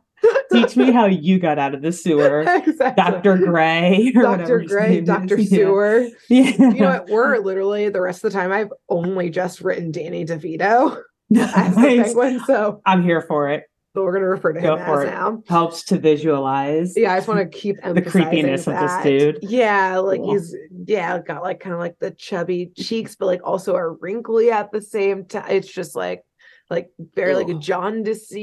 Teach 0.51 0.77
me 0.77 0.91
how 0.91 1.05
you 1.05 1.39
got 1.39 1.59
out 1.59 1.73
of 1.75 1.81
the 1.81 1.91
sewer. 1.91 2.41
exactly. 2.47 3.03
Dr. 3.03 3.37
Gray. 3.37 4.11
Dr. 4.11 4.61
Gray, 4.61 4.89
name 5.01 5.03
is. 5.03 5.07
Dr. 5.07 5.43
Sewer. 5.43 6.07
Yeah. 6.29 6.51
You 6.57 6.73
know 6.73 6.89
what? 6.89 7.09
We're 7.09 7.37
literally 7.39 7.89
the 7.89 8.01
rest 8.01 8.23
of 8.23 8.31
the 8.31 8.37
time 8.37 8.51
I've 8.51 8.71
only 8.89 9.29
just 9.29 9.61
written 9.61 9.91
Danny 9.91 10.25
DeVito 10.25 10.97
as 11.35 11.75
the 11.75 11.81
penguin, 11.81 12.39
so 12.45 12.81
I'm 12.85 13.03
here 13.03 13.21
for 13.21 13.49
it. 13.49 13.63
So 13.95 14.03
we're 14.03 14.11
gonna 14.11 14.27
refer 14.27 14.51
to 14.51 14.59
Go 14.59 14.75
him 14.75 14.85
for 14.85 15.03
as 15.03 15.07
it. 15.07 15.11
now. 15.11 15.41
Helps 15.47 15.83
to 15.85 15.97
visualize. 15.97 16.97
Yeah, 16.97 17.13
I 17.13 17.17
just 17.17 17.29
want 17.29 17.39
to 17.39 17.57
keep 17.57 17.77
The 17.77 17.85
emphasizing 17.85 18.23
creepiness 18.23 18.67
of 18.67 18.73
this 18.77 19.03
dude. 19.03 19.39
Yeah, 19.41 19.99
like 19.99 20.19
Cool. 20.19 20.33
he's 20.33 20.53
yeah 20.85 21.17
got 21.19 21.43
like 21.43 21.61
kind 21.61 21.73
of 21.73 21.79
like 21.79 21.95
the 21.99 22.11
chubby 22.11 22.71
cheeks, 22.77 23.15
but 23.15 23.27
like 23.27 23.39
also 23.45 23.73
are 23.73 23.93
wrinkly 23.93 24.51
at 24.51 24.69
the 24.73 24.81
same 24.81 25.23
time. 25.23 25.45
It's 25.49 25.71
just 25.71 25.95
like 25.95 26.23
like 26.69 26.89
very 27.15 27.35
like 27.35 27.49
a 27.49 27.55
Ugh. 27.55 27.61
jaundice 27.61 28.31
like 28.31 28.39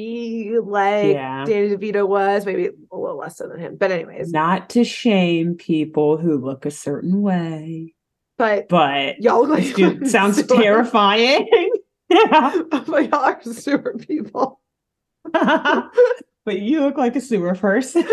Yeah. 1.15 1.45
Danny 1.47 1.71
DeVito 1.71 2.07
was, 2.07 2.47
maybe 2.47 2.67
a 2.67 2.97
little 2.97 3.19
less 3.19 3.39
so 3.39 3.49
than 3.49 3.59
him. 3.59 3.77
But 3.77 3.91
anyways, 3.91 4.31
Not 4.31 4.71
to 4.71 4.85
shame 4.85 5.55
people 5.55 6.17
who 6.17 6.39
look 6.39 6.65
a 6.65 6.71
certain 6.71 7.23
way, 7.23 7.95
but 8.39 8.69
but 8.69 9.21
y'all 9.21 9.47
look 9.47 9.59
like 9.59 9.75
dude 9.75 10.09
sounds 10.11 10.43
terrifying. 10.47 11.49
yeah. 12.09 12.63
but 12.71 13.11
y'all 13.11 13.15
are 13.21 13.43
sewer 13.43 13.97
people. 13.99 14.61
but 15.33 15.91
you 16.47 16.81
look 16.81 16.97
like 16.97 17.17
a 17.17 17.21
sewer 17.21 17.55
person. 17.55 18.05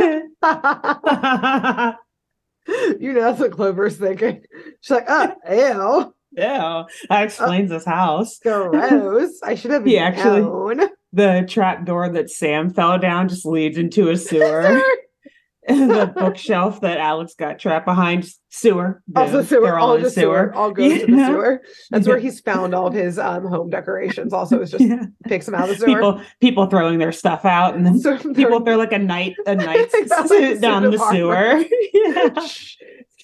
you 2.99 3.13
know 3.13 3.21
that's 3.21 3.39
what 3.39 3.51
Clover's 3.51 3.97
thinking. 3.97 4.43
She's 4.81 4.91
like, 4.91 5.05
oh, 5.07 5.33
ew, 5.49 6.13
yeah, 6.31 6.83
that 7.09 7.23
explains 7.23 7.69
this 7.69 7.85
house. 7.85 8.39
gross. 8.43 9.39
I 9.43 9.55
should 9.55 9.71
have 9.71 9.85
He 9.85 9.97
actually- 9.97 10.41
known. 10.41 10.81
The 11.11 11.43
trap 11.49 11.85
door 11.85 12.07
that 12.09 12.29
Sam 12.29 12.69
fell 12.69 12.99
down 12.99 13.29
just 13.29 13.43
leads 13.45 13.77
into 13.79 14.09
a 14.09 14.15
sewer. 14.29 14.79
the 15.67 16.11
bookshelf 16.15 16.81
that 16.81 16.97
Alex 16.99 17.33
got 17.37 17.59
trapped 17.59 17.85
behind, 17.85 18.27
sewer. 18.49 19.01
also 19.15 19.41
sewer, 19.43 19.61
They're 19.63 19.77
all 19.79 19.89
all 19.89 19.95
in 19.97 20.01
just 20.03 20.15
sewer. 20.15 20.53
All 20.55 20.71
goes 20.71 20.99
to 21.01 21.05
the 21.07 21.25
sewer. 21.25 21.61
That's 21.91 22.07
where 22.07 22.17
he's 22.19 22.39
found 22.39 22.73
all 22.73 22.87
of 22.87 22.93
his 22.93 23.19
um 23.19 23.45
home 23.47 23.69
decorations. 23.69 24.33
Also, 24.33 24.61
is 24.61 24.71
just 24.71 24.83
Yeah. 24.83 25.03
picks 25.25 25.45
them 25.47 25.55
out 25.55 25.69
of 25.69 25.77
the 25.79 25.85
sewer. 25.85 25.87
People, 25.87 26.21
people 26.41 26.65
throwing 26.67 26.97
their 26.99 27.11
stuff 27.11 27.43
out, 27.45 27.75
and 27.75 27.85
then 27.85 27.99
So 27.99 28.17
people 28.33 28.59
throw 28.61 28.77
like 28.77 28.93
a 28.93 28.99
night, 28.99 29.35
a 29.47 29.55
night 29.55 29.89
Exactly, 29.93 30.57
down 30.59 30.83
the 30.83 30.97
sewer. 31.11 31.63
yeah. 31.93 32.47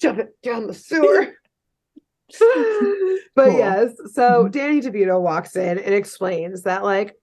Shove 0.02 0.18
it 0.18 0.30
down 0.42 0.66
the 0.66 0.74
sewer. 0.74 1.34
but 3.34 3.46
Cool. 3.50 3.58
yes, 3.58 3.92
so 4.12 4.44
Mhm. 4.44 4.50
Danny 4.52 4.80
DeVito 4.80 5.20
walks 5.20 5.56
in 5.56 5.78
and 5.78 5.94
explains 5.94 6.62
that 6.62 6.82
like 6.84 7.14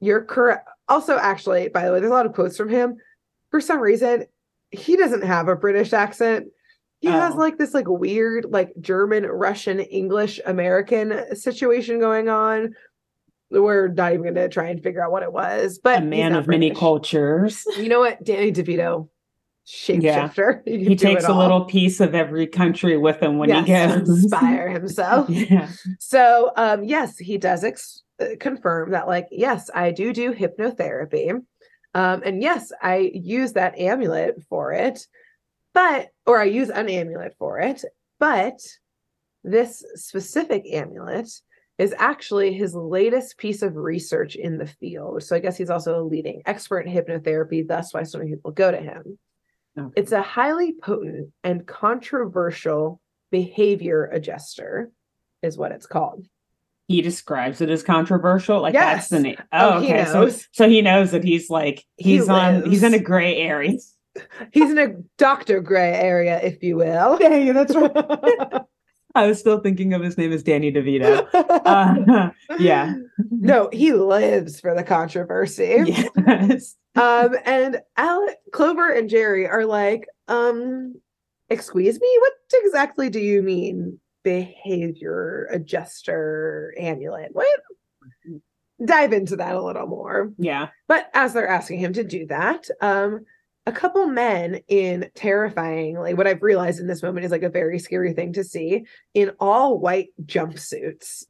You're 0.00 0.24
correct. 0.24 0.68
Also, 0.88 1.16
actually, 1.16 1.68
by 1.68 1.86
the 1.86 1.92
way, 1.92 2.00
there's 2.00 2.10
a 2.10 2.14
lot 2.14 2.26
of 2.26 2.34
quotes 2.34 2.56
from 2.58 2.68
him. 2.68 2.96
For 3.50 3.60
some 3.60 3.80
reason, 3.80 4.24
he 4.70 4.96
doesn't 4.96 5.22
have 5.22 5.48
a 5.48 5.56
British 5.56 5.92
accent. 5.94 6.48
He 7.00 7.08
has 7.08 7.34
Oh. 7.34 7.38
like 7.38 7.56
this 7.58 7.72
like 7.72 7.88
weird 7.88 8.46
like 8.50 8.72
German, 8.80 9.24
Russian, 9.24 9.78
English, 9.80 10.40
American 10.44 11.34
situation 11.36 12.00
going 12.00 12.28
on. 12.28 12.74
We're 13.50 13.88
not 13.88 14.12
even 14.12 14.22
going 14.24 14.34
to 14.34 14.48
try 14.48 14.66
and 14.68 14.82
figure 14.82 15.02
out 15.02 15.12
what 15.12 15.22
it 15.22 15.32
was, 15.32 15.78
but 15.78 16.02
a 16.02 16.04
man 16.04 16.34
of 16.34 16.48
many 16.48 16.70
cultures. 16.74 17.64
You 17.78 17.88
know 17.88 18.00
what, 18.00 18.22
Danny 18.24 18.52
DeVito, 18.52 19.08
shapeshifter. 19.66 20.62
He, 20.66 20.84
He 20.84 20.96
takes 20.96 21.24
a 21.24 21.32
all. 21.32 21.38
little 21.38 21.64
piece 21.64 22.00
of 22.00 22.14
every 22.14 22.46
country 22.46 22.96
with 22.96 23.22
him 23.22 23.38
when 23.38 23.48
yes, 23.48 23.66
he 23.94 23.98
goes. 24.00 24.08
inspire 24.24 24.68
himself. 24.80 25.28
yeah. 25.30 25.68
So, 25.98 26.52
um, 26.56 26.84
yes, 26.84 27.18
he 27.18 27.38
does 27.38 27.64
ex- 27.64 28.02
uh, 28.20 28.26
confirm 28.40 28.90
that, 28.92 29.06
like, 29.08 29.26
yes, 29.30 29.70
I 29.74 29.90
do 29.90 30.12
do 30.12 30.32
hypnotherapy. 30.32 31.30
Um, 31.94 32.22
and 32.24 32.42
yes, 32.42 32.72
I 32.82 33.10
use 33.14 33.52
that 33.54 33.78
amulet 33.78 34.42
for 34.48 34.72
it, 34.72 35.06
but, 35.72 36.08
or 36.26 36.40
I 36.40 36.44
use 36.44 36.70
an 36.70 36.88
amulet 36.88 37.34
for 37.38 37.60
it, 37.60 37.84
but 38.18 38.58
this 39.44 39.84
specific 39.94 40.64
amulet 40.72 41.28
is 41.78 41.94
actually 41.98 42.52
his 42.52 42.74
latest 42.74 43.36
piece 43.36 43.62
of 43.62 43.76
research 43.76 44.36
in 44.36 44.58
the 44.58 44.66
field. 44.66 45.22
So 45.22 45.36
I 45.36 45.40
guess 45.40 45.56
he's 45.56 45.70
also 45.70 46.00
a 46.00 46.02
leading 46.04 46.42
expert 46.46 46.86
in 46.86 46.92
hypnotherapy. 46.92 47.66
That's 47.66 47.92
why 47.92 48.04
so 48.04 48.18
many 48.18 48.30
people 48.30 48.52
go 48.52 48.70
to 48.70 48.80
him. 48.80 49.18
Okay. 49.78 49.92
It's 49.96 50.12
a 50.12 50.22
highly 50.22 50.74
potent 50.80 51.30
and 51.42 51.66
controversial 51.66 53.00
behavior 53.30 54.04
adjuster, 54.12 54.90
is 55.42 55.58
what 55.58 55.72
it's 55.72 55.86
called. 55.86 56.26
he 56.86 57.00
describes 57.02 57.60
it 57.60 57.70
as 57.70 57.82
controversial. 57.82 58.60
Like 58.60 58.74
Yes. 58.74 58.94
that's 58.96 59.08
the 59.08 59.20
name. 59.20 59.36
Oh, 59.52 59.70
Oh, 59.74 59.82
okay. 59.82 60.04
So, 60.04 60.28
so 60.52 60.68
he 60.68 60.82
knows 60.82 61.10
that 61.12 61.24
he's 61.24 61.48
like 61.50 61.84
He 61.96 62.12
he's 62.12 62.28
on 62.28 62.68
he's 62.70 62.82
in 62.82 62.94
a 62.94 62.98
gray 62.98 63.36
area. 63.36 63.78
He's 64.52 64.70
in 64.70 64.78
a 64.78 64.94
Dr. 65.18 65.60
Gray 65.60 65.92
area, 65.92 66.40
if 66.40 66.62
you 66.62 66.76
will. 66.76 67.18
Yeah, 67.20 67.52
that's 67.52 67.74
right. 67.74 67.90
I 69.16 69.26
was 69.26 69.40
still 69.40 69.58
thinking 69.58 69.92
of 69.92 70.02
his 70.02 70.16
name 70.16 70.32
as 70.32 70.44
Danny 70.44 70.70
DeVito. 70.72 71.26
Uh, 71.34 72.30
yeah. 72.60 72.94
no, 73.30 73.68
he 73.72 73.92
lives 73.92 74.60
for 74.60 74.72
the 74.74 74.84
controversy. 74.84 76.06
yes. 76.16 76.76
Um, 76.96 77.36
and 77.44 77.80
Alec, 77.96 78.36
Clover, 78.52 78.92
and 78.92 79.08
Jerry 79.08 79.46
are 79.48 79.66
like, 79.66 80.06
um, 80.28 80.94
excuse 81.48 82.00
me, 82.00 82.18
what 82.20 82.32
exactly 82.64 83.10
do 83.10 83.20
you 83.20 83.42
mean 83.42 83.98
behavior 84.22 85.48
adjuster 85.50 86.74
amulet? 86.78 87.30
What? 87.32 87.46
Dive 88.84 89.12
into 89.12 89.36
that 89.36 89.54
a 89.54 89.62
little 89.62 89.86
more. 89.86 90.32
Yeah. 90.38 90.68
But 90.88 91.10
as 91.14 91.32
they're 91.32 91.48
asking 91.48 91.78
him 91.78 91.92
to 91.94 92.04
do 92.04 92.26
that, 92.26 92.68
um, 92.80 93.24
a 93.66 93.72
couple 93.72 94.06
men 94.06 94.60
in 94.68 95.10
terrifyingly, 95.14 96.14
what 96.14 96.26
I've 96.26 96.42
realized 96.42 96.80
in 96.80 96.86
this 96.86 97.02
moment 97.02 97.24
is 97.24 97.32
like 97.32 97.42
a 97.42 97.48
very 97.48 97.78
scary 97.78 98.12
thing 98.12 98.32
to 98.34 98.44
see 98.44 98.84
in 99.14 99.32
all 99.40 99.78
white 99.78 100.08
jumpsuits 100.24 101.24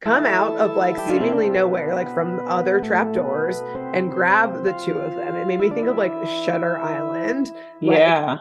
come 0.00 0.24
out 0.26 0.56
of 0.58 0.76
like 0.76 0.96
seemingly 1.08 1.50
nowhere, 1.50 1.94
like 1.94 2.12
from 2.14 2.40
other 2.48 2.80
trapdoors, 2.80 3.56
and 3.94 4.10
grab 4.10 4.64
the 4.64 4.72
two 4.74 4.92
of 4.98 5.14
them. 5.14 5.36
It 5.36 5.46
made 5.46 5.60
me 5.60 5.70
think 5.70 5.88
of 5.88 5.96
like 5.96 6.12
Shutter 6.44 6.78
Island. 6.78 7.52
Like, 7.82 7.98
Yeah. 7.98 8.38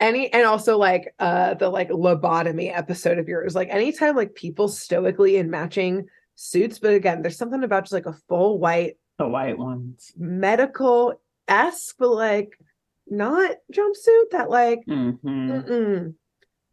any 0.00 0.32
and 0.32 0.44
also 0.46 0.78
like 0.78 1.14
uh 1.18 1.54
the 1.54 1.68
like 1.68 1.88
lobotomy 1.90 2.74
episode 2.74 3.18
of 3.18 3.28
yours 3.28 3.54
like 3.54 3.68
anytime 3.68 4.16
like 4.16 4.34
people 4.34 4.66
stoically 4.66 5.36
in 5.36 5.50
matching 5.50 6.06
suits 6.36 6.78
but 6.78 6.94
again 6.94 7.20
there's 7.20 7.36
something 7.36 7.62
about 7.64 7.82
just 7.84 7.92
like 7.92 8.06
a 8.06 8.14
full 8.28 8.58
white 8.58 8.96
The 9.18 9.28
white 9.28 9.58
ones. 9.58 10.10
medical 10.16 11.20
esque 11.48 11.96
but 11.98 12.08
like 12.10 12.58
not 13.06 13.56
jumpsuit 13.72 14.30
that 14.32 14.48
like 14.48 14.78
hmm 14.86 15.10
mm-mm, 15.22 16.14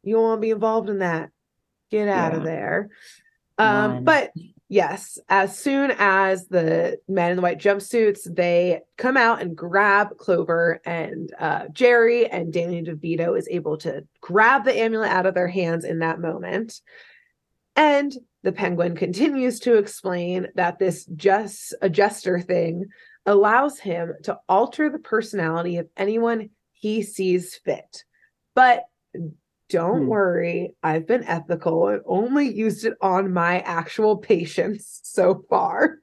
you 0.03 0.13
don't 0.15 0.23
want 0.23 0.37
to 0.37 0.41
be 0.41 0.51
involved 0.51 0.89
in 0.89 0.99
that 0.99 1.29
get 1.91 2.07
out 2.07 2.31
Yeah. 2.31 2.37
of 2.37 2.43
there 2.45 2.89
um 3.57 4.03
but 4.03 4.31
yes 4.69 5.17
as 5.29 5.57
soon 5.57 5.93
as 5.97 6.47
the 6.47 6.97
men 7.07 7.31
in 7.31 7.35
the 7.37 7.41
white 7.41 7.59
jumpsuits 7.59 8.33
they 8.35 8.81
come 8.97 9.15
out 9.17 9.41
and 9.41 9.55
grab 9.55 10.17
clover 10.17 10.81
and 10.85 11.33
uh 11.39 11.67
jerry 11.71 12.27
and 12.29 12.51
danny 12.51 12.83
devito 12.83 13.37
is 13.37 13.47
able 13.49 13.77
to 13.77 14.05
grab 14.21 14.65
the 14.65 14.77
amulet 14.77 15.09
out 15.09 15.25
of 15.25 15.33
their 15.33 15.47
hands 15.47 15.85
in 15.85 15.99
that 15.99 16.19
moment. 16.19 16.81
And 17.75 18.11
the 18.43 18.51
penguin 18.51 18.95
continues 18.95 19.59
to 19.61 19.77
explain 19.77 20.47
that 20.55 20.79
this 20.79 21.05
just 21.15 21.73
adjuster 21.81 22.39
thing 22.39 22.85
allows 23.25 23.79
him 23.79 24.13
to 24.23 24.37
alter 24.49 24.89
the 24.89 24.99
personality 24.99 25.77
of 25.77 25.87
anyone 25.95 26.49
he 26.73 27.03
sees 27.03 27.55
fit. 27.55 28.03
But 28.55 28.83
don't 29.69 30.03
Hmm. 30.03 30.07
worry, 30.07 30.75
I've 30.83 31.07
been 31.07 31.23
ethical 31.25 31.87
and 31.89 32.01
only 32.05 32.53
used 32.53 32.85
it 32.85 32.93
on 33.01 33.33
my 33.33 33.59
actual 33.59 34.17
patients 34.17 34.99
so 35.03 35.43
far. 35.49 35.99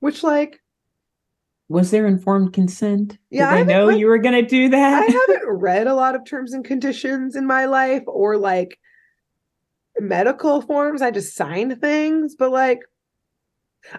Which, 0.00 0.22
like, 0.22 0.60
Was 1.68 1.90
there 1.92 2.06
informed 2.06 2.52
consent? 2.52 3.16
Yeah, 3.30 3.48
I 3.48 3.58
Did 3.58 3.68
haven't, 3.70 3.74
know 3.76 3.88
you 3.90 4.06
were 4.08 4.18
gonna 4.18 4.42
do 4.46 4.68
that. 4.70 5.02
I 5.02 5.06
haven't 5.06 5.48
read 5.58 5.86
a 5.86 5.94
lot 5.94 6.14
of 6.16 6.24
terms 6.24 6.52
and 6.52 6.64
conditions 6.64 7.36
in 7.36 7.46
my 7.46 7.66
life 7.66 8.02
or 8.06 8.36
like 8.36 8.78
medical 10.00 10.62
forms. 10.62 11.00
I 11.02 11.10
just 11.12 11.36
signed 11.36 11.80
things, 11.80 12.34
but 12.34 12.50
like, 12.50 12.80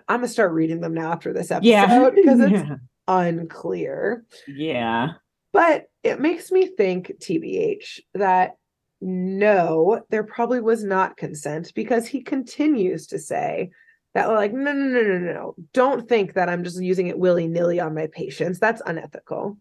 I'm 0.07 0.17
gonna 0.17 0.27
start 0.27 0.51
reading 0.51 0.81
them 0.81 0.93
now 0.93 1.11
after 1.13 1.31
this 1.33 1.49
episode 1.51 1.69
yeah. 1.69 2.09
because 2.09 2.39
it's 2.41 2.51
yeah. 2.51 2.75
unclear. 3.07 4.25
Yeah. 4.47 5.13
But 5.53 5.85
it 6.03 6.19
makes 6.19 6.51
me 6.51 6.65
think, 6.67 7.11
TBH, 7.19 7.99
that 8.15 8.55
no, 9.01 10.01
there 10.09 10.23
probably 10.23 10.61
was 10.61 10.83
not 10.83 11.17
consent 11.17 11.73
because 11.73 12.07
he 12.07 12.21
continues 12.21 13.07
to 13.07 13.19
say 13.19 13.71
that, 14.13 14.29
like, 14.29 14.53
no, 14.53 14.71
no, 14.73 14.85
no, 14.85 15.01
no, 15.01 15.17
no. 15.33 15.55
Don't 15.73 16.07
think 16.07 16.33
that 16.33 16.49
I'm 16.49 16.63
just 16.63 16.81
using 16.81 17.07
it 17.07 17.17
willy 17.17 17.47
nilly 17.47 17.79
on 17.79 17.95
my 17.95 18.07
patients. 18.07 18.59
That's 18.59 18.81
unethical. 18.85 19.57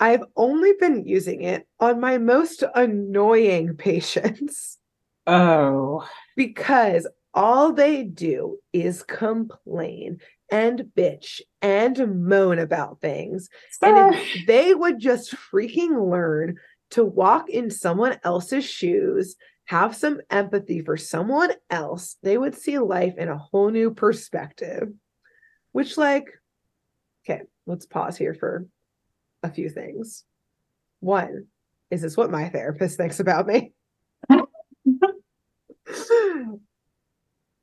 I've 0.00 0.24
only 0.36 0.72
been 0.78 1.06
using 1.06 1.42
it 1.42 1.66
on 1.80 2.00
my 2.00 2.18
most 2.18 2.64
annoying 2.74 3.76
patients 3.78 4.78
Oh. 5.26 6.08
because 6.36 7.06
all 7.34 7.72
they 7.72 8.02
do 8.04 8.58
is 8.72 9.02
complain 9.02 10.20
and 10.50 10.84
bitch 10.96 11.40
and 11.60 12.24
moan 12.24 12.58
about 12.58 13.00
things. 13.00 13.48
And 13.82 14.14
if 14.14 14.46
they 14.46 14.74
would 14.74 14.98
just 15.00 15.34
freaking 15.34 16.10
learn 16.10 16.56
to 16.96 17.04
walk 17.04 17.50
in 17.50 17.70
someone 17.70 18.18
else's 18.24 18.64
shoes, 18.64 19.36
have 19.66 19.94
some 19.94 20.18
empathy 20.30 20.80
for 20.80 20.96
someone 20.96 21.50
else, 21.68 22.16
they 22.22 22.38
would 22.38 22.54
see 22.54 22.78
life 22.78 23.18
in 23.18 23.28
a 23.28 23.36
whole 23.36 23.68
new 23.70 23.92
perspective. 23.92 24.88
Which, 25.72 25.98
like, 25.98 26.24
okay, 27.28 27.42
let's 27.66 27.84
pause 27.84 28.16
here 28.16 28.32
for 28.32 28.66
a 29.42 29.50
few 29.50 29.68
things. 29.68 30.24
One, 31.00 31.48
is 31.90 32.00
this 32.00 32.16
what 32.16 32.30
my 32.30 32.48
therapist 32.48 32.96
thinks 32.96 33.20
about 33.20 33.46
me? 33.46 33.72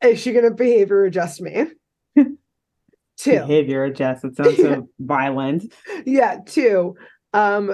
is 0.03 0.19
she 0.19 0.31
going 0.31 0.45
to 0.45 0.51
behavior 0.51 1.05
adjust 1.05 1.41
me? 1.41 1.65
Two, 2.15 3.39
Behavior 3.39 3.85
adjust. 3.85 4.25
It 4.25 4.35
sounds 4.35 4.57
so 4.57 4.89
violent. 4.99 5.73
yeah 6.05 6.37
two 6.45 6.95
um 7.33 7.71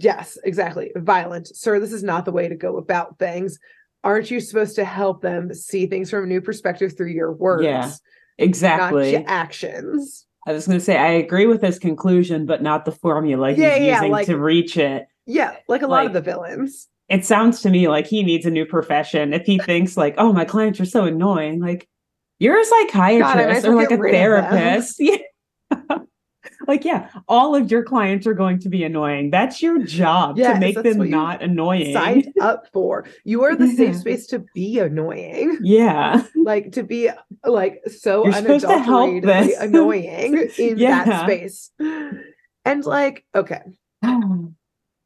yes 0.00 0.36
exactly 0.44 0.90
violent 0.96 1.46
sir 1.56 1.78
this 1.78 1.92
is 1.92 2.02
not 2.02 2.24
the 2.24 2.32
way 2.32 2.48
to 2.48 2.56
go 2.56 2.76
about 2.76 3.18
things 3.18 3.58
aren't 4.02 4.30
you 4.30 4.40
supposed 4.40 4.74
to 4.76 4.84
help 4.84 5.22
them 5.22 5.54
see 5.54 5.86
things 5.86 6.10
from 6.10 6.24
a 6.24 6.26
new 6.26 6.40
perspective 6.40 6.96
through 6.96 7.10
your 7.10 7.32
words 7.32 7.64
Yeah, 7.64 7.80
not 7.82 8.00
Exactly. 8.38 9.12
your 9.12 9.24
actions 9.26 10.26
I 10.46 10.52
was 10.52 10.66
going 10.66 10.78
to 10.78 10.84
say 10.84 10.96
I 10.96 11.08
agree 11.08 11.46
with 11.46 11.60
his 11.62 11.78
conclusion, 11.78 12.46
but 12.46 12.62
not 12.62 12.84
the 12.84 12.92
formula 12.92 13.50
he's 13.50 13.58
Yeah, 13.58 13.76
yeah, 13.76 13.94
using 13.96 14.12
like- 14.12 14.26
to 14.26 14.38
reach 14.38 14.76
it. 14.76 15.06
yeah 15.26 15.56
like 15.68 15.82
a 15.82 15.86
lot 15.86 15.98
Like- 16.04 16.08
of 16.08 16.12
the 16.14 16.20
villains 16.20 16.88
It 17.08 17.24
sounds 17.24 17.60
to 17.62 17.70
me 17.70 17.88
like 17.88 18.06
he 18.06 18.22
needs 18.24 18.44
a 18.46 18.50
new 18.50 18.66
profession. 18.66 19.32
If 19.32 19.46
he 19.46 19.58
thinks 19.60 19.96
like, 19.96 20.16
"Oh, 20.18 20.32
my 20.32 20.44
clients 20.44 20.80
are 20.80 20.84
so 20.84 21.04
annoying," 21.04 21.60
like 21.60 21.88
you're 22.40 22.58
a 22.60 22.64
psychiatrist 22.64 23.58
as 23.58 23.64
or 23.64 23.76
like 23.76 23.92
a 23.92 23.96
rid 23.96 24.12
of 24.14 24.20
them. 24.20 24.50
therapist. 24.50 24.96
Yeah. 25.00 25.16
Like 26.66 26.84
yeah, 26.84 27.08
all 27.28 27.54
of 27.54 27.70
your 27.70 27.82
clients 27.82 28.26
are 28.26 28.34
going 28.34 28.58
to 28.60 28.68
be 28.68 28.84
annoying. 28.84 29.30
That's 29.30 29.62
your 29.62 29.82
job 29.84 30.38
Yes, 30.38 30.54
to 30.54 30.60
make 30.60 30.82
them 30.82 31.08
not 31.10 31.42
annoying. 31.42 31.92
signed 31.92 32.32
up 32.40 32.66
for 32.72 33.06
you 33.24 33.42
are 33.44 33.56
the 33.62 33.68
safe 33.68 33.96
space 33.96 34.26
to 34.28 34.40
be 34.54 34.78
annoying 34.78 35.58
Yeah. 35.62 36.22
like 36.34 36.72
to 36.72 36.82
be 36.82 37.10
like 37.44 37.82
so 37.86 38.24
You're 38.24 38.32
supposed 38.34 38.66
to 38.66 38.78
help 38.78 39.10
unadulteratedly 39.10 39.54
annoying 39.60 40.48
in 40.58 40.78
Yeah. 40.78 41.04
that 41.04 41.22
space 41.26 41.70
and 42.64 42.84
like 42.84 43.24
okay 43.34 43.60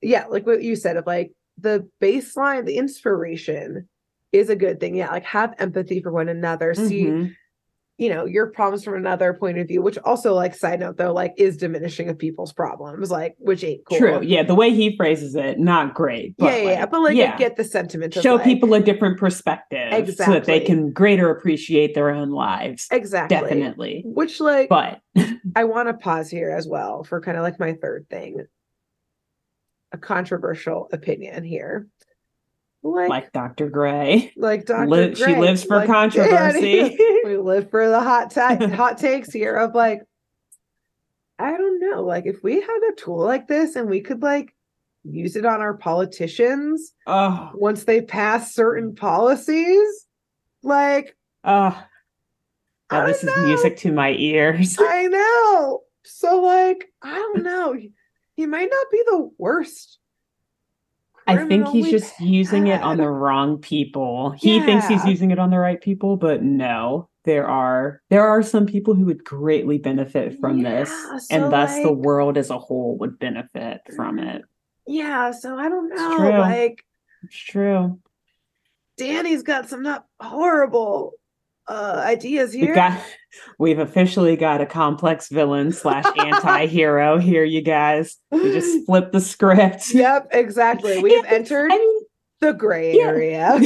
yeah, 0.02 0.26
like 0.26 0.46
what 0.46 0.62
you 0.62 0.76
said 0.76 0.96
of 0.96 1.06
like 1.06 1.32
the 1.58 1.88
baseline, 2.00 2.64
the 2.66 2.76
inspiration 2.78 3.88
is 4.32 4.48
a 4.48 4.56
good 4.56 4.80
thing. 4.80 4.94
Yeah, 4.94 5.10
like 5.10 5.24
have 5.24 5.54
empathy 5.58 6.00
for 6.02 6.10
one 6.12 6.28
another. 6.28 6.72
See, 6.74 7.04
Mhm. 7.04 7.34
You 8.00 8.08
know 8.08 8.24
your 8.24 8.46
problems 8.46 8.82
from 8.82 8.94
another 8.94 9.34
point 9.34 9.58
of 9.58 9.68
view 9.68 9.82
which 9.82 9.98
also 9.98 10.34
like 10.34 10.54
side 10.54 10.80
note 10.80 10.96
though 10.96 11.12
like 11.12 11.34
is 11.36 11.56
diminishing 11.56 12.08
of 12.08 12.18
people's 12.18 12.52
problems 12.52 13.10
like 13.10 13.36
which 13.38 13.62
ain't 13.62 13.84
cool 13.84 13.98
True. 13.98 14.22
Yeah. 14.22 14.42
The 14.42 14.54
way 14.54 14.70
he 14.70 14.96
phrases 14.96 15.34
it, 15.34 15.58
not 15.58 15.94
great. 15.94 16.34
yeah 16.38 16.56
yeah, 16.56 16.70
yeah 16.70 16.86
but 16.86 17.02
like 17.02 17.16
I 17.18 17.36
get 17.36 17.56
the 17.56 17.64
sentiment 17.64 18.16
of 18.16 18.22
show 18.22 18.36
like, 18.36 18.44
people 18.44 18.72
a 18.72 18.80
different 18.80 19.18
perspective 19.18 19.92
exactly. 19.92 20.24
so 20.24 20.32
that 20.32 20.44
they 20.46 20.60
can 20.60 20.92
greater 20.92 21.30
appreciate 21.30 21.94
their 21.94 22.08
own 22.08 22.30
lives. 22.30 22.88
exactly 22.90 23.36
Definitely. 23.36 24.02
which 24.06 24.40
like 24.40 24.70
But 24.70 25.02
I 25.54 25.64
want 25.64 25.88
to 25.88 25.94
pause 25.94 26.30
here 26.30 26.50
as 26.50 26.66
well 26.66 27.04
for 27.04 27.20
kind 27.20 27.36
of 27.36 27.42
like 27.42 27.60
my 27.60 27.74
third 27.74 28.06
thing. 28.08 28.46
A 29.92 29.98
controversial 29.98 30.88
opinion 30.92 31.44
here. 31.44 31.88
Like 32.82 33.10
like 33.10 33.32
Dr. 33.32 33.68
Gray, 33.68 34.32
like 34.36 34.64
Dr. 34.64 34.88
li- 34.88 35.14
she 35.14 35.36
lives 35.36 35.64
for 35.64 35.76
like, 35.76 35.86
controversy. 35.86 36.96
we 37.24 37.36
live 37.36 37.70
for 37.70 37.88
the 37.88 38.00
hot 38.00 38.30
ta- 38.30 38.68
hot 38.74 38.96
takes 38.96 39.30
here 39.32 39.54
of 39.54 39.74
like 39.74 40.00
I 41.38 41.56
don't 41.56 41.80
know, 41.80 42.02
like 42.02 42.24
if 42.26 42.42
we 42.42 42.54
had 42.54 42.80
a 42.90 42.94
tool 42.96 43.18
like 43.18 43.48
this 43.48 43.76
and 43.76 43.88
we 43.88 44.00
could 44.00 44.22
like 44.22 44.54
use 45.04 45.36
it 45.36 45.44
on 45.44 45.60
our 45.60 45.74
politicians 45.74 46.92
oh, 47.06 47.50
once 47.54 47.84
they 47.84 48.00
pass 48.00 48.54
certain 48.54 48.94
policies, 48.94 50.06
like 50.62 51.16
oh. 51.44 51.78
This 53.06 53.22
is 53.22 53.30
music 53.44 53.76
to 53.78 53.92
my 53.92 54.10
ears. 54.14 54.76
I 54.80 55.06
know. 55.06 55.82
So 56.04 56.40
like, 56.40 56.90
I 57.02 57.14
don't 57.14 57.44
know. 57.44 57.76
He 58.34 58.46
might 58.46 58.68
not 58.68 58.86
be 58.90 59.02
the 59.06 59.30
worst. 59.38 59.99
I 61.30 61.38
think 61.38 61.68
he's 61.68 61.88
just 61.90 62.18
using 62.20 62.66
it 62.68 62.82
on 62.82 62.98
the 62.98 63.08
wrong 63.08 63.58
people. 63.58 64.32
He 64.32 64.60
thinks 64.60 64.86
he's 64.86 65.04
using 65.04 65.30
it 65.30 65.38
on 65.38 65.50
the 65.50 65.58
right 65.58 65.80
people, 65.80 66.16
but 66.16 66.42
no. 66.42 67.08
There 67.24 67.46
are 67.46 68.02
there 68.10 68.26
are 68.26 68.42
some 68.42 68.66
people 68.66 68.94
who 68.94 69.04
would 69.06 69.24
greatly 69.24 69.78
benefit 69.78 70.38
from 70.40 70.62
this, 70.62 71.06
Yeah, 71.06 71.18
and 71.30 71.44
so, 71.44 71.50
thus 71.50 71.80
the 71.80 71.92
world 71.92 72.38
as 72.38 72.50
a 72.50 72.58
whole 72.58 72.96
would 72.98 73.18
benefit 73.18 73.82
from 73.94 74.18
mm, 74.18 74.36
it. 74.36 74.42
Yeah, 74.86 75.30
so 75.32 75.56
I 75.58 75.68
don't 75.68 75.92
It's 75.92 76.00
know. 76.00 76.16
true. 76.16 76.38
Like 76.38 76.84
It's 77.24 77.36
true. 77.36 78.00
Danny's 78.96 79.42
got 79.42 79.68
some 79.68 79.82
not 79.82 80.06
horrible 80.20 81.19
uh 81.68 82.02
ideas 82.04 82.52
here. 82.52 82.66
We've 82.66 82.74
got 82.74 83.00
we've 83.58 83.78
officially 83.78 84.36
got 84.36 84.60
a 84.60 84.66
complex 84.66 85.28
villain 85.28 85.72
slash 85.72 86.04
anti-hero 86.18 87.18
here, 87.18 87.44
you 87.44 87.62
guys. 87.62 88.16
We 88.30 88.52
just 88.52 88.86
flipped 88.86 89.12
the 89.12 89.20
script. 89.20 89.92
Yep, 89.94 90.28
exactly. 90.32 91.00
We 91.02 91.14
have 91.14 91.24
entered 91.28 91.70
I 91.72 91.76
mean, 91.78 92.00
the 92.40 92.52
gray 92.54 92.96
Yeah. 92.96 93.06
area. 93.06 93.58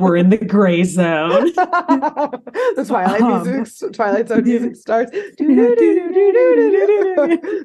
we're 0.00 0.16
in 0.16 0.30
the 0.30 0.38
gray 0.38 0.82
zone. 0.84 1.46
the 1.54 2.84
Twilight 2.86 3.20
Um, 3.20 3.46
music, 3.46 3.92
Twilight 3.92 4.28
Zone 4.28 4.42
music 4.44 4.74
starts. 4.76 5.10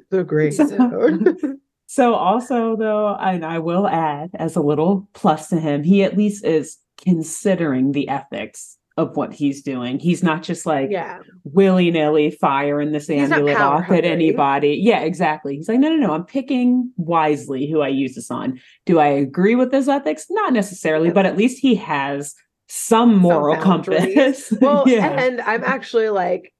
the 0.09 0.23
gray 0.27 0.51
So- 0.51 0.65
zone. 0.67 1.59
So 1.87 2.13
also 2.13 2.75
though, 2.75 3.15
and 3.19 3.43
I 3.43 3.57
will 3.59 3.87
add 3.87 4.29
as 4.35 4.55
a 4.55 4.61
little 4.61 5.09
plus 5.13 5.47
to 5.49 5.59
him, 5.59 5.81
he 5.83 6.03
at 6.03 6.15
least 6.15 6.45
is 6.45 6.77
considering 7.01 7.91
the 7.91 8.07
ethics 8.09 8.77
of 8.99 9.15
what 9.15 9.33
he's 9.33 9.61
doing. 9.61 9.97
He's 9.97 10.21
not 10.21 10.43
just 10.43 10.65
like 10.65 10.89
yeah, 10.91 11.19
willy-nilly 11.45 12.31
firing 12.31 12.91
this 12.91 13.07
He's 13.07 13.31
amulet 13.31 13.55
off 13.55 13.85
hungry. 13.85 13.99
at 13.99 14.05
anybody. 14.05 14.77
Yeah, 14.81 14.99
exactly. 14.99 15.55
He's 15.55 15.69
like, 15.69 15.79
no, 15.79 15.89
no, 15.89 15.95
no, 15.95 16.13
I'm 16.13 16.25
picking 16.25 16.91
wisely 16.97 17.69
who 17.71 17.79
I 17.81 17.87
use 17.87 18.15
this 18.15 18.29
on. 18.29 18.59
Do 18.85 18.99
I 18.99 19.07
agree 19.07 19.55
with 19.55 19.71
his 19.71 19.87
ethics? 19.87 20.25
Not 20.29 20.51
necessarily, 20.51 21.11
but 21.11 21.25
at 21.25 21.37
least 21.37 21.59
he 21.61 21.75
has 21.75 22.35
some 22.67 23.15
moral 23.15 23.55
boundaries. 23.55 24.13
compass. 24.13 24.51
well, 24.61 24.83
yeah. 24.85 25.17
and 25.17 25.39
I'm 25.41 25.63
actually 25.63 26.09
like, 26.09 26.53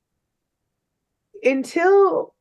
until 1.44 2.34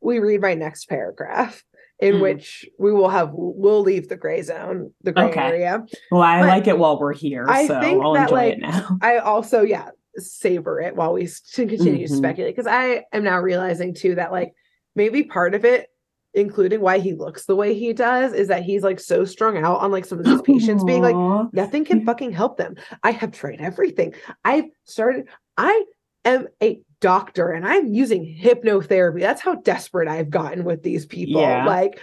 we 0.00 0.20
read 0.20 0.40
my 0.40 0.54
next 0.54 0.88
paragraph, 0.88 1.64
in 2.00 2.16
Mm. 2.16 2.20
which 2.20 2.68
we 2.78 2.92
will 2.92 3.08
have 3.08 3.30
we'll 3.32 3.80
leave 3.82 4.08
the 4.08 4.16
gray 4.16 4.42
zone, 4.42 4.92
the 5.02 5.12
gray 5.12 5.24
Okay. 5.30 5.40
area. 5.40 5.84
well, 6.10 6.22
I 6.22 6.40
but 6.40 6.48
like 6.48 6.66
it 6.68 6.78
while 6.78 6.98
we're 6.98 7.12
here, 7.12 7.46
I 7.48 7.66
so 7.66 7.80
think 7.80 8.02
I'll 8.02 8.12
that, 8.14 8.22
enjoy 8.24 8.34
like, 8.36 8.52
it 8.54 8.60
now. 8.60 8.98
I 9.02 9.18
also, 9.18 9.62
yeah, 9.62 9.90
savor 10.16 10.80
it 10.80 10.96
while 10.96 11.12
we 11.12 11.26
to 11.26 11.66
continue 11.66 12.06
to 12.06 12.12
Mhm. 12.12 12.16
speculate 12.16 12.54
because 12.56 12.66
I 12.66 13.04
am 13.12 13.24
now 13.24 13.38
realizing 13.40 13.94
too 13.94 14.14
that 14.16 14.32
like 14.32 14.52
maybe 14.96 15.24
part 15.24 15.54
of 15.54 15.64
it, 15.64 15.88
including 16.34 16.80
why 16.80 16.98
he 16.98 17.14
looks 17.14 17.46
the 17.46 17.56
way 17.56 17.74
he 17.74 17.92
does, 17.92 18.32
is 18.32 18.48
that 18.48 18.62
he's 18.62 18.82
like 18.82 19.00
so 19.00 19.24
strung 19.24 19.56
out 19.58 19.80
on 19.80 19.90
like 19.90 20.04
some 20.04 20.18
of 20.18 20.24
these 20.24 20.42
patients 20.42 20.84
being 20.84 21.02
like, 21.02 21.16
nothing 21.52 21.84
can 21.84 22.04
fucking 22.04 22.32
help 22.32 22.56
them. 22.58 22.74
I 23.02 23.10
have 23.12 23.32
tried 23.32 23.60
everything. 23.60 24.14
I've 24.44 24.66
started, 24.84 25.28
I 25.56 25.84
am 26.24 26.48
a 26.62 26.80
doctor 27.00 27.50
and 27.50 27.66
I'm 27.66 27.94
using 27.94 28.38
hypnotherapy. 28.40 29.20
That's 29.20 29.40
how 29.40 29.54
desperate 29.56 30.08
I've 30.08 30.30
gotten 30.30 30.64
with 30.64 30.82
these 30.82 31.06
people. 31.06 31.40
Yeah. 31.40 31.64
Like, 31.64 32.00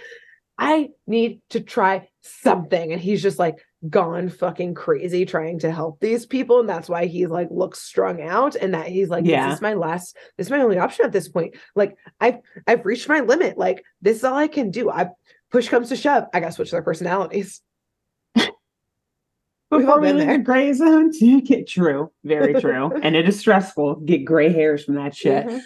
I 0.58 0.90
need 1.06 1.40
to 1.50 1.60
try 1.60 2.08
something. 2.22 2.92
And 2.92 3.00
he's 3.00 3.22
just 3.22 3.38
like 3.38 3.56
gone 3.88 4.28
fucking 4.30 4.74
crazy 4.74 5.26
trying 5.26 5.58
to 5.60 5.70
help 5.70 6.00
these 6.00 6.24
people. 6.24 6.60
And 6.60 6.68
that's 6.68 6.88
why 6.88 7.06
he 7.06 7.26
like 7.26 7.48
looks 7.50 7.82
strung 7.82 8.22
out 8.22 8.54
and 8.56 8.72
that 8.74 8.88
he's 8.88 9.08
like, 9.08 9.26
Yeah. 9.26 9.48
this 9.48 9.56
is 9.56 9.62
my 9.62 9.74
last, 9.74 10.16
this 10.36 10.46
is 10.46 10.50
my 10.50 10.60
only 10.60 10.78
option 10.78 11.04
at 11.04 11.12
this 11.12 11.28
point. 11.28 11.56
Like 11.74 11.96
I've 12.20 12.38
I've 12.66 12.86
reached 12.86 13.08
my 13.08 13.20
limit. 13.20 13.58
Like 13.58 13.84
this 14.00 14.18
is 14.18 14.24
all 14.24 14.34
I 14.36 14.48
can 14.48 14.70
do. 14.70 14.90
I 14.90 15.10
push 15.50 15.68
comes 15.68 15.90
to 15.90 15.96
shove. 15.96 16.24
I 16.32 16.40
gotta 16.40 16.52
switch 16.52 16.70
their 16.70 16.82
personalities. 16.82 17.60
Before 19.70 20.00
we 20.00 20.12
leave 20.12 20.28
the 20.28 20.38
gray 20.38 20.72
zone, 20.72 21.10
to 21.18 21.40
get 21.40 21.66
true, 21.66 22.12
very 22.24 22.60
true, 22.60 22.92
and 23.02 23.16
it 23.16 23.28
is 23.28 23.38
stressful. 23.38 23.96
Get 23.96 24.24
gray 24.24 24.52
hairs 24.52 24.84
from 24.84 24.94
that 24.94 25.14
shit. 25.14 25.46
Mhm. 25.46 25.60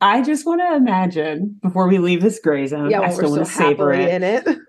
I 0.00 0.22
just 0.22 0.46
want 0.46 0.60
to 0.60 0.74
imagine 0.76 1.58
before 1.60 1.88
we 1.88 1.98
leave 1.98 2.22
this 2.22 2.38
gray 2.38 2.66
zone. 2.66 2.88
Yeah, 2.90 3.00
I 3.00 3.10
still 3.10 3.30
want 3.30 3.44
to 3.46 3.50
savor 3.52 3.92
it. 3.92 4.08
in 4.08 4.22
it. 4.22 4.46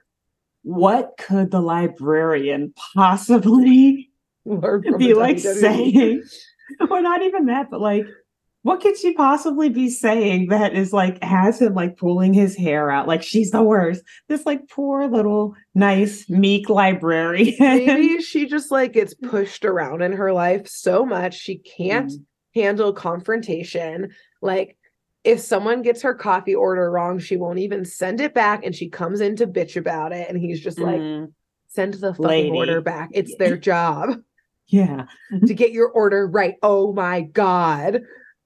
What 0.64 1.16
could 1.18 1.52
the 1.52 1.62
librarian 1.62 2.74
possibly 2.94 4.10
be 4.46 5.14
like 5.14 5.38
WWE. 5.38 5.56
saying? 5.62 6.24
or 6.90 7.02
not 7.02 7.22
even 7.24 7.46
that, 7.46 7.72
but 7.72 7.80
like, 7.80 8.06
what 8.64 8.82
could 8.82 8.98
she 8.98 9.14
possibly 9.14 9.70
be 9.70 9.90
saying 9.90 10.48
that 10.50 10.74
is 10.74 10.92
like 10.92 11.24
has 11.24 11.62
him 11.62 11.74
like 11.74 11.98
pulling 11.98 12.34
his 12.34 12.56
hair 12.58 12.92
out? 12.92 13.08
Like 13.08 13.24
she's 13.24 13.52
the 13.52 13.64
worst. 13.64 14.04
This 14.28 14.46
like 14.46 14.68
poor 14.70 15.08
little 15.08 15.56
nice 15.76 16.30
meek 16.30 16.70
librarian. 16.70 17.56
Maybe 17.60 18.22
she 18.22 18.46
just 18.48 18.70
like 18.72 18.94
gets 18.94 19.14
pushed 19.14 19.64
around 19.64 20.02
in 20.02 20.12
her 20.14 20.34
life 20.34 20.68
so 20.68 21.06
much 21.06 21.36
she 21.36 21.58
can't 21.60 22.12
Mm. 22.12 22.26
handle 22.56 22.92
confrontation. 22.94 24.10
Like 24.42 24.76
if 25.24 25.40
someone 25.40 25.82
gets 25.82 26.02
her 26.02 26.14
coffee 26.14 26.56
order 26.56 26.90
wrong, 26.92 27.20
she 27.20 27.38
won't 27.38 27.60
even 27.60 27.86
send 27.86 28.20
it 28.22 28.34
back 28.34 28.66
and 28.66 28.76
she 28.76 28.90
comes 28.90 29.22
in 29.22 29.36
to 29.38 29.48
bitch 29.48 29.76
about 29.78 30.12
it. 30.14 30.30
And 30.30 30.38
he's 30.38 30.62
just 30.62 30.80
like, 30.80 31.00
Mm, 31.00 31.32
send 31.68 31.94
the 31.96 32.14
fucking 32.14 32.26
Lady. 32.26 32.50
order 32.58 32.82
back. 32.82 33.10
It's 33.14 33.36
their 33.38 33.58
job 33.58 34.16
yeah. 34.68 35.06
to 35.46 35.54
get 35.54 35.72
your 35.72 35.90
order 35.90 36.28
right. 36.28 36.56
Oh 36.64 36.92
my 36.94 37.22
God. 37.22 38.02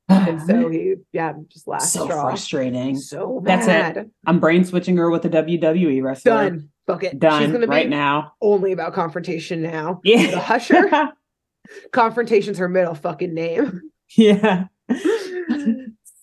And 0.09 0.41
so 0.41 0.53
uh-huh. 0.59 0.69
he, 0.69 0.95
yeah, 1.13 1.33
just 1.47 1.67
last 1.67 1.93
so 1.93 2.05
straw. 2.05 2.23
frustrating. 2.23 2.97
So 2.97 3.41
That's 3.43 3.67
it. 3.67 4.09
I'm 4.25 4.39
brain 4.39 4.65
switching 4.65 4.97
her 4.97 5.09
with 5.09 5.23
a 5.25 5.29
WWE 5.29 6.03
wrestler. 6.03 6.49
Done. 6.49 6.69
Fuck 6.85 7.03
it. 7.05 7.11
She's 7.13 7.19
Done 7.21 7.51
gonna 7.53 7.67
right 7.67 7.85
be 7.85 7.89
now. 7.89 8.33
only 8.41 8.73
about 8.73 8.93
confrontation 8.93 9.61
now. 9.61 10.01
Yeah. 10.03 10.31
The 10.31 10.39
Husher? 10.39 10.89
Confrontation's 11.93 12.57
her 12.57 12.67
middle 12.67 12.95
fucking 12.95 13.33
name. 13.33 13.81
yeah. 14.17 14.65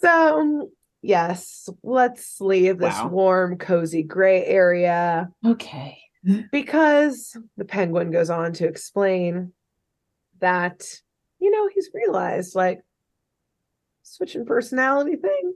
so 0.02 0.70
yes, 1.02 1.68
let's 1.82 2.40
leave 2.40 2.78
this 2.78 2.94
Wow. 2.94 3.08
warm, 3.08 3.58
cozy 3.58 4.02
gray 4.02 4.44
area 4.44 5.30
Okay. 5.44 5.98
because 6.52 7.36
the 7.56 7.64
penguin 7.64 8.10
goes 8.10 8.28
on 8.30 8.52
to 8.54 8.66
explain 8.66 9.52
that, 10.40 10.86
you 11.38 11.50
know, 11.50 11.68
he's 11.74 11.88
realized 11.94 12.54
like 12.54 12.82
switching 14.16 14.44
personality 14.44 15.16
thing, 15.16 15.54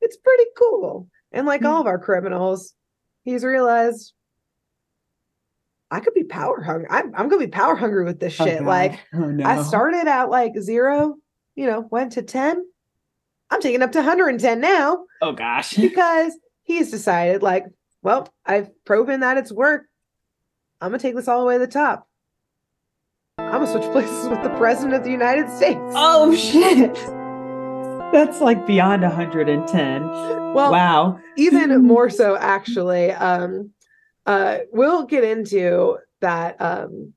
it's 0.00 0.16
pretty 0.16 0.44
cool. 0.56 1.08
And 1.32 1.46
like 1.46 1.64
all 1.64 1.76
hmm. 1.76 1.80
of 1.80 1.86
our 1.86 1.98
criminals, 1.98 2.74
he's 3.24 3.44
realized 3.44 4.12
I 5.90 6.00
could 6.00 6.14
be 6.14 6.24
power 6.24 6.62
hungry. 6.62 6.86
I'm, 6.90 7.12
I'm 7.14 7.28
gonna 7.28 7.44
be 7.44 7.50
power 7.50 7.74
hungry 7.74 8.04
with 8.04 8.20
this 8.20 8.40
Oh, 8.40 8.44
shit. 8.44 8.60
God. 8.60 8.66
like 8.66 9.00
oh, 9.14 9.30
no. 9.30 9.44
I 9.44 9.62
started 9.62 10.06
at 10.06 10.30
like 10.30 10.52
zero, 10.58 11.16
you 11.54 11.66
know, 11.66 11.86
went 11.90 12.12
to 12.12 12.22
10. 12.22 12.64
I'm 13.50 13.60
taking 13.60 13.82
up 13.82 13.92
to 13.92 13.98
110 13.98 14.60
now 14.60 15.04
Oh 15.20 15.32
gosh. 15.32 15.74
because 15.76 16.32
he's 16.62 16.90
decided, 16.90 17.42
like, 17.42 17.66
well, 18.02 18.32
I've 18.44 18.70
proven 18.84 19.20
that 19.20 19.36
it's 19.36 19.52
worked. 19.52 19.86
I'm 20.80 20.90
going 20.90 20.98
to 20.98 21.02
take 21.02 21.14
this 21.14 21.28
all 21.28 21.40
the 21.40 21.46
way 21.46 21.54
to 21.56 21.60
the 21.60 21.66
top. 21.66 22.06
I'm 23.38 23.62
going 23.62 23.66
to 23.66 23.72
switch 23.72 23.92
places 23.92 24.28
with 24.28 24.42
the 24.42 24.50
president 24.50 24.94
of 24.94 25.04
the 25.04 25.10
United 25.10 25.50
States. 25.50 25.78
Oh 25.94 26.34
shit. 26.34 26.96
That's 28.12 28.40
like 28.40 28.66
beyond 28.66 29.02
110. 29.02 30.02
well, 30.54 30.72
wow. 30.72 31.20
even 31.36 31.82
more 31.84 32.10
so, 32.10 32.36
actually. 32.36 33.12
Um, 33.12 33.70
uh, 34.26 34.58
we'll 34.72 35.04
get 35.06 35.22
into 35.24 35.96
that 36.20 36.60
um, 36.60 37.12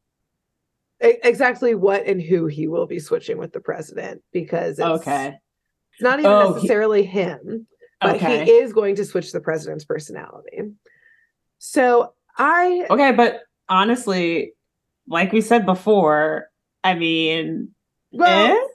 e- 1.03 1.17
exactly 1.23 1.73
what 1.75 2.05
and 2.05 2.21
who 2.21 2.45
he 2.45 2.67
will 2.67 2.85
be 2.85 2.99
switching 2.99 3.37
with 3.39 3.53
the 3.53 3.59
president 3.59 4.21
because 4.31 4.77
it's, 4.77 4.87
Okay. 4.87 5.35
it's 5.93 6.01
not 6.01 6.19
even 6.19 6.31
Oh, 6.31 6.47
he- 6.47 6.53
necessarily 6.53 7.03
him, 7.03 7.65
but 7.99 8.17
Okay. 8.17 8.45
he 8.45 8.51
is 8.51 8.71
going 8.71 8.95
to 8.95 9.05
switch 9.05 9.31
the 9.31 9.41
president's 9.41 9.85
personality. 9.85 10.61
So 11.57 12.13
I 12.37 12.85
Okay, 12.89 13.11
but 13.13 13.41
honestly, 13.67 14.53
like 15.07 15.31
we 15.31 15.41
said 15.41 15.65
before, 15.65 16.49
I 16.83 16.93
mean, 16.93 17.69
well 18.11 18.51
eh? 18.55 18.67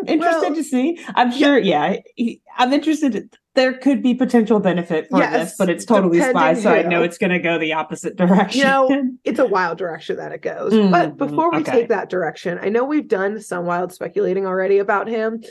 I'm 0.00 0.08
interested 0.08 0.48
well, 0.48 0.54
to 0.54 0.64
see. 0.64 0.98
I'm 1.14 1.30
sure, 1.32 1.58
yeah, 1.58 1.96
he- 2.16 2.40
I'm 2.56 2.72
interested. 2.72 3.36
There 3.54 3.74
could 3.74 4.02
be 4.02 4.14
potential 4.14 4.60
benefit 4.60 5.08
for 5.10 5.18
Yes, 5.18 5.50
this, 5.50 5.54
but 5.58 5.68
it's 5.68 5.84
totally 5.84 6.20
spy, 6.20 6.54
so 6.54 6.70
I 6.72 6.82
know 6.82 7.02
it's 7.02 7.18
going 7.18 7.32
to 7.32 7.38
go 7.38 7.58
the 7.58 7.72
opposite 7.72 8.16
direction. 8.16 8.60
you 8.60 8.64
know 8.64 9.06
it's 9.24 9.38
a 9.38 9.46
wild 9.46 9.76
direction 9.78 10.16
that 10.16 10.32
it 10.32 10.42
goes. 10.42 10.72
But 10.72 11.10
Mhm, 11.10 11.16
before 11.16 11.50
we 11.50 11.58
okay. 11.58 11.72
take 11.72 11.88
that 11.88 12.08
direction, 12.08 12.58
I 12.62 12.68
know 12.68 12.84
we've 12.84 13.08
done 13.08 13.40
some 13.40 13.66
wild 13.66 13.92
speculating 13.92 14.46
already 14.46 14.78
about 14.78 15.08
him, 15.08 15.42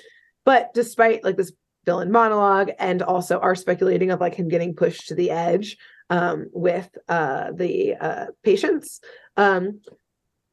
but 0.46 0.74
despite 0.74 1.24
like 1.24 1.36
this 1.38 1.52
villain 1.86 2.12
monologue 2.12 2.72
and 2.80 3.02
also 3.02 3.40
our 3.40 3.56
speculating 3.56 4.12
of 4.12 4.20
like 4.22 4.36
him 4.36 4.48
getting 4.48 4.76
pushed 4.76 5.08
to 5.10 5.16
the 5.16 5.32
edge 5.32 5.78
um, 6.10 6.48
with 6.54 6.90
uh, 7.10 7.52
the 7.54 7.96
uh, 7.96 8.26
patients, 8.44 9.02
um, 9.38 9.82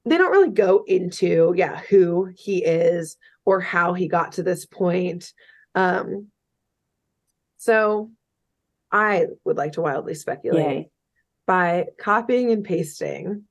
they 0.04 0.18
don't 0.18 0.32
really 0.32 0.50
go 0.50 0.84
into 0.86 1.52
yeah 1.56 1.80
who 1.90 2.28
he 2.36 2.64
is 2.64 3.16
or 3.46 3.60
how 3.60 3.94
he 3.94 4.08
got 4.08 4.32
to 4.32 4.42
this 4.42 4.66
point. 4.66 5.32
Um, 5.74 6.28
so 7.56 8.10
I 8.92 9.26
would 9.44 9.56
like 9.56 9.72
to 9.72 9.80
wildly 9.80 10.14
speculate 10.14 10.66
Yay. 10.66 10.90
by 11.46 11.86
copying 11.98 12.52
and 12.52 12.64
pasting 12.64 13.44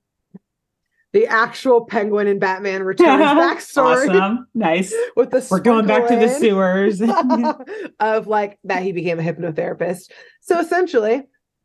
the 1.14 1.28
actual 1.28 1.86
Penguin 1.86 2.28
and 2.28 2.42
Batman 2.42 2.84
Returns 2.84 3.22
backstory 3.24 4.10
awesome, 4.10 4.48
nice. 4.54 4.94
with 5.16 5.32
the 5.32 5.48
We're 5.50 5.62
going 5.62 5.88
back 5.88 6.10
to 6.10 6.16
the 6.18 6.28
sewers. 6.28 7.02
of 8.02 8.28
like 8.28 8.60
that 8.66 8.84
he 8.84 8.92
became 8.92 9.18
a 9.20 9.24
hypnotherapist. 9.24 10.12
So 10.42 10.60
essentially, 10.60 11.24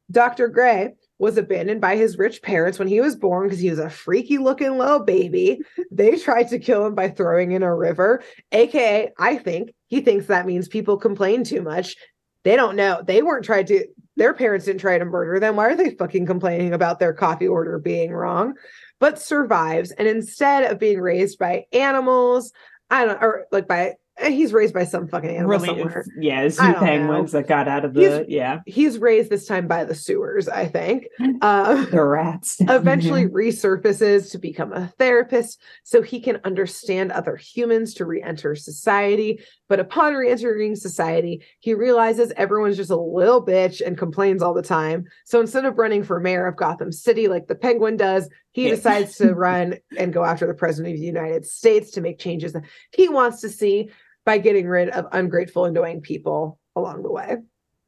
Dr. 0.09 0.47
Gray 0.49 0.95
was 1.21 1.37
abandoned 1.37 1.83
by 1.83 1.97
his 1.97 2.17
rich 2.17 2.41
parents 2.41 2.79
when 2.79 2.89
he 2.89 3.01
was 3.01 3.15
born 3.15 3.45
because 3.47 3.61
he 3.61 3.69
was 3.69 3.79
a 3.79 3.91
freaky 3.91 4.39
looking 4.39 4.79
little 4.79 5.01
baby. 5.01 5.61
They 5.93 6.17
tried 6.17 6.49
to 6.49 6.59
kill 6.59 6.87
him 6.87 6.95
by 6.95 7.11
throwing 7.11 7.53
in 7.53 7.63
a 7.63 7.75
river, 7.75 8.23
aka 8.53 9.13
I 9.19 9.37
think 9.37 9.73
he 9.89 10.01
thinks 10.01 10.27
that 10.27 10.47
means 10.47 10.69
people 10.69 10.97
complain 10.97 11.45
too 11.45 11.63
much. 11.63 11.97
They 12.45 12.57
don't 12.57 12.77
know. 12.77 13.03
They 13.05 13.23
weren't 13.23 13.45
tried 13.45 13.67
to 13.67 13.87
their 14.17 14.33
parents 14.33 14.67
didn't 14.67 14.81
try 14.81 14.99
to 14.99 15.05
murder 15.05 15.41
them. 15.41 15.57
Why 15.57 15.67
are 15.67 15.77
they 15.77 15.91
fucking 15.91 16.27
complaining 16.27 16.73
about 16.73 17.01
their 17.01 17.13
coffee 17.13 17.49
order 17.49 17.79
being 17.79 18.13
wrong? 18.13 18.55
But 18.99 19.21
survives 19.21 19.91
and 19.91 20.07
instead 20.09 20.71
of 20.71 20.79
being 20.79 21.01
raised 21.01 21.39
by 21.39 21.65
animals, 21.73 22.53
I 22.89 23.05
don't 23.05 23.23
or 23.23 23.47
like 23.53 23.69
by 23.69 23.95
he's 24.23 24.53
raised 24.53 24.75
by 24.75 24.85
some 24.85 25.09
fucking 25.09 25.31
animal 25.31 25.51
really, 25.51 25.67
somewhere. 25.67 26.05
yeah, 26.19 26.49
zoo 26.49 26.75
penguins 26.75 27.33
that 27.33 27.47
got 27.49 27.69
out 27.69 27.85
of 27.85 27.95
the 27.95 28.01
He's- 28.01 28.25
yeah 28.29 28.61
He's 28.67 28.99
raised 28.99 29.31
this 29.31 29.47
time 29.47 29.67
by 29.67 29.85
the 29.85 29.95
sewers, 29.95 30.49
I 30.49 30.67
think. 30.67 31.07
Uh, 31.41 31.85
the 31.91 32.03
rats. 32.03 32.57
eventually 32.61 33.27
resurfaces 33.27 34.31
to 34.33 34.39
become 34.39 34.73
a 34.73 34.89
therapist 34.99 35.61
so 35.85 36.03
he 36.03 36.21
can 36.21 36.41
understand 36.45 37.13
other 37.13 37.37
humans 37.37 37.95
to 37.95 38.05
re-enter 38.05 38.55
society 38.55 39.41
but 39.69 39.79
upon 39.81 40.15
re-entering 40.15 40.75
society 40.75 41.43
he 41.61 41.75
realizes 41.75 42.33
everyone's 42.37 42.77
just 42.77 42.91
a 42.91 42.97
little 42.97 43.45
bitch 43.45 43.81
and 43.85 43.97
complains 43.99 44.43
all 44.43 44.55
the 44.55 44.63
time 44.63 45.05
so 45.25 45.41
instead 45.41 45.65
of 45.65 45.79
running 45.79 46.03
for 46.03 46.19
mayor 46.21 46.47
of 46.47 46.57
gotham 46.57 46.91
city 46.93 47.29
like 47.29 47.47
the 47.47 47.55
penguin 47.55 47.97
does 47.97 48.29
he 48.53 48.65
Yeah. 48.69 48.75
decides 48.75 49.17
to 49.17 49.35
run 49.35 49.77
and 49.97 50.13
go 50.13 50.25
after 50.25 50.47
the 50.47 50.55
president 50.55 50.95
of 50.95 51.01
the 51.01 51.07
united 51.07 51.47
states 51.47 51.91
to 51.93 52.01
make 52.01 52.19
changes 52.19 52.53
that 52.53 52.65
he 52.93 53.09
wants 53.09 53.41
to 53.43 53.49
see 53.49 53.91
by 54.25 54.39
getting 54.39 54.67
rid 54.67 54.89
of 54.91 55.07
ungrateful 55.13 55.65
annoying 55.65 56.01
people 56.01 56.59
along 56.77 57.03
the 57.03 57.11
way 57.11 57.37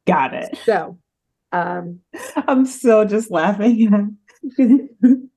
got 0.05 0.33
it. 0.33 0.57
so 0.65 0.97
um 1.51 1.99
I'm 2.35 2.65
still 2.65 3.05
just 3.05 3.31
laughing. 3.31 4.17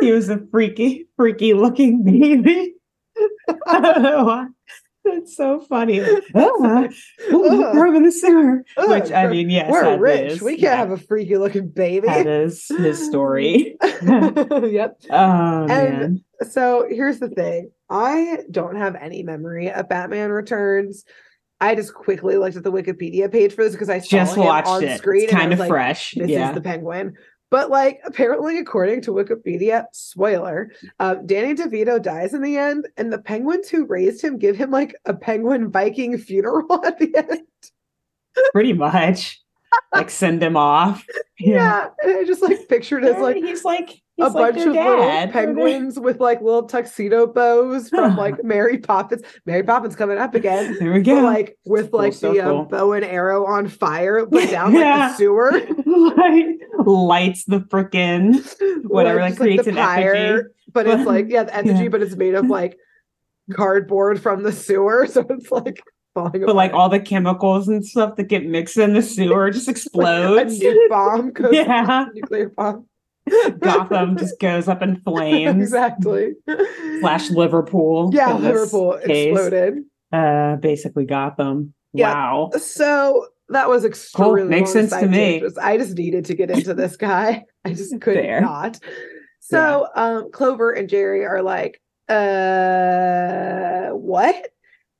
he 0.00 0.12
was 0.12 0.28
a 0.28 0.40
freaky, 0.50 1.08
freaky 1.16 1.54
looking 1.54 2.04
baby. 2.04 2.74
I 3.66 3.80
don't 3.80 4.02
know 4.02 4.24
why. 4.24 4.46
That's 5.04 5.36
so 5.36 5.60
funny. 5.60 6.00
Ah, 6.34 6.88
ooh, 7.32 7.72
throw 7.72 7.88
him 7.90 7.96
in 7.96 8.02
the 8.04 8.12
sewer. 8.12 8.64
Which 8.76 9.12
I 9.12 9.26
mean, 9.28 9.50
yes, 9.50 9.70
we're 9.70 9.98
rich. 9.98 10.32
is- 10.32 10.42
we 10.42 10.52
can't 10.52 10.62
yeah, 10.62 10.76
have 10.76 10.90
a 10.90 10.96
freaky 10.96 11.36
looking 11.36 11.68
baby. 11.68 12.06
that 12.06 12.26
is 12.26 12.66
his 12.68 13.04
story. 13.04 13.76
yep. 13.82 14.98
Oh 15.10 15.66
man. 15.66 16.24
So 16.50 16.86
here's 16.88 17.18
the 17.18 17.28
thing. 17.28 17.70
I 17.90 18.38
don't 18.50 18.76
have 18.76 18.96
any 18.96 19.22
memory 19.22 19.70
of 19.70 19.88
Batman 19.88 20.30
Returns. 20.30 21.04
I 21.60 21.74
just 21.74 21.94
quickly 21.94 22.36
looked 22.36 22.56
at 22.56 22.64
the 22.64 22.72
Wikipedia 22.72 23.30
page 23.30 23.54
for 23.54 23.64
this 23.64 23.72
because 23.72 23.88
I 23.88 23.98
saw 24.00 24.08
Just 24.08 24.36
watched 24.36 24.68
on 24.68 24.84
it. 24.84 24.98
screen 24.98 25.24
It's 25.24 25.32
kind 25.32 25.52
of 25.52 25.58
like, 25.58 25.68
fresh. 25.68 26.12
This 26.12 26.28
yeah. 26.28 26.48
is 26.48 26.54
the 26.54 26.60
penguin. 26.60 27.14
But 27.54 27.70
like 27.70 28.00
apparently, 28.04 28.58
according 28.58 29.02
to 29.02 29.12
Wikipedia, 29.12 29.84
spoiler, 29.92 30.72
um, 30.98 31.24
Danny 31.24 31.54
DeVito 31.54 32.02
dies 32.02 32.34
in 32.34 32.42
the 32.42 32.58
end, 32.58 32.88
and 32.96 33.12
the 33.12 33.20
penguins 33.20 33.68
who 33.68 33.86
raised 33.86 34.24
him 34.24 34.38
give 34.38 34.56
him 34.56 34.72
like 34.72 34.92
a 35.04 35.14
penguin 35.14 35.70
Viking 35.70 36.18
funeral 36.18 36.66
at 36.84 36.98
the 36.98 37.14
end. 37.14 37.46
Pretty 38.52 38.72
much. 38.72 39.40
like 39.92 40.10
send 40.10 40.42
him 40.42 40.56
off. 40.56 41.06
Yeah, 41.38 41.90
and 42.02 42.18
I 42.18 42.24
just 42.24 42.42
like 42.42 42.68
pictured 42.68 43.04
as 43.04 43.20
like 43.20 43.36
he's 43.36 43.64
like 43.64 44.02
he's 44.16 44.26
a 44.26 44.30
like 44.30 44.54
bunch 44.54 44.64
their 44.64 44.68
of 44.70 44.74
little 44.74 45.32
penguins 45.32 45.98
with 45.98 46.20
like 46.20 46.40
little 46.40 46.64
tuxedo 46.64 47.26
bows 47.26 47.88
from 47.88 48.16
like 48.24 48.42
Mary 48.44 48.78
Poppins. 48.78 49.22
Mary 49.46 49.62
Poppins 49.62 49.96
coming 49.96 50.18
up 50.18 50.34
again. 50.34 50.76
There 50.80 50.92
we 50.92 50.98
But, 51.00 51.04
go. 51.06 51.20
like 51.22 51.56
with 51.66 51.90
Full 51.90 51.98
like 52.00 52.12
the 52.12 52.18
circle. 52.18 52.60
um, 52.60 52.68
bow 52.68 52.92
and 52.92 53.04
arrow 53.04 53.46
on 53.46 53.68
fire, 53.68 54.24
but 54.26 54.50
down 54.50 54.72
like 54.74 54.82
the 54.84 55.14
sewer. 55.16 55.50
like 56.16 56.46
lights 56.86 57.44
the 57.44 57.60
frickin' 57.60 58.34
whatever 58.88 59.20
Like, 59.20 59.34
that 59.34 59.40
like, 59.40 59.48
creates 59.48 59.64
the 59.64 59.70
an 59.70 59.78
effigy. 59.78 60.48
But 60.72 60.86
it's 60.86 61.06
like, 61.06 61.26
yeah, 61.28 61.44
the 61.44 61.56
effigy, 61.56 61.84
Yeah. 61.84 61.88
but 61.88 62.02
it's 62.02 62.16
made 62.16 62.34
of 62.34 62.46
like 62.46 62.76
cardboard 63.52 64.20
from 64.20 64.42
the 64.42 64.52
sewer. 64.52 65.06
So 65.06 65.24
it's 65.28 65.50
like 65.50 65.82
falling 66.14 66.44
But 66.46 66.54
like 66.56 66.72
all 66.72 66.88
the 66.88 67.00
chemicals 67.00 67.68
and 67.68 67.84
stuff 67.84 68.16
that 68.16 68.24
get 68.28 68.44
mixed 68.46 68.76
in 68.76 68.92
the 68.94 69.02
sewer 69.02 69.50
just 69.50 69.68
a 69.68 69.70
explodes. 69.72 70.60
nuke 70.60 70.88
bomb 70.88 71.30
goes 71.32 71.52
Yeah. 71.54 72.06
nuclear 72.14 72.48
bomb. 72.50 72.86
Gotham 73.60 74.16
just 74.16 74.38
goes 74.38 74.68
up 74.68 74.82
in 74.82 75.00
flames. 75.00 75.62
exactly. 75.62 76.34
Slash 77.00 77.30
Liverpool. 77.30 78.10
Yeah, 78.12 78.34
Liverpool 78.34 78.98
case. 79.04 79.32
exploded. 79.36 79.78
Uh 80.12 80.56
basically 80.56 81.04
Gotham. 81.06 81.74
Yeah. 81.92 82.12
Wow. 82.12 82.50
So 82.58 83.26
that 83.48 83.68
was 83.68 83.84
extremely 83.84 84.44
Makes 84.44 84.72
sense 84.72 84.90
to 84.90 85.06
me. 85.06 85.42
I 85.60 85.76
just 85.76 85.96
needed 85.96 86.24
to 86.26 86.34
get 86.34 86.50
into 86.50 86.74
this 86.82 86.96
guy. 86.96 87.44
I 87.64 87.72
just 87.74 87.98
could 88.00 88.14
Fair. 88.16 88.40
not. 88.40 88.78
So 89.40 89.86
um 89.94 90.30
Clover 90.32 90.72
and 90.72 90.88
Jerry 90.88 91.24
are 91.24 91.42
like, 91.42 91.80
uh 92.08 93.88
what? 93.90 94.48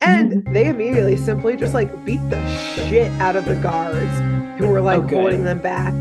And 0.00 0.44
they 0.52 0.68
immediately 0.68 1.16
simply 1.16 1.56
just 1.56 1.72
like 1.74 2.04
beat 2.04 2.20
the 2.30 2.46
shit 2.88 3.10
out 3.20 3.36
of 3.36 3.44
the 3.46 3.54
guards 3.56 4.58
who 4.58 4.68
were 4.68 4.80
like 4.82 5.02
Oh, 5.04 5.08
holding 5.08 5.44
them 5.44 5.60
back. 5.60 5.94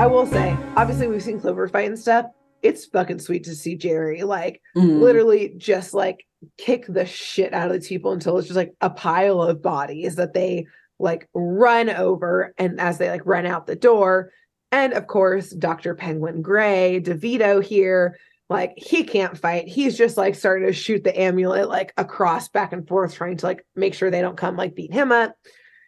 I 0.00 0.06
will 0.06 0.24
say, 0.24 0.56
obviously 0.76 1.08
we've 1.08 1.22
seen 1.22 1.38
Clover 1.38 1.68
fight 1.68 1.86
and 1.86 1.98
stuff. 1.98 2.24
It's 2.62 2.86
fucking 2.86 3.18
sweet 3.18 3.44
to 3.44 3.54
see 3.54 3.76
Jerry 3.76 4.22
like 4.22 4.62
Mm. 4.74 4.98
literally 4.98 5.52
just 5.58 5.92
like 5.92 6.26
kick 6.56 6.86
the 6.88 7.04
shit 7.04 7.52
out 7.52 7.66
of 7.66 7.74
these 7.74 7.88
people 7.88 8.12
until 8.12 8.38
it's 8.38 8.46
just 8.48 8.56
like 8.56 8.72
a 8.80 8.88
pile 8.88 9.42
of 9.42 9.60
bodies 9.60 10.16
that 10.16 10.32
they 10.32 10.66
like 10.98 11.28
run 11.34 11.90
over 11.90 12.54
and 12.56 12.80
as 12.80 12.96
they 12.96 13.10
like 13.10 13.26
run 13.26 13.44
out 13.44 13.66
the 13.66 13.76
door 13.76 14.30
and 14.72 14.94
of 14.94 15.06
course 15.06 15.50
dr 15.50 15.94
penguin 15.96 16.40
gray 16.40 16.98
devito 17.04 17.62
here 17.62 18.16
like 18.48 18.72
he 18.78 19.04
can't 19.04 19.36
fight 19.36 19.68
he's 19.68 19.98
just 19.98 20.16
like 20.16 20.34
starting 20.34 20.66
to 20.66 20.72
shoot 20.72 21.04
the 21.04 21.18
amulet 21.20 21.68
like 21.68 21.92
across 21.98 22.48
back 22.48 22.72
and 22.72 22.88
forth 22.88 23.14
trying 23.14 23.36
to 23.36 23.44
like 23.44 23.66
make 23.76 23.92
sure 23.92 24.10
they 24.10 24.22
don't 24.22 24.38
come 24.38 24.56
like 24.56 24.74
beat 24.74 24.92
him 24.92 25.12
up 25.12 25.34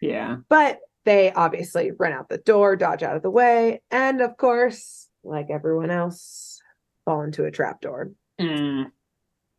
Yeah. 0.01 0.37
but 0.49 0.77
they 1.05 1.31
obviously 1.33 1.91
run 1.97 2.13
out 2.13 2.29
the 2.29 2.37
door 2.37 2.75
dodge 2.75 3.03
out 3.03 3.15
of 3.15 3.21
the 3.23 3.29
way 3.29 3.81
and 3.91 4.21
of 4.21 4.37
course 4.37 5.07
like 5.23 5.47
everyone 5.49 5.89
else 5.91 6.61
fall 7.05 7.21
into 7.21 7.45
a 7.45 7.51
trapdoor 7.51 8.11
Mm. 8.39 8.85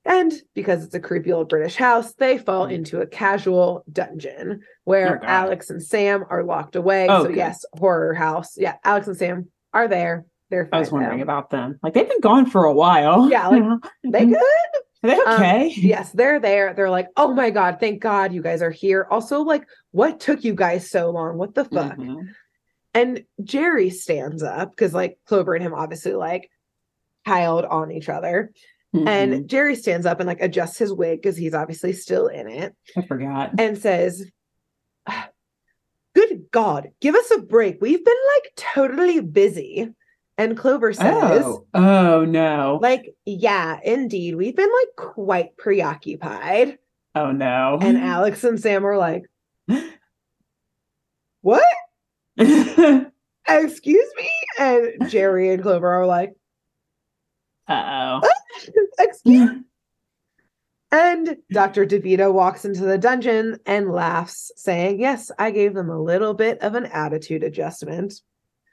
and 0.05 0.33
because 0.55 0.85
it's 0.85 0.95
a 0.95 1.01
creepy 1.01 1.33
old 1.33 1.49
British 1.49 1.77
house, 1.77 2.13
they 2.15 2.37
fall 2.39 2.67
Mm. 2.67 2.73
into 2.73 3.01
a 3.01 3.07
casual 3.07 3.85
dungeon 3.91 4.61
where 4.85 5.21
Oh, 5.23 5.27
Alex 5.27 5.71
and 5.71 5.83
Sam 5.83 6.25
are 6.29 6.43
locked 6.45 6.77
away. 6.77 7.07
Oh, 7.09 7.23
so, 7.23 7.29
good. 7.29 7.37
yes, 7.37 7.65
horror 7.79 8.13
house. 8.15 8.59
Yeah, 8.59 8.75
Alex 8.85 9.07
and 9.07 9.17
Sam 9.17 9.49
are 9.73 9.87
there. 9.89 10.27
They're 10.51 10.69
I 10.73 10.81
was 10.81 10.91
wondering 10.93 11.19
now. 11.19 11.23
about 11.23 11.51
them. 11.51 11.79
Like 11.83 11.95
they've 11.95 12.09
been 12.09 12.21
gone 12.21 12.47
for 12.47 12.65
a 12.65 12.75
while. 12.75 13.31
Yeah, 13.31 13.49
like, 13.49 13.63
They 14.05 14.27
good? 14.27 14.41
Are 15.05 15.09
they 15.09 15.21
Um, 15.21 15.35
okay? 15.35 15.73
yes, 15.77 16.11
they're 16.13 16.41
there. 16.41 16.73
They're 16.75 16.91
like, 16.91 17.09
oh 17.17 17.33
my 17.35 17.51
God, 17.51 17.77
thank 17.79 18.01
God 18.01 18.33
you 18.33 18.43
guys 18.43 18.63
are 18.63 18.71
here. 18.71 19.07
Also, 19.11 19.43
like, 19.43 19.67
what 19.91 20.19
took 20.19 20.43
you 20.45 20.55
guys 20.55 20.91
so 20.91 21.11
long? 21.11 21.37
What 21.37 21.55
the 21.55 21.65
fuck? 21.67 21.97
Mhm. 21.99 22.29
And 22.95 23.25
Jerry 23.43 23.91
stands 23.91 24.43
up 24.43 24.71
because, 24.71 24.95
like, 24.95 25.19
Clover 25.27 25.55
and 25.55 25.63
him 25.65 25.75
obviously, 25.75 26.15
like, 26.15 26.51
piled 27.27 27.65
on 27.65 27.91
each 27.93 28.09
other. 28.09 28.53
Mhm. 28.95 29.09
And 29.09 29.49
Jerry 29.49 29.75
stands 29.77 30.07
up 30.07 30.21
and 30.21 30.27
like 30.27 30.41
adjusts 30.41 30.79
his 30.79 30.93
wig 30.93 31.21
because 31.21 31.37
he's 31.37 31.53
obviously 31.55 31.93
still 31.93 32.29
in 32.29 32.47
it 32.49 32.75
I 32.97 33.03
forgot. 33.03 33.51
and 33.59 33.77
says, 33.77 34.31
Good 36.15 36.45
God, 36.53 36.91
give 37.01 37.17
us 37.17 37.29
a 37.33 37.41
break. 37.41 37.79
We've 37.81 38.05
been 38.05 38.15
like 38.37 38.53
totally 38.57 39.19
busy. 39.21 39.93
And 40.37 40.57
Clover 40.57 40.93
says, 40.93 41.45
Oh, 41.45 41.67
oh 41.75 42.25
no. 42.25 42.79
like, 42.83 43.15
yeah, 43.25 43.79
indeed. 43.85 44.35
We've 44.35 44.57
been 44.57 44.71
like 44.71 45.13
quite 45.15 45.57
preoccupied. 45.57 46.79
Oh 47.15 47.31
no. 47.31 47.79
And 47.81 47.97
Alex 47.97 48.43
and 48.43 48.61
Sam 48.61 48.85
are 48.85 48.97
like, 48.97 49.23
What? 51.43 51.63
Excuse 52.37 54.13
me? 54.17 54.31
And 54.59 55.09
Jerry 55.09 55.53
and 55.53 55.63
Clover 55.63 55.89
are 55.89 56.07
like, 56.07 56.33
Uh 57.69 58.21
oh. 58.23 58.31
Excuse 58.99 59.51
oh. 59.53 59.61
And 60.91 61.39
Dr. 61.53 61.87
DeVito 61.87 62.33
walks 62.33 62.65
into 62.65 62.83
the 62.85 62.99
dungeon 62.99 63.59
and 63.67 63.91
laughs, 63.91 64.53
saying, 64.57 65.01
Yes, 65.01 65.31
I 65.39 65.51
gave 65.51 65.75
them 65.75 65.91
a 65.91 66.01
little 66.01 66.35
bit 66.35 66.61
of 66.61 66.75
an 66.75 66.87
attitude 66.87 67.43
adjustment. 67.45 68.15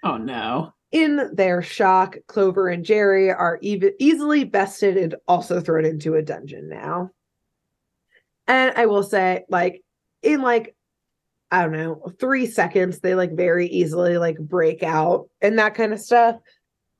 oh 0.03 0.17
no. 0.17 0.73
In 0.91 1.29
their 1.33 1.61
shock, 1.61 2.17
Clover 2.27 2.67
and 2.67 2.83
Jerry 2.83 3.31
are 3.31 3.59
ev- 3.63 3.93
easily 3.99 4.43
bested 4.43 4.97
and 4.97 5.15
also 5.27 5.61
thrown 5.61 5.85
into 5.85 6.15
a 6.15 6.21
dungeon 6.21 6.67
now. 6.67 7.11
And 8.47 8.73
I 8.75 8.85
will 8.87 9.03
say, 9.03 9.45
like, 9.49 9.83
in 10.21 10.41
like, 10.41 10.75
I 11.49 11.61
don't 11.63 11.71
know, 11.71 12.11
three 12.19 12.45
seconds, 12.45 12.99
they 12.99 13.15
like 13.15 13.31
very 13.33 13.67
easily 13.67 14.17
like 14.17 14.37
break 14.37 14.83
out 14.83 15.29
and 15.41 15.57
that 15.59 15.75
kind 15.75 15.93
of 15.93 15.99
stuff. 15.99 16.35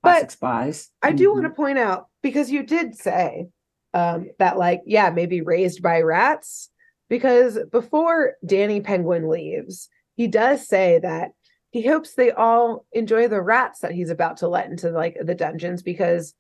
Classic 0.03 0.23
But 0.27 0.31
spies. 0.31 0.89
I 1.01 1.11
do 1.11 1.29
Mhm. 1.29 1.33
want 1.33 1.43
to 1.45 1.49
point 1.51 1.77
out 1.77 2.07
because 2.21 2.51
you 2.51 2.63
did 2.63 2.95
say 2.95 3.47
um, 3.93 4.29
that, 4.39 4.57
like, 4.57 4.81
yeah, 4.85 5.09
maybe 5.09 5.41
raised 5.41 5.81
by 5.81 5.99
rats. 6.01 6.69
Because 7.09 7.59
before 7.73 8.35
Danny 8.45 8.79
Penguin 8.79 9.27
leaves, 9.27 9.89
he 10.15 10.27
does 10.27 10.65
say 10.65 10.97
that 10.99 11.31
he 11.71 11.85
hopes 11.87 12.13
they 12.13 12.31
all 12.31 12.85
enjoy 12.91 13.27
the 13.27 13.41
rats 13.41 13.79
that 13.79 13.93
he's 13.93 14.09
about 14.09 14.37
to 14.37 14.47
let 14.47 14.69
into 14.69 14.91
like 14.91 15.17
the 15.23 15.35
dungeons 15.35 15.81
because 15.81 16.35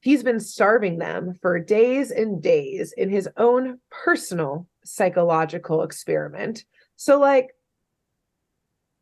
he's 0.00 0.22
been 0.22 0.40
starving 0.40 0.98
them 0.98 1.34
for 1.40 1.58
days 1.58 2.10
and 2.10 2.42
days 2.42 2.92
in 2.96 3.08
his 3.08 3.28
own 3.36 3.78
personal 3.90 4.66
psychological 4.84 5.82
experiment. 5.82 6.64
So, 6.96 7.18
like, 7.18 7.48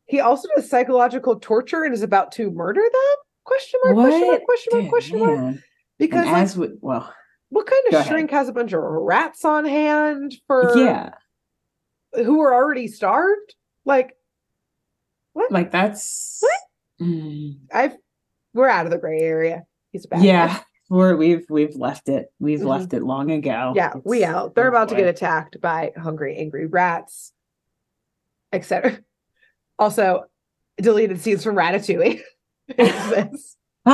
he 0.07 0.21
also 0.21 0.49
does 0.55 0.69
psychological 0.69 1.39
torture 1.39 1.85
and 1.85 1.95
is 1.95 2.03
about 2.03 2.33
to 2.33 2.51
murder 2.51 2.83
them? 2.83 3.17
Question 3.45 3.81
mark, 3.85 3.97
question 3.97 4.29
mark, 4.29 4.45
question 4.45 4.71
mark, 4.73 4.83
Damn, 4.83 4.91
question 4.91 5.19
mark. 5.19 5.41
man. 5.41 5.63
Because 5.99 6.27
and 6.27 6.61
like, 6.61 6.71
we, 6.71 6.77
well, 6.81 7.15
what 7.51 7.67
kind 7.67 7.83
of 7.89 7.95
ahead. 7.95 8.07
shrink 8.07 8.31
has 8.31 8.49
a 8.49 8.53
bunch 8.53 8.73
of 8.73 8.81
rats 8.83 9.45
on 9.45 9.65
hand 9.65 10.35
for 10.47 10.77
yeah, 10.77 11.11
who 12.15 12.41
are 12.41 12.55
already 12.55 12.89
starved? 12.89 13.55
Like, 13.85 14.17
like 15.51 15.71
that's 15.71 16.39
What? 16.41 17.07
Mm, 17.09 17.57
I've 17.73 17.97
we're 18.55 18.69
out 18.69 18.87
of 18.87 18.93
the 18.93 18.99
gray 18.99 19.21
area. 19.21 19.65
He's 19.93 20.07
back. 20.07 20.23
yeah. 20.23 20.61
We're 20.91 21.17
we've 21.17 21.47
we've 21.49 21.75
left 21.75 22.09
it. 22.09 22.27
We've 22.39 22.61
Mhm. 22.61 22.67
left 22.67 22.93
it 22.93 23.03
long 23.03 23.31
ago. 23.31 23.73
Yeah, 23.75 23.95
we 24.05 24.25
out. 24.25 24.55
They're 24.55 24.67
oh, 24.67 24.69
about 24.69 24.91
to 24.91 24.95
get 24.95 25.09
attacked 25.09 25.59
by 25.61 25.93
hungry, 25.97 26.37
angry 26.37 26.67
rats, 26.67 27.33
etc. 28.53 28.99
Also, 29.79 30.25
deleted 30.77 31.21
scenes 31.21 31.43
from 31.45 31.57
Ratatouille. 31.57 32.21
It's 32.69 33.57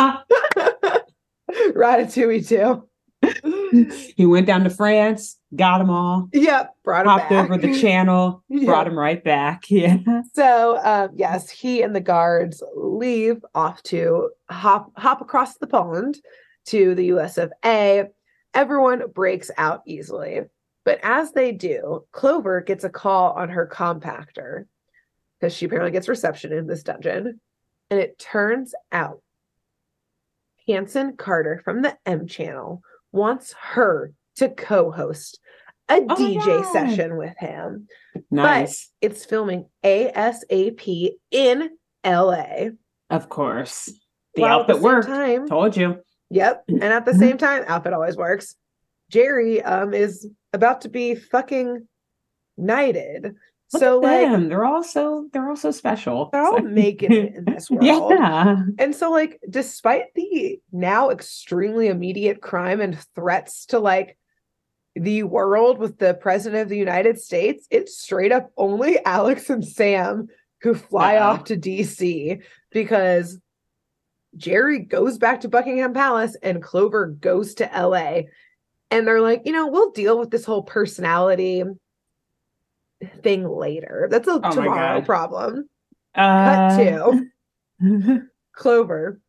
Ratatouille 1.50 2.46
too. 2.48 2.88
he 4.16 4.26
went 4.26 4.46
down 4.46 4.64
to 4.64 4.70
France, 4.70 5.38
got 5.54 5.78
them 5.78 5.90
all, 5.90 6.28
yep, 6.32 6.74
brought 6.84 7.02
him 7.06 7.10
hopped 7.10 7.30
back. 7.30 7.44
over 7.44 7.58
the 7.58 7.78
channel, 7.80 8.42
Yeah. 8.48 8.66
brought 8.66 8.86
him 8.86 8.98
right 8.98 9.22
back. 9.22 9.64
Yeah. 9.70 9.98
So 10.34 10.78
um, 10.82 11.10
yes, 11.14 11.50
he 11.50 11.82
and 11.82 11.94
the 11.94 12.00
guards 12.00 12.62
leave 12.74 13.44
off 13.54 13.82
to 13.84 14.30
hop 14.50 14.92
hop 14.96 15.20
across 15.20 15.56
the 15.58 15.66
pond 15.66 16.18
to 16.66 16.94
the 16.94 17.06
US 17.06 17.38
of 17.38 17.52
A. 17.64 18.04
Everyone 18.54 19.02
breaks 19.14 19.50
out 19.58 19.82
easily. 19.86 20.40
But 20.84 21.00
as 21.02 21.32
they 21.32 21.52
do, 21.52 22.06
Clover 22.12 22.62
gets 22.62 22.82
a 22.82 22.88
call 22.88 23.32
on 23.32 23.50
her 23.50 23.66
Compowder 23.70 24.64
because 25.38 25.54
she 25.54 25.66
apparently 25.66 25.92
gets 25.92 26.08
reception 26.08 26.50
in 26.52 26.66
this 26.66 26.82
dungeon. 26.82 27.40
And 27.90 28.00
it 28.00 28.18
turns 28.18 28.74
out 28.90 29.20
Hanson 30.66 31.16
Carter 31.16 31.60
from 31.64 31.82
the 31.82 31.96
M 32.06 32.26
channel 32.26 32.82
wants 33.12 33.54
her 33.60 34.12
to 34.36 34.48
co-host 34.48 35.38
a 35.90 35.94
Oh 36.08 36.14
DJ 36.16 36.72
session 36.72 37.16
with 37.16 37.34
him 37.38 37.86
Nice. 38.30 38.90
it's 39.00 39.24
filming 39.24 39.66
ASAP 39.84 41.10
in 41.30 41.70
LA. 42.04 42.66
of 43.10 43.28
course. 43.28 43.86
The 44.34 44.42
While 44.42 44.60
outfit 44.60 44.76
same 44.76 44.82
worked. 44.84 45.06
Time, 45.08 45.48
Told 45.48 45.76
you. 45.76 45.96
yep. 46.30 46.62
And 46.68 46.82
at 46.84 47.04
the 47.06 47.14
same 47.14 47.38
time, 47.38 47.64
outfit 47.66 47.92
always 47.94 48.16
works. 48.16 48.54
Jerry 49.10 49.62
um 49.62 49.94
is 49.94 50.28
about 50.52 50.82
to 50.82 50.88
be 50.90 51.14
fucking 51.14 51.88
knighted. 52.58 53.34
Look 53.72 53.80
so 53.82 53.98
like 53.98 54.30
them. 54.30 54.48
they're 54.48 54.64
all 54.64 54.82
so 54.82 55.28
they're 55.32 55.48
all 55.48 55.56
so 55.56 55.70
special. 55.70 56.30
they're 56.32 56.42
all 56.42 56.60
making 56.60 57.12
it 57.12 57.34
in 57.34 57.44
this 57.44 57.70
world. 57.70 58.12
Yeah. 58.12 58.62
And 58.78 58.94
so 58.94 59.10
like 59.10 59.40
despite 59.48 60.14
the 60.14 60.58
now 60.72 61.10
extremely 61.10 61.88
immediate 61.88 62.40
crime 62.40 62.80
and 62.80 62.98
threats 63.14 63.66
to 63.66 63.78
like 63.78 64.16
the 64.96 65.22
world 65.24 65.78
with 65.78 65.98
the 65.98 66.14
president 66.14 66.62
of 66.62 66.68
the 66.70 66.78
United 66.78 67.20
States, 67.20 67.66
it's 67.70 67.98
straight 67.98 68.32
up 68.32 68.50
only 68.56 68.98
Alex 69.04 69.50
and 69.50 69.64
Sam 69.64 70.28
who 70.62 70.74
fly 70.74 71.16
Uh-oh. 71.16 71.26
off 71.28 71.44
to 71.44 71.56
DC 71.56 72.42
because 72.70 73.38
Jerry 74.36 74.78
goes 74.80 75.18
back 75.18 75.42
to 75.42 75.48
Buckingham 75.48 75.92
Palace 75.92 76.36
and 76.42 76.62
Clover 76.62 77.06
goes 77.06 77.54
to 77.54 77.64
LA. 77.66 78.22
And 78.90 79.06
they're 79.06 79.20
like, 79.20 79.42
you 79.44 79.52
know, 79.52 79.66
we'll 79.66 79.90
deal 79.90 80.18
with 80.18 80.30
this 80.30 80.44
whole 80.44 80.62
personality 80.62 81.64
thing 83.22 83.48
later. 83.48 84.08
That's 84.10 84.28
a 84.28 84.40
Oh 84.42 84.50
tomorrow 84.50 85.00
problem. 85.02 85.68
Uh, 86.14 86.76
Cut 86.76 86.76
to 86.78 88.22
Clover 88.52 89.20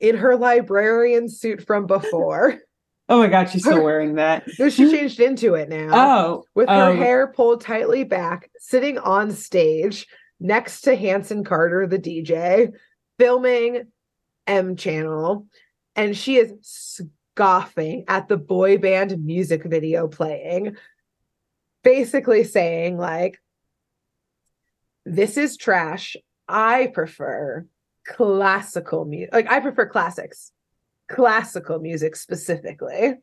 in 0.00 0.16
her 0.16 0.36
librarian 0.36 1.28
suit 1.28 1.62
from 1.66 1.86
before. 1.86 2.58
oh 3.08 3.18
my 3.18 3.28
god, 3.28 3.50
she's 3.50 3.62
still 3.62 3.82
wearing 3.84 4.14
that. 4.14 4.46
No, 4.58 4.68
she 4.68 4.90
changed 4.90 5.20
into 5.20 5.54
it 5.54 5.68
now. 5.68 5.90
Oh, 5.92 6.44
with 6.54 6.68
her 6.68 6.90
oh, 6.90 6.96
hair 6.96 7.26
pulled 7.28 7.60
tightly 7.60 8.04
back, 8.04 8.50
sitting 8.58 8.98
on 8.98 9.30
stage 9.30 10.06
next 10.40 10.82
to 10.82 10.96
Hanson 10.96 11.44
Carter, 11.44 11.86
the 11.86 11.98
DJ, 11.98 12.72
filming 13.18 13.86
M 14.46 14.76
Channel. 14.76 15.46
And 15.96 16.16
she 16.16 16.36
is 16.36 16.52
scoffing 17.34 18.04
at 18.08 18.28
the 18.28 18.36
boy 18.36 18.78
band 18.78 19.24
music 19.24 19.64
video 19.64 20.08
playing, 20.08 20.76
basically 21.84 22.42
saying, 22.42 22.98
like, 22.98 23.40
this 25.04 25.36
is 25.36 25.56
trash. 25.56 26.16
I 26.48 26.90
prefer 26.92 27.66
classical 28.06 29.04
music. 29.04 29.32
Like, 29.32 29.50
I 29.50 29.60
prefer 29.60 29.86
classics, 29.86 30.50
classical 31.08 31.78
music 31.78 32.16
specifically. 32.16 33.14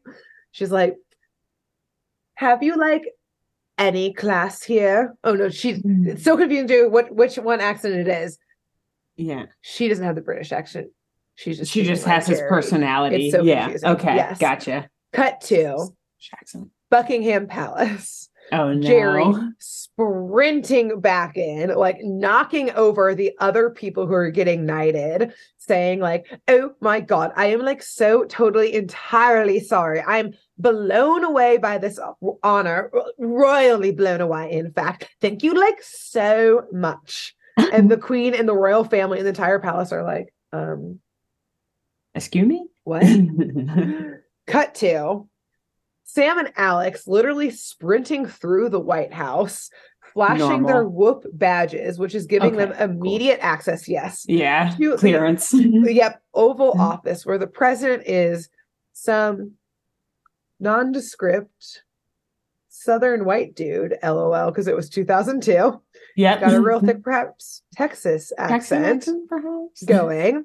She's 0.51 0.71
like, 0.71 0.95
have 2.35 2.63
you 2.63 2.75
like 2.77 3.03
any 3.77 4.13
class 4.13 4.63
here? 4.63 5.15
Oh 5.23 5.33
no, 5.33 5.49
she's 5.49 5.77
it's 5.77 5.85
mm. 5.85 6.19
so 6.19 6.37
confusing 6.37 6.67
to 6.67 6.87
what 6.87 7.13
which 7.13 7.35
one 7.37 7.61
accent 7.61 7.95
it 7.95 8.07
is. 8.07 8.37
yeah. 9.15 9.45
She 9.61 9.87
doesn't 9.87 10.03
have 10.05 10.15
the 10.15 10.21
British 10.21 10.51
accent. 10.51 10.87
She's 11.35 11.57
just 11.59 11.71
She 11.71 11.83
just 11.83 12.05
like 12.05 12.15
has 12.15 12.27
his 12.27 12.41
personality. 12.41 13.31
So 13.31 13.43
yeah. 13.43 13.63
confusing. 13.63 13.89
Okay. 13.89 14.15
Yes. 14.15 14.39
Gotcha. 14.39 14.89
Cut 15.13 15.41
to 15.41 15.89
Jackson. 16.19 16.71
Buckingham 16.89 17.47
Palace. 17.47 18.29
Oh 18.51 18.73
no. 18.73 18.81
Jerry 18.81 19.25
sprinting 19.59 20.99
back 20.99 21.37
in, 21.37 21.73
like 21.75 21.99
knocking 22.01 22.71
over 22.71 23.15
the 23.15 23.31
other 23.39 23.69
people 23.69 24.07
who 24.07 24.13
are 24.13 24.29
getting 24.29 24.65
knighted, 24.65 25.33
saying, 25.57 25.99
like, 25.99 26.27
oh 26.47 26.73
my 26.81 26.99
god, 26.99 27.31
I 27.35 27.47
am 27.47 27.61
like 27.61 27.81
so 27.81 28.25
totally 28.25 28.73
entirely 28.73 29.59
sorry. 29.61 30.01
I'm 30.01 30.33
blown 30.57 31.23
away 31.23 31.57
by 31.57 31.77
this 31.77 31.97
honor, 32.43 32.91
royally 33.17 33.91
blown 33.91 34.21
away, 34.21 34.51
in 34.51 34.71
fact. 34.73 35.09
Thank 35.21 35.43
you 35.43 35.53
like 35.53 35.81
so 35.81 36.65
much. 36.71 37.35
And 37.73 37.91
the 37.91 37.97
queen 37.97 38.33
and 38.33 38.47
the 38.47 38.55
royal 38.55 38.83
family 38.83 39.19
and 39.19 39.25
the 39.25 39.29
entire 39.29 39.59
palace 39.59 39.91
are 39.91 40.03
like, 40.03 40.33
um, 40.51 40.99
Excuse 42.15 42.47
me? 42.47 42.65
what? 42.83 43.03
Cut 44.47 44.75
to 44.75 45.29
Sam 46.13 46.37
and 46.39 46.51
Alex 46.57 47.07
literally 47.07 47.49
sprinting 47.51 48.25
through 48.25 48.67
the 48.67 48.81
White 48.81 49.13
House, 49.13 49.69
flashing 50.13 50.63
their 50.63 50.83
WOOHP 50.83 51.23
badges, 51.31 51.97
which 51.99 52.13
is 52.13 52.25
giving 52.25 52.57
them 52.57 52.71
Okay, 52.71 52.79
cool. 52.85 52.89
immediate 52.97 53.39
access. 53.41 53.87
Yes. 53.87 54.25
yeah. 54.27 54.75
To 54.77 54.97
Clearance. 54.97 55.53
Yep. 55.53 56.21
Oval 56.33 56.73
Mhm. 56.73 56.79
office 56.79 57.25
where 57.25 57.37
the 57.37 57.47
president 57.47 58.03
is 58.07 58.49
some 58.91 59.53
nondescript 60.59 61.83
southern 62.67 63.23
white 63.23 63.55
dude, 63.55 63.97
lol, 64.03 64.47
because 64.51 64.67
it 64.67 64.75
was 64.75 64.89
2002. 64.89 65.81
Yeah. 66.17 66.39
Got 66.41 66.53
a 66.55 66.59
real 66.61 66.79
thick, 66.85 67.03
perhaps 67.03 67.61
Texas 67.73 68.33
accent 68.37 68.85
accent, 68.85 69.29
perhaps. 69.29 69.83
going. 69.85 70.43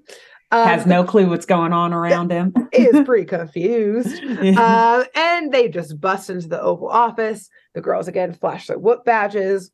Um, 0.52 0.68
Has 0.68 0.86
no 0.86 1.02
clue 1.02 1.28
what's 1.28 1.46
going 1.46 1.72
on 1.72 1.92
around 1.92 2.30
him. 2.30 2.54
is 2.72 3.04
pretty 3.04 3.24
confused. 3.36 4.22
Um, 4.56 5.04
and 5.14 5.52
they 5.52 5.68
just 5.68 6.00
bust 6.00 6.30
into 6.30 6.46
the 6.48 6.60
Oval 6.60 6.88
Office. 6.88 7.48
The 7.74 7.80
girls 7.80 8.06
again 8.08 8.32
flash 8.32 8.68
their 8.68 8.78
WOOHP 8.78 9.04
badges 9.04 9.70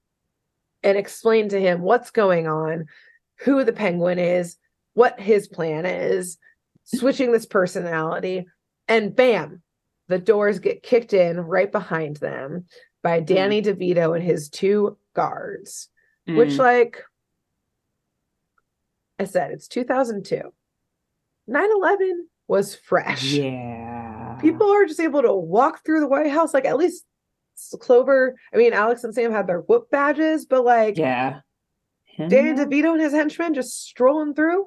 and 0.82 0.96
explain 0.96 1.48
to 1.50 1.60
him 1.60 1.82
what's 1.82 2.10
going 2.10 2.46
on, 2.48 2.86
who 3.40 3.64
the 3.64 3.72
penguin 3.74 4.18
is, 4.18 4.56
what 4.94 5.20
his 5.20 5.46
plan 5.46 5.84
is, 5.86 6.38
switching 6.84 7.32
this 7.32 7.46
personality, 7.46 8.46
and 8.88 9.14
bam, 9.14 9.62
the 10.08 10.18
doors 10.18 10.58
get 10.58 10.82
kicked 10.82 11.12
in 11.12 11.38
right 11.38 11.70
behind 11.70 12.16
them 12.16 12.64
by 13.02 13.20
Danny 13.20 13.60
DeVito 13.62 14.14
and 14.16 14.24
his 14.24 14.48
two 14.48 14.96
guards, 15.14 15.88
which, 16.26 16.50
Mm. 16.54 16.58
like 16.58 17.04
I 19.18 19.24
said, 19.24 19.50
it's 19.52 19.68
2002. 19.68 20.52
9 21.52 21.70
11 21.76 22.28
was 22.48 22.74
fresh 22.74 23.22
yeah. 23.24 24.36
people 24.40 24.70
are 24.70 24.84
just 24.84 25.00
able 25.00 25.22
to 25.22 25.32
walk 25.32 25.84
through 25.84 26.00
the 26.00 26.08
White 26.08 26.30
House. 26.30 26.52
Like 26.52 26.64
at 26.64 26.76
least 26.76 27.04
Clover, 27.80 28.34
I 28.52 28.56
mean, 28.56 28.72
Alex 28.72 29.04
and 29.04 29.14
Sam 29.14 29.30
had 29.30 29.46
their 29.46 29.62
WOOHP 29.62 29.90
badges, 29.90 30.46
but 30.46 30.64
like 30.64 30.98
Yeah. 30.98 31.40
Now? 32.18 32.28
DeVito 32.28 32.92
and 32.92 33.00
his 33.00 33.12
henchmen 33.12 33.54
just 33.54 33.84
strolling 33.84 34.34
through. 34.34 34.66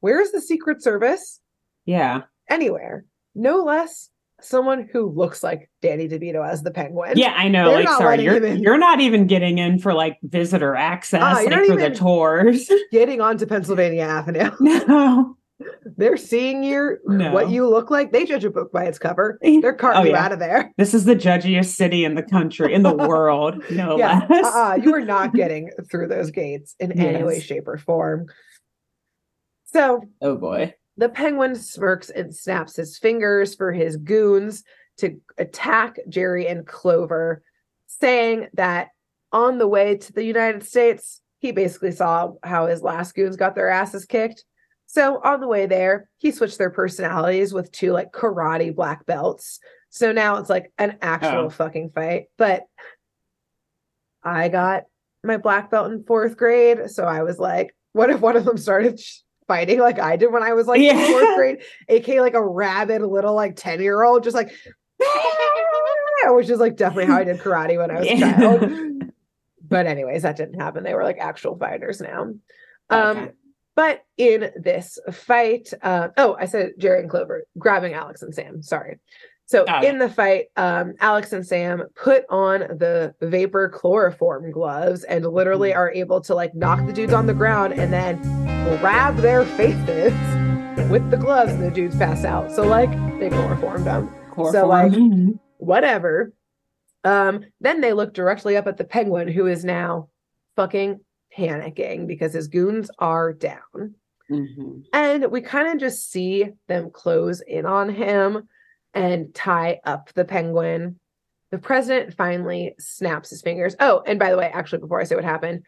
Where's 0.00 0.30
the 0.32 0.40
Secret 0.40 0.82
Service? 0.82 1.40
Yeah. 1.84 2.22
Anywhere. 2.48 3.04
No 3.34 3.62
less 3.62 4.10
someone 4.40 4.88
who 4.92 5.10
looks 5.10 5.42
like 5.42 5.70
Danny 5.82 6.08
DeVito 6.08 6.46
as 6.46 6.62
the 6.62 6.70
penguin. 6.70 7.12
Yeah, 7.16 7.34
I 7.36 7.48
know. 7.48 7.70
They're 7.70 7.84
like, 7.84 7.98
sorry, 7.98 8.22
you're 8.22 8.46
you're 8.46 8.78
not 8.78 9.00
even 9.00 9.26
getting 9.26 9.58
in 9.58 9.78
for 9.78 9.94
like 9.94 10.18
visitor 10.22 10.74
access, 10.74 11.20
ah, 11.22 11.40
you're 11.40 11.50
like 11.50 11.66
for 11.66 11.76
the 11.76 11.90
tours. 11.90 12.70
Getting 12.92 13.20
onto 13.20 13.46
Pennsylvania 13.46 14.02
Avenue. 14.02 14.50
no. 14.60 15.36
They're 15.96 16.16
seeing 16.16 16.62
your 16.62 16.98
No. 17.06 17.32
what 17.32 17.50
you 17.50 17.68
look 17.68 17.90
like. 17.90 18.12
They 18.12 18.24
judge 18.24 18.44
a 18.44 18.50
book 18.50 18.70
by 18.72 18.84
its 18.84 18.98
cover. 18.98 19.38
They're 19.42 19.72
carting 19.72 20.02
Oh, 20.02 20.04
you 20.04 20.14
out 20.16 20.30
of 20.32 20.38
there. 20.38 20.72
This 20.76 20.94
is 20.94 21.04
the 21.04 21.16
judgiest 21.16 21.74
city 21.74 22.04
in 22.04 22.14
the 22.14 22.22
country, 22.22 22.72
in 22.72 22.82
the 22.82 22.94
world, 22.94 23.62
no 23.70 23.98
yeah, 23.98 24.24
less. 24.30 24.44
uh-uh, 24.46 24.78
you 24.82 24.94
are 24.94 25.04
not 25.04 25.34
getting 25.34 25.70
through 25.90 26.08
those 26.08 26.30
gates 26.30 26.76
in 26.78 26.92
any 26.92 27.24
way, 27.24 27.40
shape, 27.40 27.66
or 27.66 27.76
form. 27.78 28.26
So 29.64 30.02
Oh 30.20 30.36
boy. 30.36 30.74
the 30.96 31.08
penguin 31.08 31.54
smirks 31.56 32.10
and 32.10 32.34
snaps 32.34 32.76
his 32.76 32.96
fingers 32.98 33.54
for 33.54 33.72
his 33.72 33.96
goons 33.96 34.62
to 34.98 35.20
attack 35.38 35.96
Jerry 36.08 36.46
and 36.48 36.66
Clover, 36.66 37.42
saying 37.86 38.48
that 38.54 38.88
on 39.32 39.58
the 39.58 39.68
way 39.68 39.96
to 39.96 40.12
the 40.12 40.24
United 40.24 40.62
States, 40.64 41.20
he 41.40 41.52
basically 41.52 41.92
saw 41.92 42.32
how 42.42 42.66
his 42.66 42.82
last 42.82 43.14
goons 43.14 43.36
got 43.36 43.54
their 43.54 43.68
asses 43.68 44.04
kicked. 44.06 44.44
So 44.90 45.20
on 45.22 45.40
the 45.40 45.46
way 45.46 45.66
there, 45.66 46.08
he 46.16 46.30
switched 46.32 46.56
their 46.56 46.70
personalities 46.70 47.52
with 47.52 47.70
two 47.70 47.92
like 47.92 48.10
karate 48.10 48.74
black 48.74 49.04
belts. 49.04 49.60
So 49.90 50.12
now 50.12 50.36
it's 50.38 50.48
like 50.50 50.72
an 50.78 50.96
actual 51.02 51.44
Oh. 51.44 51.50
fucking 51.50 51.90
fight. 51.94 52.24
But 52.38 52.62
I 54.24 54.48
got 54.48 54.84
my 55.22 55.36
black 55.36 55.70
belt 55.70 55.92
in 55.92 56.04
fourth 56.04 56.36
grade. 56.38 56.90
So 56.90 57.04
I 57.04 57.22
was 57.22 57.38
like, 57.38 57.76
what 57.92 58.08
if 58.10 58.20
one 58.20 58.36
of 58.36 58.46
them 58.46 58.56
started 58.56 58.98
fighting 59.46 59.78
like 59.78 59.98
I 59.98 60.16
did 60.16 60.32
when 60.32 60.42
I 60.42 60.54
was 60.54 60.66
like 60.66 60.78
in 60.80 60.84
Yeah. 60.96 61.06
fourth 61.06 61.36
grade? 61.36 61.58
AK 61.90 62.08
like 62.20 62.34
a 62.34 62.42
rabid 62.46 63.02
little 63.02 63.34
like 63.34 63.56
10 63.56 63.82
year 63.82 64.02
old, 64.02 64.24
just 64.24 64.34
like, 64.36 64.50
which 66.28 66.48
is 66.48 66.60
like 66.60 66.76
definitely 66.76 67.06
how 67.06 67.18
I 67.18 67.24
did 67.24 67.38
karate 67.38 67.76
when 67.76 67.90
I 67.90 68.00
was 68.00 68.08
a 68.08 68.18
child. 68.18 68.70
But 69.70 69.84
anyways, 69.86 70.22
that 70.22 70.36
didn't 70.36 70.58
happen. 70.58 70.82
They 70.82 70.94
were 70.94 71.04
like 71.04 71.18
actual 71.18 71.58
fighters 71.58 72.00
now. 72.00 72.22
Um, 72.22 73.18
Okay. 73.18 73.30
But 73.78 74.02
in 74.16 74.50
this 74.56 74.98
fight, 75.12 75.72
uh, 75.82 76.08
oh, 76.16 76.36
I 76.40 76.46
said 76.46 76.72
Jerry 76.78 76.98
and 76.98 77.08
Clover 77.08 77.44
grabbing 77.56 77.94
Alex 77.94 78.22
and 78.22 78.34
Sam. 78.34 78.60
Sorry. 78.60 78.98
So 79.46 79.64
Oh, 79.68 79.82
in 79.82 79.98
the 79.98 80.10
fight, 80.10 80.46
um, 80.56 80.94
Alex 80.98 81.32
and 81.32 81.46
Sam 81.46 81.84
put 81.94 82.24
on 82.28 82.58
the 82.60 83.14
vapor 83.20 83.68
chloroform 83.68 84.50
gloves 84.50 85.04
and 85.04 85.24
literally 85.24 85.70
Mm-hmm. 85.70 85.78
are 85.78 85.92
able 85.92 86.20
to 86.22 86.34
like 86.34 86.56
knock 86.56 86.84
the 86.86 86.92
dudes 86.92 87.12
on 87.12 87.26
the 87.26 87.34
ground 87.34 87.72
and 87.72 87.92
then 87.92 88.20
grab 88.80 89.16
their 89.18 89.44
faces 89.44 90.12
with 90.90 91.08
the 91.12 91.16
gloves, 91.16 91.52
and 91.52 91.62
the 91.62 91.70
dudes 91.70 91.94
pass 91.96 92.24
out. 92.24 92.50
So 92.50 92.66
like 92.66 92.90
they 93.20 93.28
chloroformed 93.30 93.86
them 93.86 94.12
so, 94.34 94.66
like, 94.66 94.92
whatever. 95.58 96.32
Um, 97.04 97.44
then 97.60 97.80
they 97.80 97.92
look 97.92 98.12
directly 98.12 98.56
up 98.56 98.66
at 98.66 98.76
the 98.76 98.84
penguin, 98.84 99.28
who 99.28 99.46
is 99.46 99.64
now 99.64 100.08
fucking 100.56 100.98
panicking 101.36 102.06
because 102.06 102.32
his 102.32 102.48
goons 102.48 102.90
are 102.98 103.32
down. 103.32 103.94
Mhm. 104.30 104.84
And 104.92 105.30
we 105.30 105.40
kind 105.40 105.68
of 105.68 105.78
just 105.78 106.10
see 106.10 106.50
them 106.66 106.90
close 106.90 107.40
in 107.40 107.64
on 107.66 107.88
him 107.88 108.48
and 108.94 109.34
tie 109.34 109.80
up 109.84 110.12
the 110.14 110.24
penguin. 110.24 110.98
The 111.50 111.58
president 111.58 112.14
finally 112.14 112.74
snaps 112.78 113.30
his 113.30 113.40
fingers. 113.42 113.74
Oh, 113.80 114.02
and 114.06 114.18
by 114.18 114.30
the 114.30 114.36
way, 114.36 114.50
actually, 114.52 114.80
before 114.80 115.00
I 115.00 115.04
say 115.04 115.14
what 115.14 115.24
happened, 115.24 115.62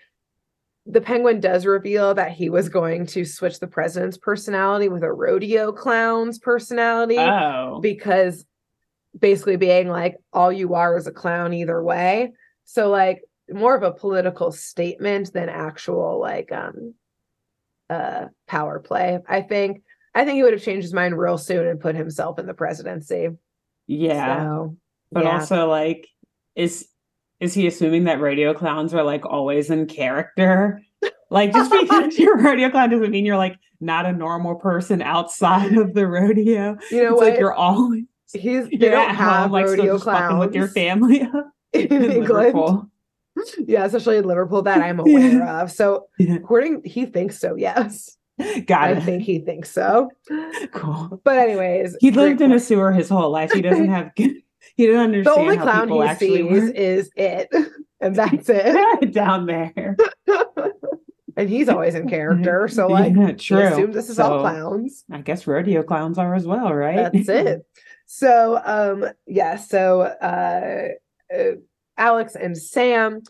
the 0.87 1.01
penguin 1.01 1.41
does 1.41 1.65
reveal 1.67 2.15
that 2.15 2.33
he 2.33 2.51
was 2.51 2.69
going 2.69 3.07
to 3.07 3.25
switch 3.25 3.61
the 3.61 3.67
president's 3.67 4.19
personality 4.19 4.89
with 4.89 5.03
a 5.03 5.13
rodeo 5.13 5.73
clown's 5.73 6.39
personality 6.39 7.19
Oh. 7.19 7.81
because 7.81 8.45
basically 9.19 9.57
being 9.57 9.89
like 9.89 10.17
all 10.33 10.53
you 10.53 10.75
are 10.75 10.97
is 10.97 11.07
a 11.07 11.13
clown 11.13 11.53
either 11.53 11.83
way 11.83 12.33
so 12.65 12.89
like 12.89 13.23
more 13.53 13.75
of 13.75 13.83
a 13.83 13.93
political 13.93 14.53
statement 14.53 15.33
than 15.33 15.49
actual 15.49 16.21
like 16.21 16.51
um 16.53 16.95
uh 17.89 18.27
power 18.47 18.79
play 18.79 19.19
i 19.29 19.41
think 19.41 19.83
i 20.15 20.25
think 20.25 20.37
he 20.37 20.43
would 20.43 20.53
have 20.53 20.63
changed 20.63 20.85
his 20.85 20.95
mind 20.95 21.19
real 21.19 21.39
soon 21.39 21.67
and 21.67 21.81
put 21.81 21.95
himself 21.95 22.39
in 22.39 22.47
the 22.47 22.55
presidency 22.55 23.29
Yeah. 23.87 24.45
so, 24.45 24.77
but 25.13 25.25
yeah. 25.25 25.33
also 25.39 25.69
like 25.69 26.09
is 26.55 26.87
is 27.41 27.55
he 27.55 27.67
assuming 27.67 28.05
that 28.05 28.21
radio 28.21 28.53
clowns 28.53 28.93
are 28.93 29.03
like 29.03 29.25
always 29.25 29.71
in 29.71 29.87
character? 29.87 30.83
Like 31.31 31.53
just 31.53 31.71
because 31.71 32.19
you're 32.19 32.39
a 32.39 32.43
rodeo 32.43 32.71
clown 32.71 32.91
doesn't 32.91 33.11
mean 33.11 33.25
you're 33.25 33.37
like 33.39 33.57
not 33.81 34.05
a 34.05 34.13
normal 34.13 34.57
person 34.57 35.01
outside 35.01 35.73
of 35.75 35.95
the 35.95 36.07
rodeo. 36.07 36.77
you 36.91 37.03
know 37.03 37.13
it's 37.13 37.17
what 37.17 37.31
like 37.31 37.39
you're 37.39 37.55
always 37.55 38.05
he's 38.33 38.69
they 38.69 38.77
you're 38.79 38.91
don't 38.91 39.15
have 39.15 39.43
home, 39.45 39.53
like 39.53 39.67
rodeo 39.67 39.95
just 39.95 40.05
fucking 40.05 40.27
clowns 40.29 40.47
with 40.47 40.55
your 40.55 40.69
family 40.69 41.21
in 41.73 41.87
england 41.93 42.29
Liverpool. 42.29 42.90
yeah 43.67 43.85
especially 43.85 44.17
in 44.17 44.25
liverpool 44.25 44.63
that 44.63 44.81
i'm 44.81 44.99
aware 45.05 45.45
of 45.49 45.71
so 45.71 46.07
Yeah. 46.19 46.35
according 46.35 46.83
he 46.85 47.07
thinks 47.07 47.39
so 47.39 47.55
yes 47.55 48.17
Got 48.67 48.83
i 48.85 48.91
it. 48.93 49.03
think 49.03 49.23
he 49.23 49.41
thinks 49.41 49.71
so 49.71 50.09
cool. 50.73 51.21
but 51.25 51.37
anyways 51.39 51.97
He 52.01 52.11
lived 52.11 52.41
in 52.41 52.53
a 52.53 52.59
sewer 52.61 52.91
his 52.93 53.09
whole 53.09 53.31
life. 53.31 53.53
He 53.53 53.61
doesn't 53.63 53.89
have 53.89 54.11
he 54.17 54.43
didn't 54.77 55.01
understand. 55.01 55.37
the 55.37 55.41
only 55.41 55.57
clown 55.59 55.89
he 55.91 56.15
sees 56.17 56.45
work 56.63 56.75
is 56.75 57.11
it 57.17 57.49
and 58.01 58.17
that's 58.17 58.49
it 58.49 59.13
down 59.13 59.45
there. 59.47 59.97
and 61.37 61.49
he's 61.51 61.69
always 61.69 61.95
in 61.95 62.09
character 62.09 62.67
so 62.69 62.87
like 62.89 63.15
Yeah, 63.15 63.33
true. 63.33 63.59
assume 63.63 63.93
this 63.93 64.09
is 64.09 64.19
all 64.19 64.41
clowns 64.41 65.05
I 65.13 65.21
guess 65.21 65.47
rodeo 65.47 65.83
clowns 65.83 66.17
are 66.17 66.35
as 66.35 66.47
well, 66.47 66.73
right? 66.73 67.13
that's 67.13 67.29
it 67.29 67.67
so 68.07 68.61
um 68.65 69.05
yeah 69.27 69.57
so 69.57 70.01
uh, 70.01 70.89
uh 71.35 71.53
alex 72.01 72.35
and 72.35 72.57
sam 72.57 73.21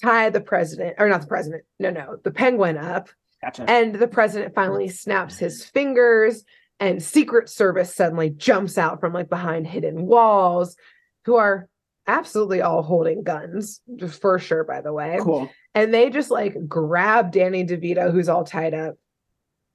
tie 0.00 0.30
the 0.30 0.40
president 0.40 0.94
or 0.98 1.08
not 1.08 1.22
the 1.22 1.26
president 1.26 1.62
no 1.78 1.90
no 1.90 2.16
the 2.22 2.30
penguin 2.30 2.76
up 2.76 3.08
Gotcha. 3.42 3.68
and 3.68 3.94
the 3.94 4.08
president 4.08 4.54
finally 4.54 4.88
snaps 4.88 5.38
his 5.38 5.64
fingers 5.64 6.44
and 6.80 7.02
secret 7.02 7.48
service 7.48 7.94
suddenly 7.94 8.30
jumps 8.30 8.78
out 8.78 9.00
from 9.00 9.12
like 9.12 9.28
behind 9.28 9.66
hidden 9.66 10.06
walls 10.06 10.76
who 11.24 11.36
are 11.36 11.68
absolutely 12.06 12.60
all 12.60 12.82
holding 12.82 13.22
guns 13.22 13.80
for 14.20 14.38
sure 14.38 14.64
by 14.64 14.80
the 14.80 14.92
way 14.92 15.18
cool. 15.22 15.48
and 15.74 15.92
they 15.94 16.10
just 16.10 16.30
like 16.30 16.54
grab 16.68 17.32
danny 17.32 17.64
devito 17.64 18.12
who's 18.12 18.28
all 18.28 18.44
tied 18.44 18.74
up 18.74 18.94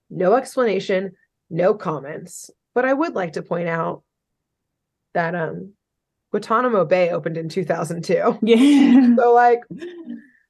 no 0.10 0.36
explanation 0.36 1.12
no 1.50 1.74
comments 1.74 2.52
but 2.76 2.86
i 2.86 2.94
would 2.94 3.16
like 3.16 3.34
to 3.34 3.42
point 3.42 3.68
out 3.68 4.04
that 5.14 5.34
um 5.34 5.74
guantanamo 6.32 6.86
bay 6.86 7.10
opened 7.10 7.38
in 7.38 7.50
2002 7.50 8.40
Yeah. 8.42 9.16
so 9.18 9.34
like 9.34 9.62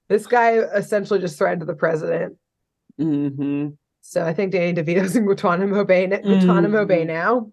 this 0.08 0.28
guy 0.28 0.54
essentially 0.58 1.20
just 1.20 1.38
threatened 1.38 1.68
the 1.68 1.74
president 1.76 2.38
hmm 2.98 3.68
so 4.02 4.26
I 4.26 4.34
think 4.34 4.54
Danny 4.54 4.74
DeVito's 4.74 5.16
in 5.16 5.26
Guantanamo 5.26 5.84
Bay, 5.84 6.08
Guantanamo 6.08 6.84
Bay 6.86 7.04
Mhm. 7.04 7.08
now. 7.08 7.52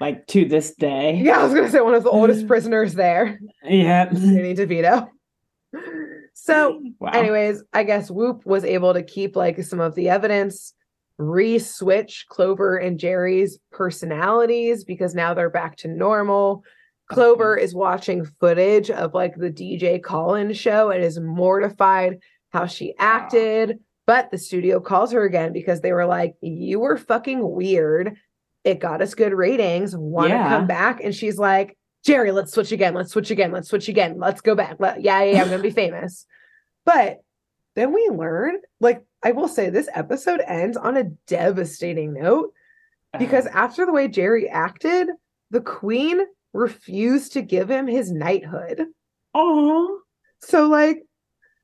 Like 0.00 0.26
to 0.26 0.44
this 0.44 0.74
day. 0.74 1.14
Yeah, 1.14 1.38
I 1.38 1.44
was 1.44 1.54
gonna 1.54 1.70
say 1.70 1.80
one 1.80 1.94
of 1.94 2.02
the 2.02 2.10
oldest 2.18 2.46
prisoners 2.46 2.92
there, 2.94 3.38
Yeah. 3.62 4.06
Danny 4.06 4.54
DeVito. 4.54 5.08
So, 6.34 6.82
wow. 7.00 7.12
anyways, 7.12 7.62
I 7.72 7.84
guess 7.84 8.10
WOOHP 8.10 8.44
was 8.44 8.64
able 8.64 8.92
to 8.92 9.02
keep 9.02 9.34
like 9.36 9.62
some 9.62 9.80
of 9.80 9.94
the 9.94 10.10
evidence, 10.10 10.74
re-switch 11.16 12.26
Clover 12.28 12.76
and 12.76 12.98
Jerry's 12.98 13.58
personalities 13.70 14.84
because 14.84 15.14
now 15.14 15.32
they're 15.32 15.48
back 15.48 15.76
to 15.78 15.88
normal. 15.88 16.64
Clover 17.08 17.56
mm-hmm. 17.56 17.64
is 17.64 17.74
watching 17.74 18.24
footage 18.24 18.90
of 18.90 19.14
like 19.14 19.36
the 19.36 19.50
DJ 19.50 20.02
call-in 20.02 20.52
show 20.52 20.90
and 20.90 21.04
is 21.04 21.20
mortified 21.20 22.18
how 22.50 22.66
she 22.66 22.94
acted. 22.98 23.78
But 24.06 24.30
the 24.30 24.38
studio 24.38 24.80
calls 24.80 25.12
her 25.12 25.24
again 25.24 25.52
because 25.52 25.80
they 25.80 25.92
were 25.92 26.06
like, 26.06 26.34
"You 26.40 26.80
were 26.80 26.96
fucking 26.96 27.50
weird. 27.50 28.16
It 28.62 28.78
got 28.78 29.02
us 29.02 29.14
good 29.14 29.32
ratings. 29.32 29.96
Want 29.96 30.30
to 30.30 30.36
Yeah. 30.36 30.48
come 30.48 30.66
back?" 30.66 31.02
And 31.02 31.14
she's 31.14 31.38
like, 31.38 31.76
"Jerry, 32.04 32.32
let's 32.32 32.52
switch 32.52 32.72
again. 32.72 32.94
Let's 32.94 33.10
switch 33.10 33.30
again. 33.30 33.52
Let's 33.52 33.68
switch 33.68 33.88
again. 33.88 34.18
Let's 34.18 34.40
go 34.40 34.54
back. 34.54 34.76
Let- 34.78 35.02
yeah, 35.02 35.22
yeah, 35.22 35.32
yeah, 35.32 35.42
I'm 35.42 35.50
gonna 35.50 35.62
be 35.62 35.70
famous." 35.70 36.26
But 36.84 37.20
then 37.76 37.92
we 37.92 38.08
learn, 38.08 38.58
like, 38.80 39.02
I 39.22 39.32
will 39.32 39.48
say, 39.48 39.70
this 39.70 39.88
episode 39.94 40.40
ends 40.46 40.76
on 40.76 40.96
a 40.96 41.04
devastating 41.26 42.12
note 42.12 42.52
because 43.18 43.46
uh-huh. 43.46 43.58
after 43.58 43.86
the 43.86 43.92
way 43.92 44.06
Jerry 44.06 44.48
acted, 44.48 45.08
the 45.50 45.60
queen 45.60 46.20
refused 46.54 47.32
to 47.34 47.42
give 47.42 47.70
him 47.70 47.86
his 47.86 48.10
knighthood. 48.10 48.86
oh, 49.34 50.00
So 50.40 50.68
like 50.68 51.02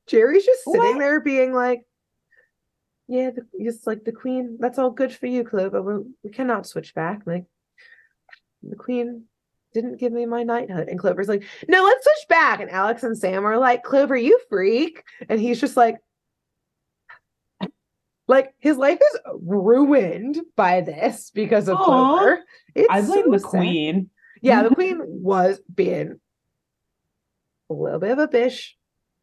Jerry's 0.07 0.45
just 0.45 0.65
sitting 0.65 0.81
What? 0.81 0.99
there 0.99 1.21
being 1.21 1.55
like, 1.55 1.83
Yeah, 3.09 3.31
the, 3.31 3.43
it's 3.55 3.87
like 3.87 4.05
the 4.05 4.13
queen, 4.13 4.59
that's 4.61 4.79
all 4.79 4.91
good 4.91 5.15
for 5.15 5.27
you, 5.27 5.45
Clover. 5.45 5.81
We, 5.81 6.05
we 6.25 6.31
cannot 6.31 6.67
switch 6.67 6.95
back. 6.95 7.23
Like 7.25 7.45
the 8.63 8.77
queen 8.77 9.25
didn't 9.73 9.99
give 10.01 10.13
me 10.13 10.27
my 10.27 10.43
knighthood. 10.43 10.89
And 10.89 10.99
Clover's 10.99 11.29
like, 11.29 11.45
No, 11.69 11.85
let's 11.85 12.05
switch 12.05 12.29
back. 12.29 12.61
And 12.61 12.71
Alex 12.71 13.05
and 13.05 13.17
Sam 13.17 13.47
are 13.47 13.57
like, 13.59 13.85
Clover, 13.85 14.17
you 14.17 14.39
freak. 14.49 15.05
And 15.29 15.41
he's 15.41 15.61
just 15.61 15.77
like, 15.77 15.97
like 18.27 18.53
his 18.59 18.77
life 18.77 18.99
is 19.01 19.21
ruined 19.43 20.39
by 20.57 20.81
this 20.83 21.31
because 21.35 21.69
of 21.69 21.77
Aw. 21.77 21.85
Clover. 21.85 22.41
It's 22.75 22.89
I 22.91 23.01
blame 23.03 23.25
so 23.27 23.31
the 23.31 23.39
sad. 23.41 23.49
queen. 23.51 24.11
Yeah, 24.41 24.63
the 24.63 24.69
mm-hmm. 24.69 24.75
queen 24.75 25.01
was 25.05 25.61
being 25.75 26.21
a 27.71 27.75
little 27.75 28.01
bit 28.01 28.13
of 28.13 28.19
a 28.19 28.29
bitch. 28.29 28.71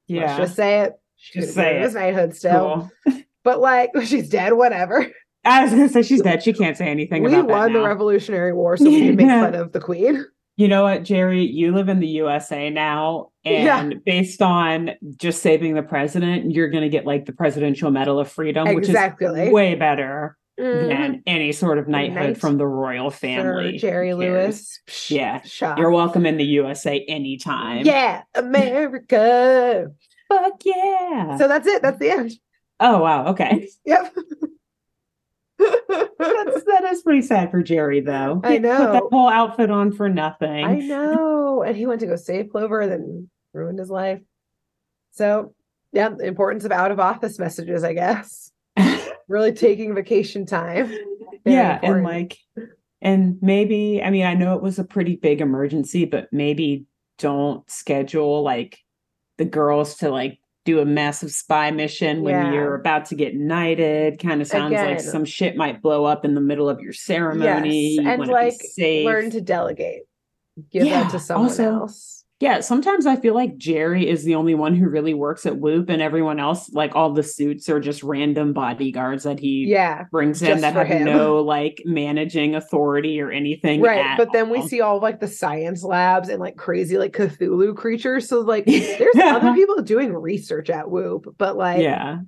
Yeah, 0.08 0.26
Let's 0.26 0.38
just 0.38 0.56
say 0.56 0.82
it. 0.82 0.94
She 1.18 1.42
Just 1.42 1.56
say 1.56 1.78
it. 1.78 1.82
his 1.82 1.96
knighthood 1.96 2.36
still. 2.36 2.92
Cool. 3.06 3.22
But 3.44 3.62
like 3.62 3.92
she's 4.04 4.28
dead, 4.28 4.54
whatever. 4.54 5.08
I 5.46 5.64
was 5.64 5.72
gonna 5.72 5.88
say 5.88 6.02
she's 6.02 6.22
dead. 6.22 6.44
She 6.44 6.52
can't 6.52 6.76
say 6.76 6.90
anything 6.90 7.24
We 7.24 7.30
about 7.30 7.48
that 7.48 7.54
won 7.54 7.74
the. 7.74 7.82
Revolutionary 7.82 8.52
War, 8.52 8.76
so 8.76 8.84
we 8.84 9.00
can 9.00 9.16
make 9.16 9.28
fun 9.28 9.56
of 9.56 9.72
the 9.72 9.80
queen. 9.80 10.26
You 10.58 10.68
know 10.68 10.84
what, 10.84 11.04
Jerry? 11.04 11.46
You 11.46 11.74
live 11.74 11.88
in 11.88 12.02
the 12.02 12.08
USA 12.08 12.70
now, 12.70 13.30
Yeah. 13.46 13.80
and 13.80 14.04
based 14.04 14.42
on 14.42 14.92
just 15.16 15.42
saving 15.42 15.76
the 15.76 15.82
president, 15.82 16.52
you're 16.52 16.70
going 16.70 16.84
to 16.84 16.90
get 16.90 17.06
like 17.06 17.24
the 17.26 17.32
Presidential 17.32 17.90
Medal 17.90 18.20
of 18.20 18.30
Freedom, 18.30 18.74
which 18.76 18.90
is 18.90 18.98
way 19.30 19.76
better 19.76 20.36
Mhm. 20.60 20.88
than 20.88 21.24
any 21.28 21.52
sort 21.52 21.78
of 21.78 21.88
knighthood 21.88 22.16
Knight 22.16 22.38
from 22.38 22.58
the 22.58 22.66
royal 22.66 23.12
Sir 23.12 23.18
family. 23.18 23.78
Jerry 23.78 24.10
cares? 24.10 24.18
Lewis. 24.18 24.80
Yeah. 25.10 25.76
You're 25.78 25.92
welcome 25.92 26.26
in 26.26 26.38
the 26.38 26.46
USA 26.46 27.06
anytime. 27.08 27.86
Yeah, 27.86 28.24
America. 28.34 29.92
Fuck 30.30 30.62
yeah. 30.66 31.38
So 31.38 31.48
that's 31.48 31.68
it. 31.68 31.82
That's 31.82 32.00
the 32.00 32.10
end. 32.10 32.32
oh 32.80 33.00
wow. 33.00 33.28
Okay. 33.28 33.70
Yep. 33.86 34.16
That's 35.60 36.64
that 36.66 36.84
is 36.92 37.02
pretty 37.02 37.24
sad 37.24 37.50
for 37.50 37.64
Jerry 37.64 38.02
though. 38.02 38.42
I 38.44 38.54
He 38.54 38.60
Put 38.60 38.62
that 38.64 39.04
whole 39.12 39.28
outfit 39.30 39.72
on 39.72 39.92
for 39.92 40.08
nothing. 40.08 40.64
I 40.66 40.76
know. 40.76 41.64
And 41.64 41.76
he 41.76 41.88
went 41.88 42.02
to 42.02 42.06
go 42.08 42.16
save 42.16 42.50
Clover, 42.52 42.86
then 42.86 43.30
ruined 43.54 43.80
his 43.80 43.90
life. 43.90 44.22
So, 45.12 45.56
yeah, 45.94 46.10
the 46.10 46.26
importance 46.28 46.64
of 46.64 46.72
out 46.72 46.92
of 46.92 47.00
office 47.00 47.40
messages, 47.40 47.84
I 47.84 47.94
guess. 47.94 48.52
Really 49.28 49.52
taking 49.54 49.94
vacation 49.96 50.46
time. 50.46 50.88
Very 51.44 51.56
yeah 51.56 51.80
and 51.84 52.04
like 52.04 52.38
and 53.02 53.38
maybe 53.42 54.02
i 54.04 54.10
mean 54.10 54.26
i 54.26 54.34
know 54.34 54.56
it 54.56 54.62
was 54.62 54.80
a 54.80 54.84
pretty 54.84 55.16
big 55.16 55.40
emergency 55.40 56.04
but 56.04 56.28
maybe 56.34 56.86
don't 57.20 57.70
schedule 57.70 58.42
like 58.44 58.80
the 59.38 59.46
girls 59.46 59.96
to 59.98 60.10
like 60.10 60.40
do 60.66 60.80
a 60.80 60.86
massive 60.86 61.32
spy 61.32 61.72
mission 61.72 62.24
when 62.24 62.34
Yeah. 62.34 62.52
you're 62.54 62.76
about 62.76 63.06
to 63.06 63.16
get 63.16 63.36
knighted 63.36 64.20
kind 64.20 64.42
of 64.42 64.48
sounds 64.48 64.74
Again. 64.74 64.88
like 64.88 65.00
some 65.00 65.24
shit 65.24 65.56
might 65.56 65.82
blow 65.82 66.04
up 66.06 66.26
in 66.26 66.34
the 66.36 66.42
middle 66.42 66.68
of 66.70 66.80
your 66.82 66.92
ceremony 66.92 67.96
Yes, 67.96 68.04
You 68.04 68.10
and 68.10 68.28
like 68.28 68.56
learn 69.06 69.30
to 69.32 69.40
delegate. 69.42 70.04
Give 70.72 70.86
Yeah, 70.88 71.04
that 71.04 71.12
to 71.12 71.20
someone 71.20 71.50
also, 71.50 71.64
else. 71.64 72.26
Yeah 72.40 72.60
sometimes 72.60 73.06
i 73.06 73.16
feel 73.16 73.34
like 73.34 73.58
jerry 73.58 74.08
is 74.08 74.24
the 74.24 74.36
only 74.36 74.54
one 74.54 74.76
who 74.76 74.88
really 74.88 75.14
works 75.14 75.46
at 75.46 75.54
WOOHP 75.54 75.90
and 75.90 76.02
everyone 76.02 76.40
else 76.40 76.70
like 76.72 76.96
all 76.96 77.12
the 77.12 77.24
suits 77.24 77.68
are 77.70 77.80
just 77.80 78.04
random 78.04 78.54
bodyguards 78.54 79.24
that 79.24 79.40
he 79.40 79.66
Yeah. 79.68 80.04
brings 80.12 80.42
in 80.42 80.62
that 80.62 80.76
have 80.76 80.88
him. 80.88 81.06
no 81.06 81.38
like 81.42 81.82
managing 81.86 82.54
authority 82.56 83.20
or 83.20 83.32
anything 83.32 83.82
Right. 83.82 84.18
But 84.18 84.34
then 84.34 84.50
we 84.50 84.68
see 84.68 84.82
all 84.82 85.00
like 85.00 85.20
the 85.20 85.28
science 85.28 85.84
labs 85.84 86.30
and 86.30 86.40
like 86.40 86.58
crazy 86.58 86.98
like 86.98 87.14
Cthulhu 87.14 87.76
creatures. 87.76 88.28
So 88.28 88.42
like 88.42 88.66
there's 88.66 89.16
other 89.22 89.54
people 89.54 89.82
doing 89.82 90.14
research 90.14 90.70
at 90.70 90.86
WOOHP, 90.86 91.36
but 91.38 91.58
like 91.58 91.82
yeah 91.82 92.20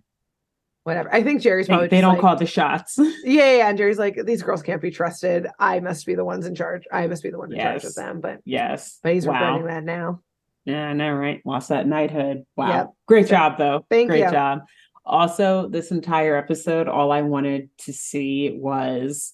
whatever. 0.90 1.14
I 1.14 1.24
think 1.24 1.42
Jerry's 1.42 1.68
probably 1.68 1.88
they 1.88 2.02
don't 2.02 2.14
like, 2.16 2.22
call 2.22 2.36
the 2.36 2.46
shots 2.46 2.98
Yeah, 3.24 3.56
yeah. 3.58 3.70
And 3.70 3.78
Jerry's 3.78 3.98
like, 4.00 4.20
these 4.26 4.44
girls 4.44 4.62
can't 4.62 4.82
be 4.82 4.92
trusted. 4.92 5.48
I 5.60 5.80
must 5.80 6.06
be 6.06 6.16
the 6.16 6.26
ones 6.26 6.46
in 6.46 6.56
charge. 6.56 6.84
I 6.92 7.08
must 7.08 7.24
be 7.24 7.30
the 7.30 7.38
one 7.38 7.54
in 7.54 7.60
charge 7.60 7.84
of 7.86 7.96
them. 7.96 8.20
But 8.20 8.40
yes 8.46 9.00
but 9.04 9.14
he's 9.14 9.26
wow 9.26 9.56
regretting 9.58 9.68
that 9.68 9.84
now. 9.84 10.22
yeah 10.66 10.90
i 10.90 10.94
know 10.94 11.12
right 11.14 11.42
lost 11.46 11.70
that 11.70 11.88
knighthood 11.88 12.46
wow 12.58 12.70
Yep. 12.70 12.88
great 13.08 13.26
So, 13.28 13.30
job 13.36 13.58
though 13.58 13.86
thank 13.90 14.10
great 14.10 14.20
you. 14.20 14.24
Great 14.26 14.34
job 14.34 14.60
also 15.06 15.70
this 15.70 15.92
entire 15.92 16.36
episode 16.36 16.88
all 16.88 17.12
i 17.12 17.22
wanted 17.22 17.70
to 17.86 17.94
see 17.94 18.52
was 18.54 19.34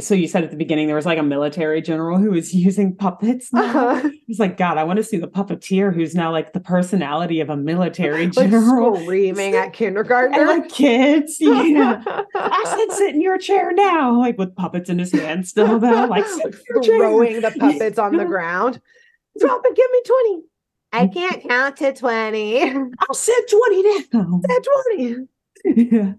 so 0.00 0.14
you 0.14 0.28
said 0.28 0.44
at 0.44 0.50
the 0.50 0.56
beginning 0.56 0.86
there 0.86 0.96
was 0.96 1.06
like 1.06 1.18
a 1.18 1.22
military 1.22 1.82
general 1.82 2.18
who 2.18 2.30
was 2.30 2.54
using 2.54 2.94
puppets. 2.94 3.48
Uh-huh. 3.52 4.08
It's 4.28 4.38
like 4.38 4.56
God, 4.56 4.78
I 4.78 4.84
want 4.84 4.98
to 4.98 5.02
see 5.04 5.16
the 5.16 5.28
puppeteer 5.28 5.92
who's 5.94 6.14
now 6.14 6.30
like 6.30 6.52
the 6.52 6.60
personality 6.60 7.40
of 7.40 7.50
a 7.50 7.56
military 7.56 8.26
like 8.36 8.50
general. 8.50 8.96
screaming 9.00 9.54
at 9.54 9.72
kindergarten. 9.72 10.38
and 10.38 10.48
like 10.48 10.68
kids, 10.68 11.36
yeah. 11.40 12.02
I 12.34 12.64
said, 12.88 12.96
sit 12.96 13.14
in 13.14 13.20
your 13.22 13.38
chair 13.38 13.72
now, 13.72 14.18
like 14.18 14.38
with 14.38 14.54
puppets 14.56 14.88
in 14.88 14.98
his 14.98 15.12
hand 15.12 15.46
still, 15.48 15.78
though. 15.78 16.04
Like, 16.06 16.26
sit 16.26 16.46
in 16.46 16.60
your 16.68 16.82
chair. 16.82 16.98
throwing 16.98 17.40
the 17.40 17.50
puppets 17.58 17.98
on 17.98 18.16
the 18.16 18.24
ground. 18.26 18.80
Drop 19.38 19.64
and 19.64 19.76
give 19.76 19.90
me 19.90 20.02
20. 20.04 20.42
I 20.92 21.06
can't 21.06 21.42
count 21.48 21.76
to 21.78 21.92
20. 21.92 22.70
I'll 22.70 23.14
sit 23.14 23.50
20 23.50 23.82
now. 24.12 24.40
Said 24.48 24.64
20. 24.94 25.26
Yeah. 25.64 26.12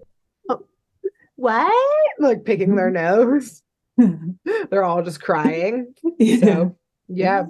What? 1.36 1.74
Like 2.20 2.44
picking 2.44 2.76
their 2.76 2.92
nose. 2.92 3.64
They're 4.72 4.84
all 4.84 5.04
just 5.04 5.22
crying. 5.22 5.94
So, 6.42 6.76
yeah, 7.08 7.44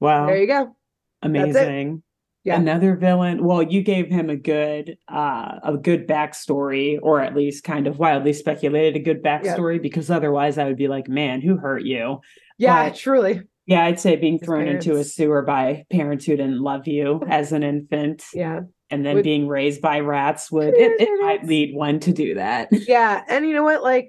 wow. 0.00 0.26
there 0.26 0.38
you 0.38 0.46
go. 0.46 0.76
Amazing. 1.22 2.02
Yeah. 2.44 2.56
Another 2.58 2.96
villain. 2.96 3.44
Well, 3.44 3.62
you 3.62 3.82
gave 3.82 4.08
him 4.08 4.28
a 4.28 4.36
good 4.36 4.96
uh 5.08 5.60
a 5.62 5.76
good 5.80 6.08
backstory, 6.08 6.98
or 7.00 7.20
at 7.20 7.36
least 7.36 7.62
kind 7.62 7.86
of 7.86 7.98
wildly 8.00 8.32
speculated 8.32 8.96
a 8.96 9.04
good 9.04 9.22
backstory, 9.22 9.80
because 9.80 10.10
otherwise 10.10 10.58
I 10.58 10.64
would 10.64 10.76
be 10.76 10.88
like, 10.88 11.06
man, 11.08 11.40
who 11.40 11.56
hurt 11.56 11.84
you? 11.84 12.20
Yeah, 12.58 12.88
But- 12.88 12.96
truly. 12.96 13.42
Yeah, 13.64 13.84
I'd 13.84 14.00
say 14.00 14.16
being 14.16 14.38
His 14.38 14.46
thrown 14.46 14.66
into 14.66 14.96
a 14.96 15.04
sewer 15.04 15.42
by 15.42 15.84
parents 15.88 16.24
who 16.24 16.36
didn't 16.36 16.60
love 16.60 16.88
you 16.88 17.22
as 17.28 17.52
an 17.52 17.62
infant 17.62 18.24
Yeah. 18.34 18.62
and 18.90 19.06
then 19.06 19.14
Would- 19.14 19.22
being 19.24 19.46
raised 19.46 19.80
by 19.80 20.00
rats 20.00 20.50
would 20.50 20.74
it, 20.74 21.00
it 21.00 21.22
might 21.22 21.46
lead 21.46 21.72
one 21.76 22.00
to 22.00 22.12
do 22.12 22.34
that. 22.34 22.68
Yeah. 22.72 23.22
And 23.28 23.46
you 23.46 23.54
know 23.54 23.62
what? 23.62 23.84
Like, 23.84 24.08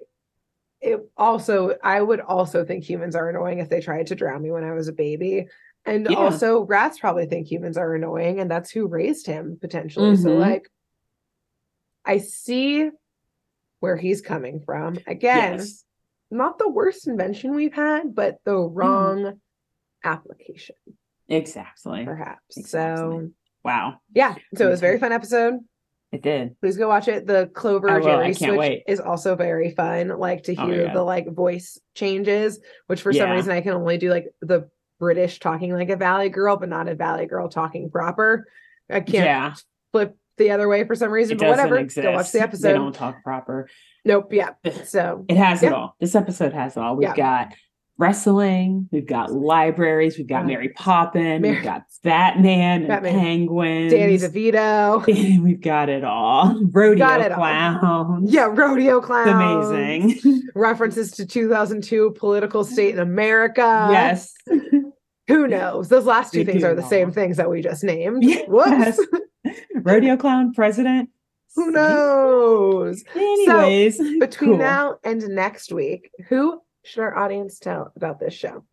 it 0.83 0.99
also, 1.17 1.75
I 1.83 2.01
would 2.01 2.19
also 2.19 2.65
think 2.65 2.83
humans 2.83 3.15
are 3.15 3.29
annoying 3.29 3.59
if 3.59 3.69
they 3.69 3.79
tried 3.81 4.07
to 4.07 4.15
drown 4.15 4.41
me 4.41 4.51
when 4.51 4.63
I 4.63 4.73
was 4.73 4.87
a 4.87 4.93
baby. 4.93 5.47
And 5.85 6.07
Yeah. 6.09 6.17
also, 6.17 6.61
rats 6.65 6.99
probably 6.99 7.25
think 7.25 7.47
humans 7.49 7.77
are 7.77 7.93
annoying, 7.95 8.39
and 8.39 8.49
that's 8.51 8.69
who 8.71 8.87
raised 8.87 9.25
him 9.25 9.57
potentially. 9.59 10.15
So, 10.15 10.29
Mhm. 10.29 10.39
like, 10.39 10.69
I 12.05 12.17
see 12.17 12.89
where 13.79 13.95
he's 13.97 14.21
coming 14.21 14.59
from. 14.61 14.97
Again, 15.07 15.53
Yes. 15.59 15.85
not 16.29 16.57
the 16.57 16.69
worst 16.69 17.07
invention 17.07 17.55
we've 17.55 17.73
had, 17.73 18.13
but 18.13 18.37
the 18.43 18.57
wrong 18.57 19.41
application, 20.03 20.75
Exactly. 21.29 22.03
perhaps. 22.05 22.57
Exactly. 22.57 23.27
So, 23.27 23.31
Wow. 23.63 23.99
yeah. 24.13 24.35
So, 24.55 24.67
it 24.67 24.71
was 24.71 24.79
a 24.79 24.81
very 24.81 24.99
fun 24.99 25.11
episode. 25.13 25.59
It 26.13 26.21
did. 26.21 26.55
Please 26.61 26.77
go 26.77 26.87
watch 26.87 27.07
it. 27.07 27.25
The 27.25 27.49
Clover 27.55 27.89
I 27.89 27.97
will. 27.97 28.05
I 28.07 28.09
Jerry 28.11 28.25
can't 28.25 28.37
switch 28.37 28.59
wait. 28.59 28.83
is 28.87 28.99
also 28.99 29.35
very 29.35 29.71
fun. 29.71 30.09
Like 30.09 30.43
to 30.43 30.55
Oh, 30.55 30.67
hear 30.67 30.83
yeah. 30.85 30.93
the 30.93 31.01
like 31.01 31.27
voice 31.27 31.79
changes, 31.95 32.59
which 32.85 33.01
for 33.01 33.11
some 33.11 33.31
reason 33.31 33.51
I 33.51 33.61
can 33.61 33.73
only 33.73 33.97
do 33.97 34.11
like 34.11 34.27
the 34.41 34.69
British 34.99 35.39
talking 35.39 35.73
like 35.73 35.89
a 35.89 35.95
Valley 35.95 36.29
girl, 36.29 36.55
but 36.55 36.69
not 36.69 36.87
a 36.87 36.93
Valley 36.93 37.25
girl 37.25 37.49
talking 37.49 37.89
proper. 37.89 38.47
I 38.91 38.99
can't 38.99 39.25
Yeah. 39.25 39.53
flip 39.91 40.15
the 40.37 40.51
other 40.51 40.67
way 40.69 40.83
for 40.83 40.93
some 40.93 41.11
reason, 41.11 41.35
It 41.37 41.39
but 41.39 41.49
whatever. 41.49 41.77
exist. 41.77 42.03
Go 42.03 42.11
watch 42.13 42.31
the 42.31 42.41
episode. 42.41 42.67
They 42.67 42.73
don't 42.73 42.93
talk 42.93 43.23
proper. 43.23 43.67
Nope. 44.05 44.31
Yeah. 44.33 44.51
So 44.85 45.25
It 45.27 45.37
has 45.37 45.63
it 45.63 45.73
all. 45.73 45.95
This 45.99 46.13
episode 46.13 46.53
has 46.53 46.77
it 46.77 46.79
all. 46.79 46.95
We've 46.95 47.09
Yeah. 47.09 47.15
got 47.15 47.53
wrestling, 48.03 48.89
we've 48.91 49.07
got 49.07 49.31
libraries, 49.31 50.17
we've 50.17 50.27
got 50.27 50.45
Mary 50.45 50.69
Poppin, 50.69 51.41
Mary- 51.41 51.55
we've 51.55 51.63
got 51.63 51.83
Batman 52.03 52.83
and 52.91 53.03
Penguin. 53.03 53.89
Danny 53.89 54.17
DeVito. 54.17 55.05
we've 55.43 55.61
got 55.61 55.87
it 55.89 56.03
all. 56.03 56.59
Rodeo 56.71 56.97
Got 57.07 57.21
it 57.21 57.31
all. 57.31 58.19
Yeah, 58.25 58.47
rodeo 58.51 58.99
clown. 58.99 59.29
amazing. 59.71 60.43
References 60.55 61.11
to 61.13 61.25
2002 61.25 62.11
political 62.17 62.63
state 62.65 62.93
in 62.93 62.99
America. 62.99 63.87
yes. 63.91 64.33
Who 65.29 65.47
knows? 65.47 65.87
Those 65.87 66.05
last 66.05 66.33
two 66.33 66.39
We 66.39 66.45
things 66.45 66.65
are 66.65 66.75
the 66.75 66.83
same 66.83 67.09
things 67.13 67.37
that 67.37 67.49
we 67.49 67.61
just 67.61 67.81
named. 67.85 68.21
Yes. 68.25 68.45
Whoops. 68.49 68.99
Rodeo 69.75 70.17
clown 70.17 70.51
president. 70.53 71.09
Who 71.55 71.71
knows? 71.71 73.03
Anyways, 73.15 73.97
Between 74.19 74.49
cool. 74.51 74.57
now 74.57 74.97
and 75.05 75.25
next 75.29 75.71
week, 75.71 76.09
who 76.27 76.59
should 76.83 77.01
our 77.01 77.17
audience 77.17 77.59
tell 77.59 77.91
about 77.95 78.19
this 78.19 78.33
show? 78.33 78.63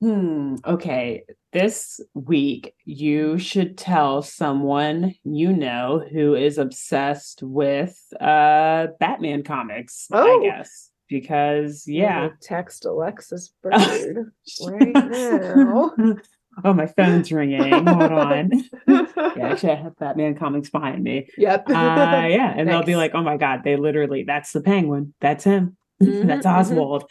Hmm. 0.00 0.56
Okay. 0.64 1.24
This 1.52 2.00
week, 2.14 2.74
you 2.84 3.38
should 3.38 3.76
tell 3.76 4.22
someone 4.22 5.14
you 5.24 5.52
know 5.52 6.04
who 6.12 6.34
is 6.34 6.58
obsessed 6.58 7.42
with 7.42 7.98
uh 8.20 8.88
Batman 9.00 9.42
comics, 9.42 10.06
Oh. 10.12 10.40
I 10.40 10.44
guess. 10.44 10.90
Because 11.08 11.84
yeah. 11.88 12.28
Text 12.42 12.84
Alexis 12.84 13.52
Bird 13.62 14.30
right 14.62 14.92
now. 14.94 15.90
oh, 16.64 16.74
my 16.74 16.86
phone's 16.86 17.32
ringing. 17.32 17.72
Hold 17.86 18.12
on. 18.12 18.50
Yeah, 19.36 19.50
actually, 19.50 19.72
I 19.72 19.76
have 19.76 19.96
Batman 19.98 20.34
comics 20.34 20.68
behind 20.70 21.04
me. 21.04 21.28
Yep. 21.38 21.68
Uh, 21.70 21.72
yeah, 21.72 22.52
and 22.56 22.68
they'll 22.68 22.82
be 22.82 22.96
like, 22.96 23.12
"Oh 23.14 23.22
my 23.22 23.36
god, 23.36 23.60
they 23.62 23.76
literally 23.76 24.24
that's 24.24 24.52
the 24.52 24.60
Penguin. 24.60 25.14
That's 25.20 25.44
him. 25.44 25.76
Mhm, 26.02 26.26
that's 26.26 26.46
mhm. 26.46 26.58
Oswald." 26.58 27.04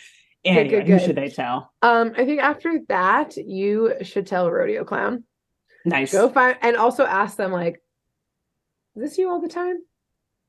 Anyway, 0.46 0.70
good, 0.70 0.88
who 0.88 0.98
good. 0.98 1.06
should 1.06 1.16
they 1.16 1.30
tell? 1.30 1.74
Um, 1.82 2.14
I 2.18 2.26
think 2.26 2.42
after 2.42 2.80
that, 2.88 3.36
you 3.38 3.96
should 4.02 4.28
tell 4.28 4.50
Rodeo 4.50 4.84
Clown. 4.86 5.24
Nice. 5.84 6.12
Go 6.12 6.30
find 6.30 6.58
and 6.62 6.76
also 6.76 7.06
ask 7.06 7.38
them 7.38 7.52
like, 7.52 7.82
is 8.96 9.04
this 9.04 9.18
you 9.18 9.30
all 9.30 9.42
the 9.42 9.48
time? 9.48 9.78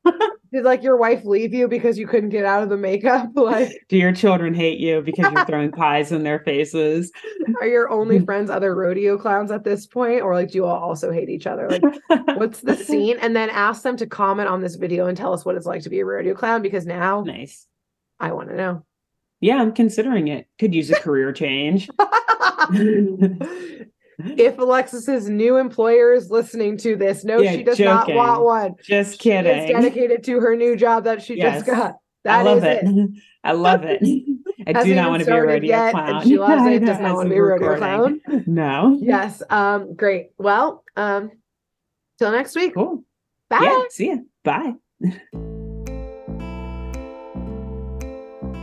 Did 0.53 0.65
like 0.65 0.83
your 0.83 0.97
wife 0.97 1.25
leave 1.25 1.53
you 1.53 1.69
because 1.69 1.99
you 1.99 2.07
couldn't 2.07 2.31
get 2.31 2.45
out 2.45 2.63
of 2.63 2.69
the 2.69 2.77
makeup? 2.77 3.31
Like, 3.35 3.85
Do 3.89 3.97
your 3.97 4.13
children 4.13 4.55
hate 4.55 4.79
you 4.79 5.03
because 5.03 5.33
you're 5.33 5.45
throwing 5.47 5.71
pies 5.71 6.13
in 6.13 6.23
their 6.23 6.41
faces? 6.41 7.13
are 7.61 7.67
your 7.67 7.91
only 7.91 8.21
friends 8.21 8.51
other 8.51 8.75
rodeo 8.75 9.19
clowns 9.19 9.51
at 9.51 9.65
this 9.65 9.87
point? 9.87 10.23
Or 10.23 10.35
like 10.35 10.51
do 10.51 10.59
you 10.59 10.65
all 10.65 10.79
also 10.79 11.11
hate 11.11 11.29
each 11.29 11.47
other? 11.47 11.69
Like, 11.69 11.83
what's 12.37 12.61
the 12.61 12.77
scene? 12.77 13.19
And 13.21 13.35
then 13.35 13.51
ask 13.51 13.83
them 13.83 13.97
to 13.99 14.07
comment 14.07 14.49
on 14.49 14.61
this 14.61 14.77
video 14.77 15.07
and 15.07 15.17
tell 15.17 15.33
us 15.33 15.45
what 15.45 15.57
it's 15.57 15.67
like 15.67 15.83
to 15.83 15.91
be 15.91 16.01
a 16.01 16.05
rodeo 16.05 16.35
clown 16.35 16.63
because 16.63 16.87
now 16.87 17.23
Nice. 17.23 17.67
I 18.21 18.33
want 18.33 18.49
to 18.51 18.57
know. 18.57 18.85
Yeah, 19.41 19.57
I'm 19.61 19.73
considering 19.73 20.29
it. 20.29 20.47
Could 20.59 20.75
use 20.75 20.91
a 20.91 20.99
career 20.99 21.33
change. 21.33 21.89
if 24.19 24.59
Alexis's 24.59 25.29
new 25.29 25.57
employer 25.57 26.13
is 26.13 26.31
listening 26.31 26.77
to 26.79 26.97
this, 26.97 27.25
no, 27.25 27.41
Yeah, 27.41 27.53
she 27.53 27.63
does 27.63 27.79
not 27.79 28.13
want 28.13 28.43
one. 28.43 28.75
Just 28.83 29.13
She 29.13 29.31
kidding. 29.31 29.69
dedicated 29.69 30.25
to 30.25 30.41
her 30.41 30.57
new 30.57 30.75
job 30.77 31.05
that 31.05 31.23
she 31.23 31.37
Yes. 31.37 31.65
just 31.65 31.67
got. 31.67 31.97
I 32.27 32.43
love 32.43 32.59
is 32.59 32.65
it. 32.65 32.83
it. 32.85 33.11
I 33.45 33.53
love 33.53 33.85
it. 33.85 34.03
I 34.67 34.83
do 34.83 34.95
not 34.95 35.11
want 35.11 35.21
to 35.21 35.27
be 35.27 35.33
a 35.33 35.43
rodeo 35.43 35.69
yet, 35.69 35.93
clown. 35.93 36.23
She 36.25 36.37
loves 36.37 36.67
it. 36.67 36.85
Does 36.85 36.99
not 37.01 37.15
want 37.15 37.27
to 37.27 37.31
be 37.31 37.37
a 37.39 37.43
rodeo 37.43 37.77
clown. 37.77 38.21
No. 38.47 38.99
Yes. 39.01 39.41
Um, 39.49 39.95
great. 39.95 40.33
Well, 40.37 40.85
um, 40.97 41.31
till 42.19 42.33
next 42.33 42.57
week. 42.57 42.75
Cool. 42.75 43.05
Bye. 43.49 43.61
Yeah. 43.63 43.83
See 43.91 44.09
ya. 44.09 44.17
Bye. 44.43 44.75